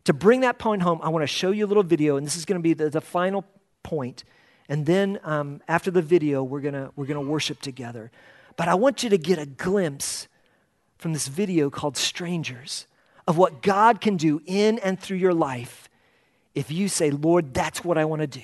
To 0.05 0.13
bring 0.13 0.41
that 0.41 0.59
point 0.59 0.83
home, 0.83 0.99
I 1.01 1.09
want 1.09 1.23
to 1.23 1.27
show 1.27 1.51
you 1.51 1.65
a 1.65 1.67
little 1.67 1.83
video, 1.83 2.17
and 2.17 2.25
this 2.25 2.35
is 2.35 2.45
going 2.45 2.59
to 2.59 2.63
be 2.63 2.73
the, 2.73 2.89
the 2.89 3.01
final 3.01 3.43
point. 3.83 4.23
And 4.69 4.85
then 4.85 5.19
um, 5.23 5.61
after 5.67 5.91
the 5.91 6.01
video, 6.01 6.43
we're 6.43 6.61
going 6.61 6.89
we're 6.95 7.07
going 7.07 7.23
to 7.23 7.29
worship 7.29 7.61
together. 7.61 8.11
But 8.57 8.67
I 8.67 8.75
want 8.75 9.03
you 9.03 9.09
to 9.09 9.17
get 9.17 9.39
a 9.39 9.45
glimpse 9.45 10.27
from 10.97 11.13
this 11.13 11.27
video 11.27 11.69
called 11.69 11.97
Strangers 11.97 12.85
of 13.31 13.37
what 13.37 13.61
God 13.61 14.01
can 14.01 14.17
do 14.17 14.41
in 14.45 14.77
and 14.79 14.99
through 14.99 15.15
your 15.15 15.33
life 15.33 15.87
if 16.53 16.69
you 16.69 16.89
say, 16.89 17.11
Lord, 17.11 17.53
that's 17.53 17.81
what 17.81 17.97
I 17.97 18.03
want 18.03 18.19
to 18.19 18.27
do. 18.27 18.43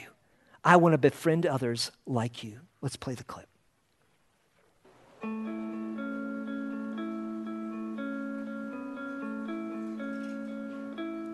I 0.63 0.77
want 0.77 0.93
to 0.93 0.97
befriend 0.97 1.45
others 1.45 1.91
like 2.05 2.41
you. 2.41 2.61
Let's 2.79 2.95
play 2.95 3.13
the 3.13 3.25
clip. 3.25 3.49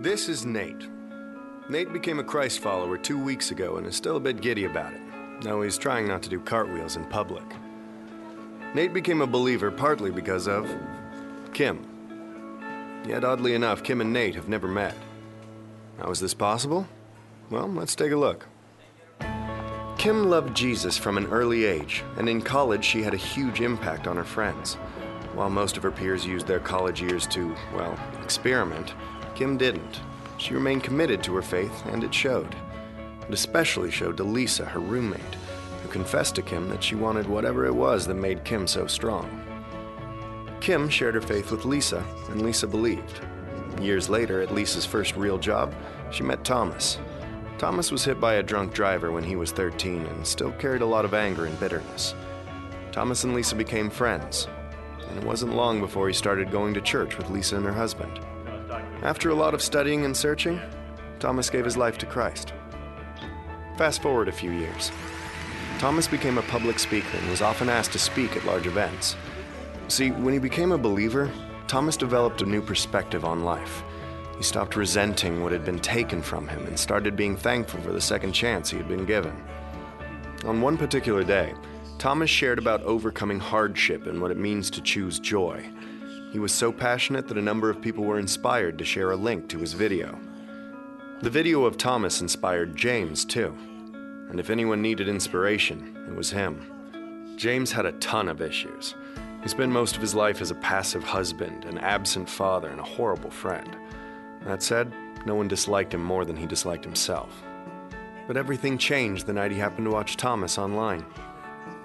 This 0.02 0.28
is 0.28 0.48
Nate. 0.48 0.90
Nate 1.70 1.94
became 1.94 2.18
a 2.18 2.24
Christ 2.24 2.58
follower 2.58 2.98
two 2.98 3.24
weeks 3.24 3.52
ago 3.52 3.78
and 3.78 3.86
is 3.86 3.96
still 3.96 4.18
a 4.18 4.20
bit 4.20 4.42
giddy 4.42 4.66
about 4.66 4.94
it. 4.94 5.02
Now 5.44 5.62
he's 5.62 5.78
trying 5.78 6.08
not 6.08 6.24
to 6.24 6.30
do 6.30 6.40
cartwheels 6.40 6.96
in 6.96 7.06
public. 7.06 7.46
Nate 8.74 8.96
became 8.96 9.22
a 9.22 9.28
believer 9.28 9.70
partly 9.70 10.10
because 10.10 10.48
of 10.48 10.68
Kim. 11.54 11.93
Yet, 13.06 13.24
oddly 13.24 13.54
enough, 13.54 13.84
Kim 13.84 14.02
and 14.02 14.14
Nate 14.14 14.36
have 14.36 14.48
never 14.48 14.68
met. 14.68 14.96
How 16.00 16.10
is 16.10 16.20
this 16.20 16.34
possible? 16.34 16.88
Well, 17.50 17.68
let's 17.68 17.96
take 17.96 18.12
a 18.12 18.18
look. 18.18 18.48
Kim 19.98 20.30
loved 20.30 20.56
Jesus 20.56 20.98
from 20.98 21.18
an 21.18 21.28
early 21.28 21.66
age, 21.66 22.04
and 22.18 22.28
in 22.28 22.42
college 22.42 22.84
she 22.84 23.04
had 23.04 23.14
a 23.14 23.18
huge 23.18 23.62
impact 23.62 24.08
on 24.08 24.18
her 24.18 24.24
friends. 24.24 24.76
While 25.34 25.50
most 25.50 25.78
of 25.78 25.84
her 25.84 25.92
peers 25.92 26.26
used 26.26 26.48
their 26.48 26.60
college 26.60 27.02
years 27.02 27.28
to, 27.28 27.56
well, 27.76 27.98
experiment, 28.22 28.94
Kim 29.36 29.58
didn't. 29.58 30.00
She 30.38 30.54
remained 30.54 30.84
committed 30.84 31.24
to 31.24 31.36
her 31.36 31.42
faith, 31.42 31.86
and 31.88 32.04
it 32.04 32.14
showed. 32.14 32.56
It 33.28 33.34
especially 33.34 33.92
showed 33.92 34.18
to 34.18 34.24
Lisa, 34.24 34.66
her 34.66 34.80
roommate, 34.80 35.22
who 35.82 35.90
confessed 35.90 36.36
to 36.36 36.42
Kim 36.42 36.70
that 36.70 36.84
she 36.84 36.96
wanted 36.96 37.28
whatever 37.28 37.66
it 37.66 37.76
was 37.76 38.06
that 38.08 38.16
made 38.16 38.44
Kim 38.44 38.68
so 38.68 38.88
strong. 38.88 39.43
Kim 40.64 40.88
shared 40.88 41.16
her 41.16 41.22
faith 41.22 41.52
with 41.52 41.66
Lisa, 41.66 42.06
and 42.30 42.42
Lisa 42.42 42.66
believed. 42.66 43.20
Years 43.82 44.10
later, 44.10 44.42
at 44.42 44.54
Lisa's 44.54 44.86
first 44.86 45.14
real 45.18 45.38
job, 45.38 45.76
she 46.10 46.24
met 46.24 46.46
Thomas. 46.46 47.00
Thomas 47.58 47.92
was 47.92 48.06
hit 48.06 48.22
by 48.22 48.36
a 48.36 48.44
drunk 48.44 48.74
driver 48.74 49.12
when 49.12 49.26
he 49.26 49.36
was 49.36 49.52
13 49.52 50.06
and 50.06 50.26
still 50.26 50.54
carried 50.54 50.82
a 50.82 50.86
lot 50.86 51.04
of 51.04 51.14
anger 51.14 51.48
and 51.48 51.60
bitterness. 51.60 52.16
Thomas 52.94 53.26
and 53.26 53.34
Lisa 53.34 53.56
became 53.56 53.90
friends, 53.90 54.48
and 55.10 55.18
it 55.18 55.26
wasn't 55.26 55.54
long 55.54 55.82
before 55.82 56.08
he 56.08 56.14
started 56.14 56.50
going 56.50 56.74
to 56.76 56.82
church 56.82 57.18
with 57.18 57.30
Lisa 57.30 57.58
and 57.58 57.66
her 57.66 57.74
husband. 57.74 58.22
After 59.02 59.32
a 59.32 59.36
lot 59.36 59.54
of 59.54 59.62
studying 59.62 60.06
and 60.06 60.16
searching, 60.16 60.62
Thomas 61.20 61.50
gave 61.50 61.66
his 61.66 61.76
life 61.76 61.98
to 61.98 62.06
Christ. 62.06 62.54
Fast 63.78 64.02
forward 64.02 64.30
a 64.30 64.32
few 64.32 64.52
years. 64.52 64.94
Thomas 65.80 66.08
became 66.08 66.38
a 66.38 66.44
public 66.44 66.80
speaker 66.80 67.18
and 67.18 67.30
was 67.30 67.42
often 67.42 67.68
asked 67.68 67.92
to 67.92 68.00
speak 68.00 68.38
at 68.38 68.46
large 68.46 68.66
events. 68.66 69.18
See, 69.88 70.12
when 70.12 70.34
he 70.34 70.40
became 70.40 70.72
a 70.72 70.78
believer, 70.78 71.32
Thomas 71.68 71.98
developed 71.98 72.42
a 72.42 72.46
new 72.46 72.62
perspective 72.62 73.26
on 73.26 73.44
life. 73.44 73.84
He 74.38 74.44
stopped 74.44 74.76
resenting 74.76 75.44
what 75.44 75.52
had 75.52 75.64
been 75.64 75.80
taken 75.80 76.22
from 76.22 76.48
him 76.48 76.66
and 76.66 76.78
started 76.78 77.16
being 77.16 77.38
thankful 77.38 77.80
for 77.82 77.92
the 77.92 78.02
second 78.02 78.34
chance 78.34 78.70
he 78.70 78.78
had 78.78 78.88
been 78.88 79.06
given. 79.06 79.36
On 80.46 80.62
one 80.62 80.78
particular 80.78 81.24
day, 81.24 81.54
Thomas 82.00 82.30
shared 82.30 82.60
about 82.60 82.82
overcoming 82.84 83.40
hardship 83.40 84.08
and 84.08 84.22
what 84.22 84.32
it 84.32 84.38
means 84.38 84.70
to 84.72 84.82
choose 84.82 85.20
joy. 85.20 85.64
He 86.32 86.40
was 86.40 86.52
so 86.52 86.72
passionate 86.72 87.28
that 87.28 87.38
a 87.38 87.42
number 87.42 87.70
of 87.70 87.82
people 87.82 88.04
were 88.04 88.20
inspired 88.20 88.78
to 88.80 88.86
share 88.86 89.12
a 89.12 89.16
link 89.16 89.48
to 89.50 89.60
his 89.60 89.74
video. 89.74 90.20
The 91.22 91.30
video 91.30 91.64
of 91.64 91.78
Thomas 91.78 92.20
inspired 92.20 92.76
James, 92.76 93.24
too. 93.24 93.56
And 94.30 94.40
if 94.40 94.50
anyone 94.50 94.82
needed 94.82 95.08
inspiration, 95.08 95.96
it 96.10 96.16
was 96.16 96.32
him. 96.32 97.36
James 97.38 97.72
had 97.72 97.86
a 97.86 97.94
ton 97.94 98.28
of 98.28 98.42
issues. 98.42 98.96
He 99.44 99.50
spent 99.50 99.74
most 99.74 99.96
of 99.96 100.02
his 100.02 100.16
life 100.16 100.42
as 100.42 100.52
a 100.52 100.56
passive 100.56 101.04
husband, 101.04 101.66
an 101.66 101.78
absent 101.78 102.30
father, 102.30 102.70
and 102.70 102.80
a 102.80 102.84
horrible 102.84 103.30
friend. 103.30 103.76
That 104.46 104.64
said, 104.64 104.92
no 105.26 105.36
one 105.36 105.50
disliked 105.50 105.94
him 105.94 106.02
more 106.02 106.24
than 106.24 106.38
he 106.38 106.46
disliked 106.46 106.86
himself. 106.86 107.44
But 108.26 108.38
everything 108.38 108.78
changed 108.78 109.26
the 109.26 109.34
night 109.34 109.52
he 109.52 109.58
happened 109.58 109.86
to 109.86 109.92
watch 109.92 110.16
Thomas 110.16 110.58
online. 110.58 111.06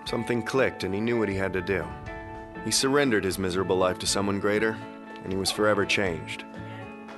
Something 0.04 0.40
clicked 0.40 0.84
and 0.84 0.94
he 0.94 1.00
knew 1.00 1.18
what 1.18 1.28
he 1.28 1.34
had 1.34 1.52
to 1.52 1.61
do. 1.61 1.84
He 2.64 2.70
surrendered 2.70 3.24
his 3.24 3.40
miserable 3.40 3.76
life 3.76 3.98
to 3.98 4.06
someone 4.06 4.38
greater, 4.38 4.78
and 5.24 5.32
he 5.32 5.38
was 5.38 5.50
forever 5.50 5.84
changed. 5.84 6.44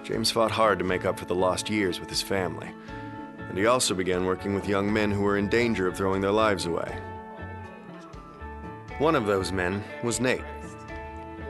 James 0.05 0.31
fought 0.31 0.51
hard 0.51 0.79
to 0.79 0.85
make 0.85 1.05
up 1.05 1.19
for 1.19 1.27
the 1.27 1.35
lost 1.35 1.69
years 1.69 2.01
with 2.01 2.09
his 2.09 2.23
family, 2.23 2.75
and 3.49 3.59
he 3.59 3.67
also 3.67 3.95
began 3.95 4.25
working 4.25 4.55
with 4.55 4.69
young 4.69 4.91
men 4.91 5.11
who 5.11 5.21
were 5.21 5.37
in 5.37 5.49
danger 5.49 5.87
of 5.87 5.97
throwing 5.97 6.23
their 6.23 6.31
lives 6.31 6.65
away. 6.65 6.99
One 9.01 9.15
of 9.15 9.25
those 9.25 9.51
men 9.51 9.83
was 10.03 10.21
Nate. 10.21 10.45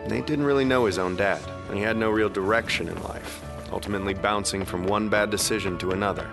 Nate 0.07 0.24
didn't 0.24 0.44
really 0.44 0.64
know 0.64 0.84
his 0.84 0.98
own 0.98 1.16
dad, 1.16 1.42
and 1.66 1.76
he 1.76 1.82
had 1.82 1.96
no 1.96 2.09
real 2.09 2.28
direction 2.28 2.86
in 2.86 3.03
life, 3.03 3.44
ultimately 3.72 4.14
bouncing 4.14 4.64
from 4.64 4.84
one 4.84 5.09
bad 5.09 5.30
decision 5.30 5.76
to 5.78 5.90
another. 5.90 6.30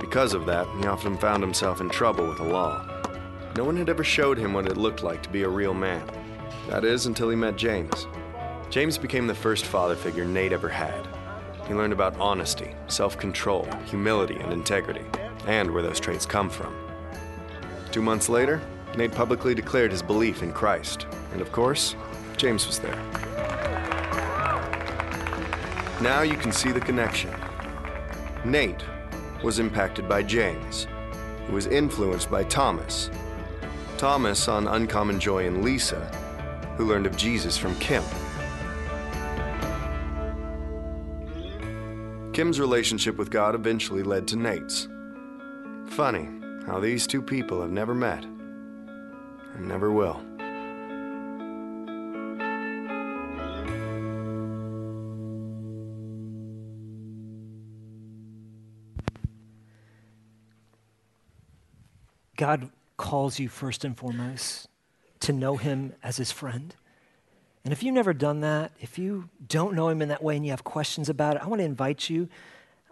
Because 0.00 0.32
of 0.32 0.46
that, 0.46 0.66
he 0.80 0.86
often 0.86 1.18
found 1.18 1.42
himself 1.42 1.82
in 1.82 1.90
trouble 1.90 2.26
with 2.26 2.38
the 2.38 2.44
law. 2.44 2.82
No 3.56 3.64
one 3.64 3.76
had 3.76 3.90
ever 3.90 4.02
showed 4.02 4.38
him 4.38 4.54
what 4.54 4.64
it 4.64 4.78
looked 4.78 5.02
like 5.02 5.22
to 5.22 5.28
be 5.28 5.42
a 5.42 5.48
real 5.50 5.74
man. 5.74 6.02
That 6.70 6.82
is, 6.82 7.04
until 7.04 7.28
he 7.28 7.36
met 7.36 7.56
James. 7.56 8.06
James 8.70 8.96
became 8.96 9.26
the 9.26 9.34
first 9.34 9.66
father 9.66 9.96
figure 9.96 10.24
Nate 10.24 10.54
ever 10.54 10.70
had. 10.70 11.06
He 11.66 11.74
learned 11.74 11.92
about 11.92 12.18
honesty, 12.18 12.74
self 12.86 13.18
control, 13.18 13.68
humility, 13.84 14.36
and 14.36 14.54
integrity, 14.54 15.04
and 15.46 15.70
where 15.70 15.82
those 15.82 16.00
traits 16.00 16.24
come 16.24 16.48
from. 16.48 16.74
Two 17.92 18.00
months 18.00 18.30
later, 18.30 18.62
Nate 18.96 19.12
publicly 19.12 19.54
declared 19.54 19.92
his 19.92 20.02
belief 20.02 20.42
in 20.42 20.52
Christ, 20.52 21.06
and 21.32 21.40
of 21.40 21.52
course, 21.52 21.94
James 22.36 22.66
was 22.66 22.78
there. 22.78 22.96
Now 26.00 26.22
you 26.22 26.36
can 26.36 26.52
see 26.52 26.72
the 26.72 26.80
connection. 26.80 27.30
Nate 28.44 28.84
was 29.42 29.58
impacted 29.58 30.08
by 30.08 30.22
James, 30.22 30.86
who 31.46 31.54
was 31.54 31.66
influenced 31.66 32.30
by 32.30 32.44
Thomas. 32.44 33.10
Thomas 33.96 34.48
on 34.48 34.68
Uncommon 34.68 35.18
Joy 35.18 35.46
and 35.46 35.64
Lisa, 35.64 36.04
who 36.76 36.86
learned 36.86 37.06
of 37.06 37.16
Jesus 37.16 37.56
from 37.56 37.74
Kim. 37.80 38.04
Kim's 42.32 42.60
relationship 42.60 43.16
with 43.16 43.30
God 43.30 43.56
eventually 43.56 44.04
led 44.04 44.28
to 44.28 44.36
Nate's. 44.36 44.86
Funny 45.86 46.28
how 46.66 46.78
these 46.78 47.06
two 47.06 47.20
people 47.20 47.60
have 47.60 47.72
never 47.72 47.94
met 47.94 48.24
and 49.58 49.68
never 49.68 49.90
will. 49.90 50.20
God 62.36 62.70
calls 62.96 63.40
you 63.40 63.48
first 63.48 63.84
and 63.84 63.96
foremost 63.96 64.68
to 65.20 65.32
know 65.32 65.56
Him 65.56 65.92
as 66.04 66.16
His 66.16 66.30
friend. 66.30 66.74
And 67.64 67.72
if 67.72 67.82
you've 67.82 67.94
never 67.94 68.14
done 68.14 68.40
that, 68.40 68.70
if 68.80 68.96
you 68.96 69.28
don't 69.46 69.74
know 69.74 69.88
Him 69.88 70.00
in 70.00 70.08
that 70.08 70.22
way 70.22 70.36
and 70.36 70.44
you 70.46 70.52
have 70.52 70.62
questions 70.62 71.08
about 71.08 71.34
it, 71.34 71.42
I 71.42 71.48
want 71.48 71.58
to 71.60 71.64
invite 71.64 72.08
you. 72.08 72.28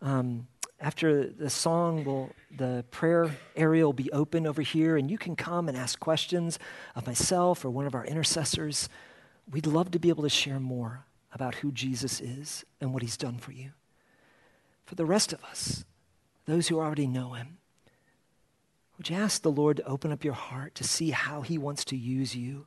Um, 0.02 0.48
after 0.80 1.28
the 1.28 1.48
song, 1.48 2.04
will 2.04 2.30
the 2.56 2.84
prayer 2.90 3.36
area 3.54 3.84
will 3.84 3.92
be 3.92 4.10
open 4.12 4.46
over 4.46 4.62
here, 4.62 4.96
and 4.96 5.10
you 5.10 5.18
can 5.18 5.36
come 5.36 5.68
and 5.68 5.76
ask 5.76 5.98
questions 5.98 6.58
of 6.94 7.06
myself 7.06 7.64
or 7.64 7.70
one 7.70 7.86
of 7.86 7.94
our 7.94 8.04
intercessors. 8.04 8.88
We'd 9.50 9.66
love 9.66 9.90
to 9.92 9.98
be 9.98 10.08
able 10.08 10.22
to 10.22 10.28
share 10.28 10.60
more 10.60 11.04
about 11.32 11.56
who 11.56 11.70
Jesus 11.72 12.20
is 12.20 12.64
and 12.80 12.92
what 12.92 13.02
He's 13.02 13.16
done 13.16 13.38
for 13.38 13.52
you. 13.52 13.72
For 14.84 14.94
the 14.94 15.04
rest 15.04 15.32
of 15.32 15.44
us, 15.44 15.84
those 16.46 16.68
who 16.68 16.78
already 16.78 17.06
know 17.06 17.32
Him, 17.32 17.58
would 18.96 19.10
you 19.10 19.16
ask 19.16 19.42
the 19.42 19.50
Lord 19.50 19.76
to 19.76 19.86
open 19.86 20.10
up 20.10 20.24
your 20.24 20.34
heart 20.34 20.74
to 20.76 20.84
see 20.84 21.10
how 21.10 21.42
He 21.42 21.58
wants 21.58 21.84
to 21.86 21.96
use 21.96 22.34
you 22.34 22.66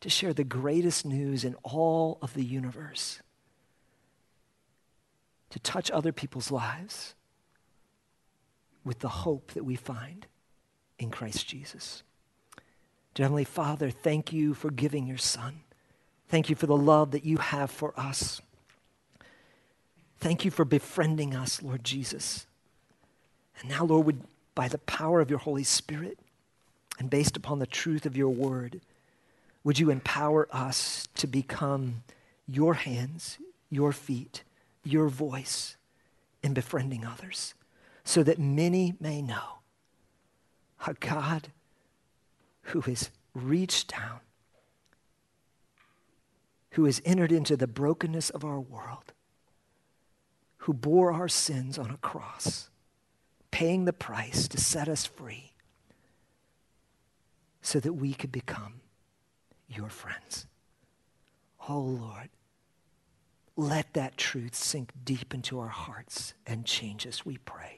to 0.00 0.10
share 0.10 0.32
the 0.32 0.44
greatest 0.44 1.04
news 1.04 1.44
in 1.44 1.56
all 1.64 2.18
of 2.20 2.34
the 2.34 2.44
universe? 2.44 3.20
To 5.50 5.58
touch 5.58 5.90
other 5.90 6.12
people's 6.12 6.50
lives 6.50 7.14
with 8.84 9.00
the 9.00 9.08
hope 9.08 9.52
that 9.52 9.64
we 9.64 9.76
find 9.76 10.26
in 10.98 11.10
Christ 11.10 11.46
Jesus. 11.46 12.02
Dear 13.14 13.24
Heavenly 13.24 13.44
Father, 13.44 13.90
thank 13.90 14.32
you 14.32 14.54
for 14.54 14.70
giving 14.70 15.06
your 15.06 15.18
Son. 15.18 15.60
Thank 16.28 16.50
you 16.50 16.56
for 16.56 16.66
the 16.66 16.76
love 16.76 17.10
that 17.12 17.24
you 17.24 17.38
have 17.38 17.70
for 17.70 17.98
us. 17.98 18.40
Thank 20.20 20.44
you 20.44 20.50
for 20.50 20.64
befriending 20.64 21.34
us, 21.34 21.62
Lord 21.62 21.84
Jesus. 21.84 22.46
And 23.60 23.68
now, 23.68 23.84
Lord, 23.84 24.06
would 24.06 24.22
by 24.54 24.66
the 24.68 24.78
power 24.78 25.20
of 25.20 25.30
your 25.30 25.38
Holy 25.38 25.62
Spirit 25.62 26.18
and 26.98 27.08
based 27.08 27.36
upon 27.36 27.60
the 27.60 27.66
truth 27.66 28.04
of 28.06 28.16
your 28.16 28.30
word, 28.30 28.80
would 29.62 29.78
you 29.78 29.88
empower 29.88 30.48
us 30.50 31.06
to 31.14 31.28
become 31.28 32.02
your 32.48 32.74
hands, 32.74 33.38
your 33.70 33.92
feet, 33.92 34.42
your 34.82 35.08
voice 35.08 35.76
in 36.42 36.54
befriending 36.54 37.04
others 37.04 37.54
so 38.08 38.22
that 38.22 38.38
many 38.38 38.94
may 39.00 39.20
know 39.20 39.58
a 40.86 40.94
God 40.94 41.48
who 42.62 42.80
has 42.80 43.10
reached 43.34 43.90
down, 43.90 44.20
who 46.70 46.86
has 46.86 47.02
entered 47.04 47.30
into 47.30 47.54
the 47.54 47.66
brokenness 47.66 48.30
of 48.30 48.46
our 48.46 48.58
world, 48.58 49.12
who 50.56 50.72
bore 50.72 51.12
our 51.12 51.28
sins 51.28 51.76
on 51.76 51.90
a 51.90 51.98
cross 51.98 52.70
paying 53.50 53.84
the 53.84 53.92
price 53.92 54.48
to 54.48 54.58
set 54.58 54.88
us 54.88 55.04
free 55.04 55.52
so 57.60 57.78
that 57.78 57.92
we 57.92 58.14
could 58.14 58.32
become 58.32 58.80
your 59.68 59.90
friends. 59.90 60.46
Oh 61.68 61.80
Lord, 61.80 62.30
let 63.54 63.92
that 63.92 64.16
truth 64.16 64.54
sink 64.54 64.92
deep 65.04 65.34
into 65.34 65.60
our 65.60 65.68
hearts 65.68 66.32
and 66.46 66.64
change 66.64 67.06
us, 67.06 67.26
we 67.26 67.36
pray. 67.36 67.77